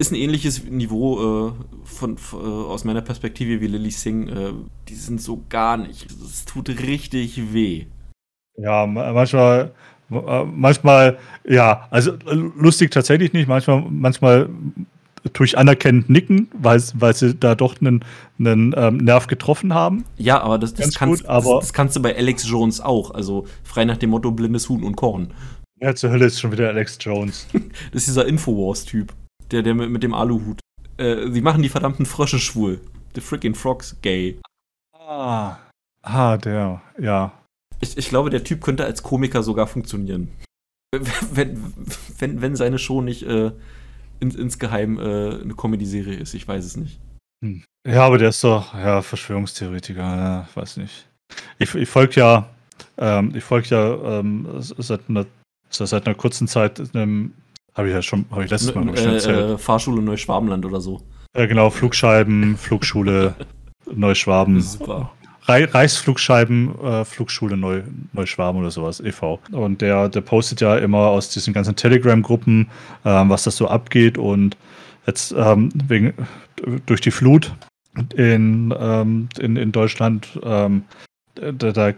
ist 0.03 0.13
ein 0.13 0.17
ähnliches 0.17 0.65
Niveau 0.65 1.49
äh, 1.49 1.53
von, 1.85 2.19
von, 2.19 2.41
äh, 2.41 2.45
aus 2.45 2.85
meiner 2.85 3.01
Perspektive 3.01 3.61
wie 3.61 3.67
Lily 3.67 3.91
Singh. 3.91 4.31
Äh, 4.31 4.53
die 4.89 4.95
sind 4.95 5.21
so 5.21 5.43
gar 5.49 5.77
nicht. 5.77 6.07
Es 6.11 6.45
tut 6.45 6.69
richtig 6.69 7.53
weh. 7.55 7.87
Ja, 8.59 8.87
ma- 8.87 9.13
manchmal, 9.13 9.73
äh, 10.11 10.45
manchmal, 10.45 11.19
ja, 11.49 11.87
also 11.91 12.13
äh, 12.13 12.35
lustig 12.35 12.91
tatsächlich 12.91 13.33
nicht. 13.33 13.49
Manchmal, 13.49 13.85
manchmal 13.89 14.51
tue 15.33 15.47
ich 15.47 15.57
anerkennend 15.57 16.11
nicken, 16.11 16.49
weil, 16.53 16.83
weil 16.95 17.15
sie 17.15 17.35
da 17.35 17.55
doch 17.55 17.81
einen, 17.81 18.05
einen 18.39 18.75
ähm, 18.77 18.97
Nerv 18.99 19.27
getroffen 19.29 19.73
haben. 19.73 20.05
Ja, 20.19 20.41
aber 20.43 20.59
das, 20.59 20.75
das, 20.75 20.87
Ganz 20.87 20.95
kannst, 20.99 21.23
gut, 21.23 21.31
aber- 21.31 21.55
das, 21.57 21.67
das 21.69 21.73
kannst 21.73 21.97
du 21.97 22.03
bei 22.03 22.17
Alex 22.17 22.49
Jones 22.49 22.81
auch. 22.81 23.13
Also 23.13 23.47
frei 23.65 23.85
nach 23.85 23.97
dem 23.97 24.11
Motto 24.11 24.31
blindes 24.33 24.69
Huhn 24.69 24.83
und 24.83 24.97
Korn. 24.97 25.33
Ja, 25.81 25.95
zur 25.95 26.11
Hölle 26.11 26.27
ist 26.27 26.41
schon 26.41 26.53
wieder 26.53 26.69
Alex 26.69 26.99
Jones. 27.01 27.47
Das 27.93 28.03
ist 28.03 28.09
dieser 28.09 28.27
Infowars-Typ. 28.27 29.13
Der, 29.53 29.63
der 29.63 29.75
mit, 29.75 29.91
mit 29.91 30.03
dem 30.03 30.15
Aluhut. 30.15 30.61
Äh, 30.97 31.31
sie 31.31 31.43
machen 31.43 31.63
die 31.63 31.69
verdammten 31.69 32.07
Frösche 32.07 32.39
schwul. 32.39 32.81
The 33.15 33.21
freaking 33.21 33.55
Frogs 33.55 33.97
gay. 34.03 34.41
ah. 34.99 35.59
Ah, 36.03 36.37
der, 36.37 36.83
ja. 36.99 37.33
Ich, 37.81 37.97
ich 37.97 38.09
glaube, 38.09 38.31
der 38.31 38.45
Typ 38.45 38.61
könnte 38.61 38.85
als 38.85 39.03
Komiker 39.03 39.43
sogar 39.43 39.67
funktionieren. 39.67 40.29
Wenn, 41.33 41.73
wenn, 42.19 42.43
wenn 42.43 42.57
seine 42.57 42.79
Show 42.79 43.03
nicht 43.03 43.23
äh, 43.23 43.53
ins, 44.21 44.35
insgeheim 44.35 44.99
äh, 44.99 45.41
eine 45.41 45.55
Comedy-Serie 45.55 46.17
ist, 46.17 46.35
ich 46.35 46.47
weiß 46.47 46.65
es 46.65 46.77
nicht. 46.77 47.01
Ja, 47.87 48.07
aber 48.07 48.19
der 48.19 48.29
ist 48.29 48.45
doch, 48.45 48.75
ja, 48.75 49.03
Verschwörungstheoretiker, 49.03 50.01
ja, 50.01 50.49
weiß 50.55 50.77
nicht. 50.77 51.09
Ich, 51.59 51.75
ich 51.75 51.89
folge 51.89 52.21
ja, 52.21 52.49
ähm, 52.99 53.33
ich 53.35 53.43
folge 53.43 53.69
ja 53.71 54.19
ähm, 54.19 54.47
seit, 54.61 55.09
einer, 55.09 55.27
seit 55.71 56.07
einer 56.07 56.15
kurzen 56.15 56.47
Zeit 56.47 56.95
einem, 56.95 57.33
habe 57.75 57.89
ich 57.89 57.95
ja 57.95 58.03
schon, 58.03 58.25
habe 58.31 58.45
ich 58.45 58.51
letztes 58.51 58.75
Mal 58.75 58.85
schon 58.85 58.95
äh, 58.95 59.15
erzählt. 59.15 59.51
äh, 59.51 59.59
Fahrschule 59.59 60.03
Neuschwabenland 60.03 60.65
oder 60.67 60.81
so. 60.81 61.01
Äh, 61.35 61.47
genau, 61.47 61.71
Flugscheiben, 61.71 62.57
Flugschule, 62.57 63.35
Neuschwaben. 63.95 64.61
Super. 64.61 65.13
Rei- 65.45 65.65
Reichsflugscheiben, 65.65 66.79
äh, 66.85 67.05
Flugschule 67.05 67.57
Neu, 67.57 67.83
Neuschwaben 68.13 68.61
oder 68.61 68.71
sowas, 68.71 69.01
e.V. 69.01 69.41
Und 69.51 69.81
der, 69.81 70.09
der 70.09 70.21
postet 70.21 70.61
ja 70.61 70.77
immer 70.77 70.99
aus 71.09 71.31
diesen 71.31 71.53
ganzen 71.53 71.75
Telegram-Gruppen, 71.75 72.69
ähm, 73.05 73.29
was 73.31 73.43
das 73.45 73.57
so 73.57 73.67
abgeht. 73.67 74.19
Und 74.19 74.57
jetzt 75.07 75.33
ähm, 75.37 75.71
wegen, 75.89 76.15
durch 76.87 77.01
die 77.01 77.11
Flut 77.11 77.53
in, 78.15 78.73
ähm, 78.79 79.29
in, 79.41 79.57
in 79.57 79.73
Deutschland, 79.73 80.39
ähm, 80.45 80.85
da, 81.35 81.73
da, 81.73 81.93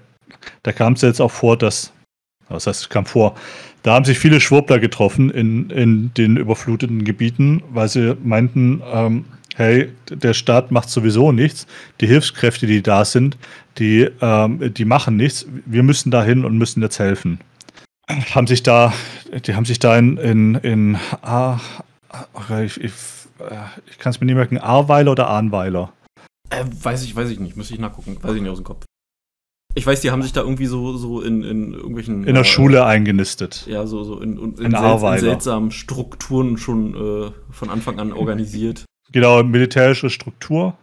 da 0.62 0.72
kam 0.72 0.94
es 0.94 1.02
jetzt 1.02 1.20
auch 1.20 1.30
vor, 1.30 1.58
dass, 1.58 1.92
was 2.49 2.66
heißt, 2.66 2.82
es 2.82 2.88
kam 2.88 3.07
vor, 3.07 3.34
da 3.82 3.95
haben 3.95 4.05
sich 4.05 4.18
viele 4.18 4.40
Schwurbler 4.40 4.78
getroffen 4.78 5.30
in, 5.30 5.70
in 5.70 6.12
den 6.14 6.36
überfluteten 6.36 7.05
Gebieten, 7.05 7.62
weil 7.70 7.88
sie 7.88 8.16
meinten, 8.22 8.82
ähm, 8.92 9.24
hey, 9.57 9.90
der 10.11 10.34
Staat 10.34 10.70
macht 10.70 10.90
sowieso 10.90 11.32
nichts, 11.32 11.66
die 12.01 12.07
Hilfskräfte, 12.07 12.66
die 12.66 12.82
da 12.82 13.05
sind, 13.05 13.36
die, 13.78 14.09
ähm, 14.20 14.72
die 14.74 14.84
machen 14.84 15.16
nichts, 15.16 15.47
wir 15.66 15.82
müssen 15.82 16.11
da 16.11 16.24
hin 16.24 16.45
und 16.45 16.57
müssen 16.59 16.82
jetzt 16.82 16.99
helfen. 16.99 17.40
Haben 18.34 18.47
sich 18.47 18.62
da, 18.62 18.92
die 19.47 19.55
haben 19.55 19.64
sich 19.64 19.78
da 19.78 19.97
in, 19.97 20.18
in, 20.18 20.55
in 20.57 20.99
ah, 21.22 21.59
ah, 22.11 22.61
ich, 22.62 22.82
ich, 22.82 22.92
äh, 23.38 23.57
ich 23.90 23.99
kann 23.99 24.11
es 24.11 24.20
mir 24.20 24.26
nicht 24.26 24.34
merken, 24.34 24.59
Ahrweiler 24.59 25.12
oder 25.12 25.28
Ahnweiler? 25.28 25.92
Äh, 26.51 26.64
weiß 26.66 27.05
ich, 27.05 27.16
weiß 27.16 27.30
ich 27.30 27.40
nicht. 27.40 27.57
Müsste 27.57 27.74
ich 27.74 27.80
nachgucken. 27.80 28.18
Weiß 28.20 28.34
ich 28.34 28.42
nicht 28.42 28.51
aus 28.51 28.59
dem 28.59 28.64
Kopf. 28.64 28.84
Ich 29.76 29.86
weiß, 29.86 30.00
die 30.00 30.10
haben 30.10 30.22
sich 30.22 30.32
da 30.32 30.42
irgendwie 30.42 30.66
so, 30.66 30.96
so 30.96 31.20
in, 31.20 31.42
in 31.42 31.74
irgendwelchen. 31.74 32.24
In 32.24 32.34
der 32.34 32.42
äh, 32.42 32.46
Schule 32.46 32.86
eingenistet. 32.86 33.66
Ja, 33.66 33.86
so, 33.86 34.04
so 34.04 34.20
in, 34.20 34.38
in, 34.38 34.54
in, 34.54 34.64
In 34.66 34.70
sel 34.70 34.74
Ahrweiler. 34.76 35.14
in 35.16 35.20
seltsamen 35.20 35.70
Strukturen 35.72 36.58
schon 36.58 36.94
äh, 36.94 37.30
von 37.50 37.70
Anfang 37.70 37.98
an 37.98 38.12
organisiert. 38.12 38.84
Genau, 39.12 39.42
militärische 39.42 40.10
Struktur, 40.10 40.76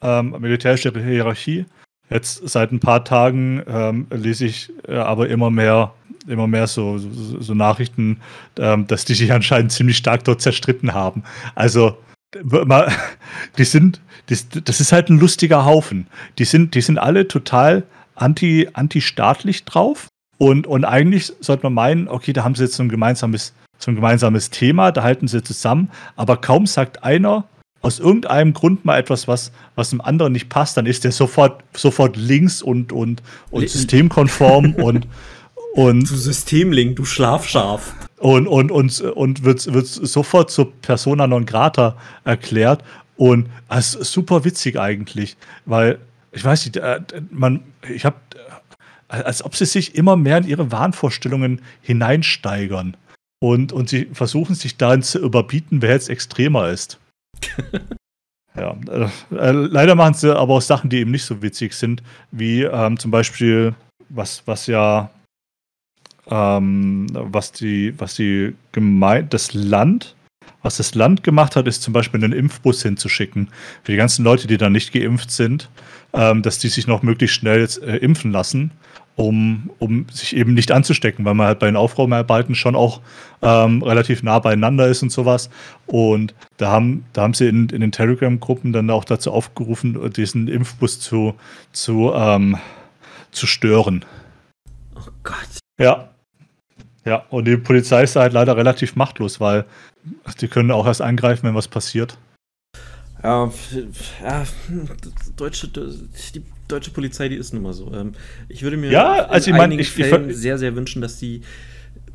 ähm, 0.00 0.34
militärische 0.40 0.92
Hierarchie. 0.92 1.66
Jetzt 2.10 2.48
seit 2.48 2.72
ein 2.72 2.80
paar 2.80 3.04
Tagen 3.04 3.62
ähm, 3.66 4.06
lese 4.10 4.46
ich 4.46 4.72
äh, 4.86 4.94
aber 4.96 5.28
immer 5.28 5.50
mehr, 5.50 5.94
immer 6.26 6.46
mehr 6.46 6.66
so, 6.66 6.98
so, 6.98 7.40
so 7.40 7.54
Nachrichten, 7.54 8.20
ähm, 8.58 8.86
dass 8.86 9.04
die 9.04 9.14
sich 9.14 9.32
anscheinend 9.32 9.72
ziemlich 9.72 9.96
stark 9.96 10.24
dort 10.24 10.40
zerstritten 10.40 10.94
haben. 10.94 11.22
Also 11.54 11.96
die 13.58 13.64
sind, 13.64 14.00
die, 14.28 14.36
das 14.64 14.80
ist 14.80 14.92
halt 14.92 15.10
ein 15.10 15.18
lustiger 15.18 15.64
Haufen. 15.64 16.06
Die 16.38 16.44
sind, 16.44 16.74
die 16.74 16.80
sind 16.80 16.98
alle 16.98 17.28
total 17.28 17.84
anti, 18.14 18.68
anti-staatlich 18.72 19.64
drauf. 19.64 20.08
Und, 20.38 20.66
und 20.66 20.84
eigentlich 20.84 21.32
sollte 21.40 21.64
man 21.64 21.74
meinen, 21.74 22.08
okay, 22.08 22.32
da 22.32 22.42
haben 22.44 22.54
sie 22.54 22.64
jetzt 22.64 22.74
so 22.74 22.82
ein 22.82 22.88
gemeinsames, 22.88 23.52
so 23.78 23.90
ein 23.90 23.94
gemeinsames 23.94 24.50
Thema, 24.50 24.90
da 24.90 25.02
halten 25.02 25.28
sie 25.28 25.42
zusammen, 25.42 25.90
aber 26.16 26.36
kaum 26.36 26.66
sagt 26.66 27.04
einer 27.04 27.44
aus 27.82 27.98
irgendeinem 27.98 28.52
Grund 28.52 28.84
mal 28.84 28.98
etwas, 28.98 29.28
was, 29.28 29.52
was 29.74 29.90
dem 29.90 30.00
anderen 30.00 30.32
nicht 30.32 30.48
passt, 30.48 30.76
dann 30.76 30.86
ist 30.86 31.04
der 31.04 31.12
sofort, 31.12 31.62
sofort 31.76 32.16
links 32.16 32.62
und, 32.62 32.92
und, 32.92 33.22
und 33.50 33.68
systemkonform 33.68 34.74
und, 34.76 35.08
und, 35.74 36.10
Du 36.10 36.16
Systemling, 36.16 36.94
du 36.94 37.04
Schlafschaf. 37.04 37.94
und, 38.18 38.46
und, 38.46 38.70
und, 38.70 39.00
und 39.00 39.42
wird, 39.42 39.72
wird 39.72 39.86
sofort 39.86 40.50
zur 40.50 40.72
Persona 40.80 41.26
non 41.26 41.44
grata 41.44 41.96
erklärt. 42.24 42.84
Und 43.16 43.48
es 43.68 43.94
ist 43.94 44.12
super 44.12 44.44
witzig 44.44 44.78
eigentlich, 44.78 45.36
weil 45.66 45.98
ich 46.32 46.44
weiß 46.44 46.66
nicht, 46.66 46.76
äh, 46.76 47.00
man, 47.30 47.62
ich 47.88 48.04
habe, 48.04 48.16
als 49.08 49.44
ob 49.44 49.54
sie 49.54 49.66
sich 49.66 49.94
immer 49.94 50.16
mehr 50.16 50.38
in 50.38 50.48
ihre 50.48 50.72
Wahnvorstellungen 50.72 51.60
hineinsteigern 51.82 52.96
und, 53.42 53.72
und 53.72 53.88
sie 53.88 54.06
versuchen 54.12 54.54
sich 54.54 54.76
darin 54.76 55.02
zu 55.02 55.18
überbieten, 55.18 55.82
wer 55.82 55.90
jetzt 55.90 56.08
extremer 56.08 56.70
ist. 56.70 56.98
ja, 58.56 58.76
äh, 58.88 59.08
äh, 59.36 59.50
leider 59.50 59.94
machen 59.94 60.14
sie 60.14 60.34
aber 60.34 60.54
auch 60.54 60.62
Sachen, 60.62 60.90
die 60.90 60.98
eben 60.98 61.10
nicht 61.10 61.24
so 61.24 61.42
witzig 61.42 61.74
sind, 61.74 62.02
wie 62.30 62.62
ähm, 62.62 62.98
zum 62.98 63.10
Beispiel, 63.10 63.74
was, 64.08 64.42
was 64.46 64.66
ja 64.66 65.10
ähm, 66.26 67.06
was 67.12 67.52
die, 67.52 67.98
was 67.98 68.14
die 68.14 68.54
Gemeinde, 68.72 69.28
das 69.30 69.54
Land, 69.54 70.14
was 70.62 70.76
das 70.76 70.94
Land 70.94 71.22
gemacht 71.22 71.56
hat, 71.56 71.66
ist 71.66 71.82
zum 71.82 71.92
Beispiel 71.92 72.22
einen 72.22 72.32
Impfbus 72.32 72.82
hinzuschicken. 72.82 73.48
Für 73.82 73.92
die 73.92 73.98
ganzen 73.98 74.24
Leute, 74.24 74.46
die 74.46 74.56
da 74.56 74.70
nicht 74.70 74.92
geimpft 74.92 75.30
sind, 75.30 75.68
ähm, 76.12 76.42
dass 76.42 76.58
die 76.58 76.68
sich 76.68 76.86
noch 76.86 77.02
möglichst 77.02 77.36
schnell 77.36 77.60
jetzt, 77.60 77.82
äh, 77.82 77.96
impfen 77.96 78.32
lassen, 78.32 78.70
um, 79.16 79.70
um 79.78 80.06
sich 80.10 80.36
eben 80.36 80.54
nicht 80.54 80.72
anzustecken, 80.72 81.24
weil 81.24 81.34
man 81.34 81.48
halt 81.48 81.58
bei 81.58 81.66
den 81.66 81.76
Aufräumarbeiten 81.76 82.54
schon 82.54 82.74
auch 82.76 83.00
ähm, 83.42 83.82
relativ 83.82 84.22
nah 84.22 84.38
beieinander 84.38 84.88
ist 84.88 85.02
und 85.02 85.10
sowas. 85.10 85.50
Und 85.86 86.34
da 86.56 86.70
haben, 86.70 87.04
da 87.12 87.22
haben 87.22 87.34
sie 87.34 87.48
in, 87.48 87.68
in 87.68 87.80
den 87.80 87.92
Telegram-Gruppen 87.92 88.72
dann 88.72 88.90
auch 88.90 89.04
dazu 89.04 89.32
aufgerufen, 89.32 90.10
diesen 90.12 90.48
Impfbus 90.48 91.00
zu, 91.00 91.34
zu, 91.72 92.12
ähm, 92.14 92.56
zu 93.32 93.46
stören. 93.46 94.04
Oh 94.94 95.10
Gott. 95.22 95.58
Ja. 95.78 96.11
Ja, 97.04 97.26
und 97.30 97.46
die 97.46 97.56
Polizei 97.56 98.04
ist 98.04 98.16
da 98.16 98.20
halt 98.20 98.32
leider 98.32 98.56
relativ 98.56 98.94
machtlos, 98.96 99.40
weil 99.40 99.64
die 100.40 100.48
können 100.48 100.70
auch 100.70 100.86
erst 100.86 101.02
eingreifen, 101.02 101.46
wenn 101.48 101.54
was 101.54 101.68
passiert. 101.68 102.16
Ja, 103.22 103.52
ja 104.22 104.44
deutsche, 105.36 105.68
die 105.68 106.42
deutsche 106.68 106.90
Polizei, 106.90 107.28
die 107.28 107.36
ist 107.36 107.52
nun 107.52 107.62
mal 107.62 107.72
so. 107.72 107.92
Ähm, 107.92 108.12
ich 108.48 108.62
würde 108.62 108.76
mir 108.76 108.90
ja, 108.90 109.26
also 109.26 109.50
in 109.50 109.56
ich 109.56 109.60
mein, 109.60 109.72
ich, 109.72 109.90
Fällen 109.90 110.30
ich, 110.30 110.36
sehr, 110.36 110.58
sehr 110.58 110.74
wünschen, 110.74 111.02
dass 111.02 111.18
sie 111.18 111.42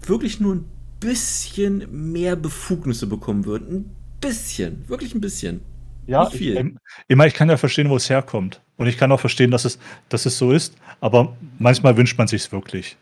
wirklich 0.05 0.39
nur 0.39 0.55
ein 0.55 0.65
bisschen 0.99 1.85
mehr 2.13 2.35
Befugnisse 2.35 3.07
bekommen 3.07 3.45
würden. 3.45 3.75
Ein 3.75 3.95
bisschen, 4.19 4.87
wirklich 4.87 5.13
ein 5.13 5.21
bisschen. 5.21 5.61
Ja, 6.07 6.23
Nicht 6.23 6.37
viel. 6.37 6.57
Ich, 6.57 6.73
ich, 7.09 7.15
meine, 7.15 7.27
ich 7.27 7.33
kann 7.33 7.49
ja 7.49 7.57
verstehen, 7.57 7.89
wo 7.89 7.97
es 7.97 8.09
herkommt. 8.09 8.61
Und 8.77 8.87
ich 8.87 8.97
kann 8.97 9.11
auch 9.11 9.19
verstehen, 9.19 9.51
dass 9.51 9.65
es, 9.65 9.77
dass 10.07 10.25
es 10.25 10.37
so 10.37 10.51
ist. 10.51 10.75
Aber 11.01 11.35
manchmal 11.59 11.97
wünscht 11.97 12.17
man 12.17 12.27
sich 12.27 12.43
es 12.43 12.51
wirklich. 12.51 12.95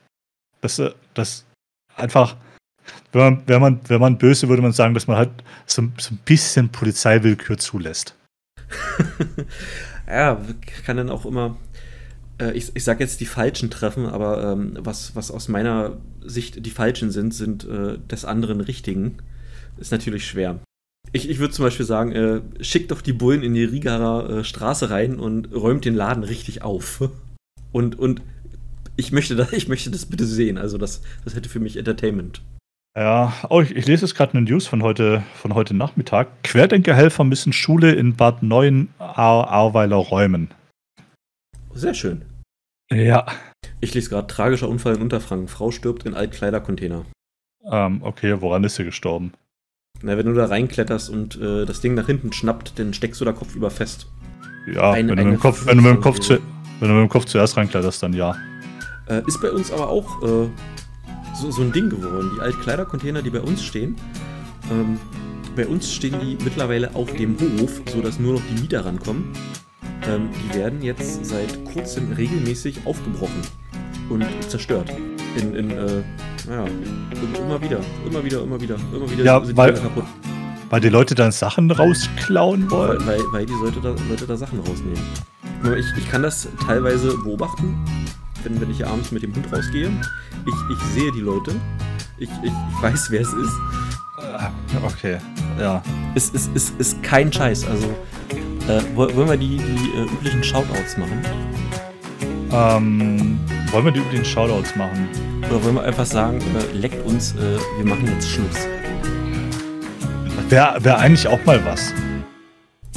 Dass, 0.62 0.80
äh, 0.80 0.92
dass 1.14 1.46
einfach, 1.96 2.36
wenn 3.12 3.22
man, 3.22 3.44
wenn, 3.46 3.62
man, 3.62 3.80
wenn 3.88 4.02
man 4.02 4.18
böse 4.18 4.50
würde 4.50 4.62
man 4.62 4.74
sagen, 4.74 4.94
dass 4.94 5.08
man 5.08 5.18
halt 5.18 5.32
so, 5.66 5.84
so 5.98 6.14
ein 6.14 6.20
bisschen 6.26 6.70
Polizeiwillkür 6.70 7.58
zulässt. 7.58 8.16
ja, 10.08 10.42
kann 10.86 10.98
dann 10.98 11.10
auch 11.10 11.26
immer, 11.26 11.58
äh, 12.40 12.52
ich, 12.52 12.76
ich 12.76 12.84
sage 12.84 13.04
jetzt 13.04 13.22
die 13.22 13.26
Falschen 13.26 13.70
treffen, 13.70 14.06
aber 14.06 14.52
ähm, 14.52 14.78
was, 14.80 15.16
was 15.16 15.32
aus 15.32 15.48
meiner 15.48 15.98
Sicht 16.24 16.66
die 16.66 16.72
Falschen 16.72 17.12
sind, 17.12 17.34
sind 17.34 17.66
äh, 17.66 17.98
des 17.98 18.26
anderen 18.26 18.62
Richtigen. 18.62 19.18
Ist 19.78 19.92
natürlich 19.92 20.26
schwer. 20.28 20.60
Ich, 21.12 21.30
ich 21.30 21.40
würde 21.40 21.54
zum 21.54 21.66
Beispiel 21.66 21.86
sagen, 21.86 22.12
äh, 22.12 22.42
schickt 22.62 22.92
doch 22.92 23.02
die 23.02 23.14
Bullen 23.14 23.44
in 23.44 23.54
die 23.54 23.64
Rigarer 23.64 24.30
äh, 24.30 24.44
Straße 24.44 24.90
rein 24.90 25.20
und 25.20 25.54
räumt 25.54 25.86
den 25.86 25.96
Laden 25.96 26.24
richtig 26.24 26.62
auf. 26.62 27.10
Und, 27.72 28.00
und 28.00 28.22
ich, 28.96 29.12
möchte 29.12 29.36
das, 29.36 29.52
ich 29.54 29.68
möchte 29.68 29.92
das 29.92 30.06
bitte 30.06 30.26
sehen. 30.26 30.58
Also 30.58 30.78
das, 30.78 31.02
das 31.24 31.36
hätte 31.36 31.50
für 31.50 31.60
mich 31.60 31.78
Entertainment. 31.78 32.42
Ja, 32.98 33.34
oh, 33.50 33.60
ich, 33.60 33.76
ich 33.76 33.88
lese 33.88 34.06
jetzt 34.06 34.16
gerade 34.16 34.38
eine 34.38 34.50
News 34.50 34.68
von 34.68 34.82
heute, 34.82 35.24
von 35.36 35.54
heute 35.54 35.74
Nachmittag. 35.74 36.44
Querdenkerhelfer 36.44 37.26
müssen 37.26 37.52
Schule 37.52 37.92
in 37.92 38.16
Bad 38.16 38.42
Neuen-Ahrweiler 38.42 39.98
räumen. 39.98 40.50
Sehr 41.74 41.94
schön. 41.94 42.22
Ja. 42.90 43.26
Ich 43.82 43.94
lese 43.94 44.10
gerade 44.10 44.28
tragischer 44.28 44.70
Unfall 44.70 44.96
in 44.96 45.02
Unterfranken. 45.02 45.50
Frau 45.50 45.72
stirbt 45.72 46.06
in 46.06 46.14
Altkleidercontainer. 46.14 47.06
Ähm, 47.70 48.02
okay, 48.02 48.40
woran 48.40 48.64
ist 48.64 48.76
sie 48.76 48.86
gestorben? 48.86 49.34
Na, 50.02 50.18
wenn 50.18 50.28
du 50.28 50.34
da 50.34 50.46
reinkletterst 50.46 51.10
und 51.10 51.40
äh, 51.42 51.66
das 51.66 51.82
Ding 51.82 51.96
nach 51.96 52.06
hinten 52.06 52.32
schnappt, 52.32 52.80
dann 52.80 52.94
steckst 52.94 53.20
du 53.20 53.26
da 53.26 53.34
kopfüber 53.34 53.72
fest. 53.72 54.08
Ja, 54.72 54.92
eine, 54.92 55.10
wenn, 55.10 55.18
du 55.18 55.24
mit 55.26 55.34
dem 55.34 55.40
Kopf, 55.40 55.66
wenn, 55.66 55.78
du 55.78 55.84
mit 55.84 55.94
dem 55.94 56.02
Kopf 56.02 56.20
zu, 56.20 56.40
wenn 56.80 56.90
du 56.90 56.96
mit 56.96 57.04
dem 57.04 57.10
Kopf 57.10 57.26
zuerst 57.26 57.58
reinkletterst, 57.58 58.02
dann 58.02 58.14
ja. 58.14 58.36
Äh, 59.08 59.22
ist 59.28 59.42
bei 59.42 59.52
uns 59.52 59.72
aber 59.72 59.90
auch 59.90 60.24
äh, 60.24 60.50
so, 61.36 61.52
so, 61.52 61.62
ein 61.62 61.72
Ding 61.72 61.90
geworden. 61.90 62.32
Die 62.36 62.42
Altkleidercontainer, 62.42 63.22
die 63.22 63.30
bei 63.30 63.42
uns 63.42 63.64
stehen, 63.64 63.96
ähm, 64.72 64.98
bei 65.56 65.68
uns 65.68 65.94
stehen 65.94 66.20
die 66.20 66.38
mittlerweile 66.44 66.96
auf 66.96 67.12
dem 67.14 67.38
Hof, 67.40 67.82
sodass 67.92 68.20
nur 68.20 68.34
noch 68.34 68.42
die 68.50 68.62
Mieter 68.62 68.86
rankommen. 68.86 69.32
Ähm, 70.08 70.30
die 70.32 70.58
werden 70.58 70.82
jetzt 70.82 71.26
seit 71.26 71.64
kurzem 71.66 72.12
regelmäßig 72.14 72.80
aufgebrochen 72.86 73.42
und 74.10 74.26
zerstört. 74.48 74.92
In, 75.38 75.56
in 75.56 75.72
äh, 75.72 76.04
naja, 76.48 76.66
immer 77.40 77.62
wieder, 77.62 77.80
immer 78.06 78.24
wieder, 78.24 78.44
immer 78.44 78.62
wieder, 78.62 78.76
immer 78.94 79.12
wieder 79.12 79.24
ja, 79.24 79.44
sind 79.44 79.58
weil, 79.58 79.74
die 79.74 79.82
kaputt. 79.82 80.06
Weil 80.70 80.82
die 80.82 80.90
Leute 80.90 81.16
dann 81.16 81.32
Sachen 81.32 81.72
rausklauen 81.72 82.70
wollen? 82.70 83.06
Weil, 83.06 83.20
weil, 83.20 83.32
weil 83.32 83.46
die 83.46 83.54
Leute 83.54 83.80
da, 83.82 83.96
Leute 84.10 84.26
da 84.26 84.36
Sachen 84.36 84.60
rausnehmen. 84.60 85.02
Ich, 85.78 85.86
ich 85.98 86.10
kann 86.12 86.22
das 86.22 86.48
teilweise 86.66 87.18
beobachten, 87.18 87.76
wenn, 88.46 88.62
wenn 88.62 88.72
ich 88.72 88.86
abends 88.86 89.12
mit 89.12 89.24
dem 89.24 89.36
Hund 89.36 89.52
rausgehe. 89.52 89.92
Ich, 90.46 90.76
ich 90.78 90.84
sehe 90.94 91.12
die 91.12 91.22
Leute. 91.22 91.52
Ich, 92.18 92.30
ich, 92.30 92.52
ich 92.52 92.82
weiß, 92.82 93.08
wer 93.10 93.22
es 93.22 93.34
ist. 93.34 93.54
Ah, 94.38 94.52
okay, 94.84 95.18
ja. 95.60 95.82
Es 96.14 96.30
ist, 96.30 96.50
ist, 96.56 96.74
ist 96.80 97.04
kein 97.04 97.32
Scheiß. 97.32 97.66
Also, 97.68 97.88
äh, 98.68 98.82
wollen 98.96 99.30
wir 99.30 99.38
die, 99.38 99.58
die 99.58 99.98
äh, 99.98 100.04
üblichen 100.04 100.44
Shoutouts 100.44 100.98
machen? 100.98 101.22
Ähm, 102.52 103.40
wollen 103.72 103.86
wir 103.86 103.92
die 103.92 104.00
üblichen 104.00 104.26
Shoutouts 104.26 104.76
machen? 104.76 105.10
Oder 105.50 105.64
wollen 105.64 105.76
wir 105.76 105.84
einfach 105.84 106.06
sagen, 106.06 106.40
äh, 106.40 106.78
leckt 106.78 107.06
uns, 107.06 107.34
äh, 107.34 107.58
wir 107.78 107.86
machen 107.86 108.08
jetzt 108.08 108.30
Schluss? 108.30 108.68
Wäre 110.50 110.84
wär 110.84 111.00
eigentlich 111.00 111.28
auch 111.28 111.44
mal 111.46 111.64
was. 111.66 111.94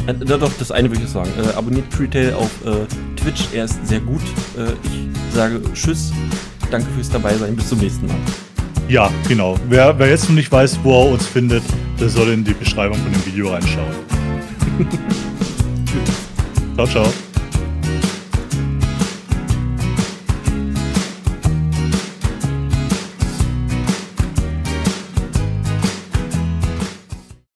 Äh, 0.07 0.14
doch, 0.14 0.53
das 0.59 0.70
eine 0.70 0.90
würde 0.90 1.05
ich 1.05 1.11
sagen. 1.11 1.30
Äh, 1.38 1.57
abonniert 1.57 1.90
Pretail 1.90 2.34
auf 2.34 2.51
äh, 2.64 2.86
Twitch, 3.16 3.49
er 3.53 3.64
ist 3.64 3.86
sehr 3.86 4.01
gut. 4.01 4.22
Äh, 4.57 4.72
ich 4.86 5.17
sage 5.33 5.61
Tschüss, 5.74 6.12
danke 6.70 6.89
fürs 6.95 7.11
Dabeisein, 7.11 7.57
bis 7.57 7.68
zum 7.68 7.79
nächsten 7.79 8.07
Mal. 8.07 8.16
Ja, 8.89 9.11
genau. 9.29 9.57
Wer, 9.68 9.99
wer 9.99 10.09
jetzt 10.09 10.29
noch 10.29 10.37
nicht 10.37 10.51
weiß, 10.51 10.79
wo 10.83 11.03
er 11.03 11.12
uns 11.12 11.26
findet, 11.26 11.62
der 12.01 12.09
soll 12.09 12.31
in 12.31 12.45
die 12.45 12.55
Beschreibung 12.55 12.99
von 12.99 13.12
dem 13.12 13.26
Video 13.26 13.51
reinschauen. 13.51 13.95
Tschüss. 15.85 16.14
Ciao, 16.87 16.87
ciao. 16.87 17.28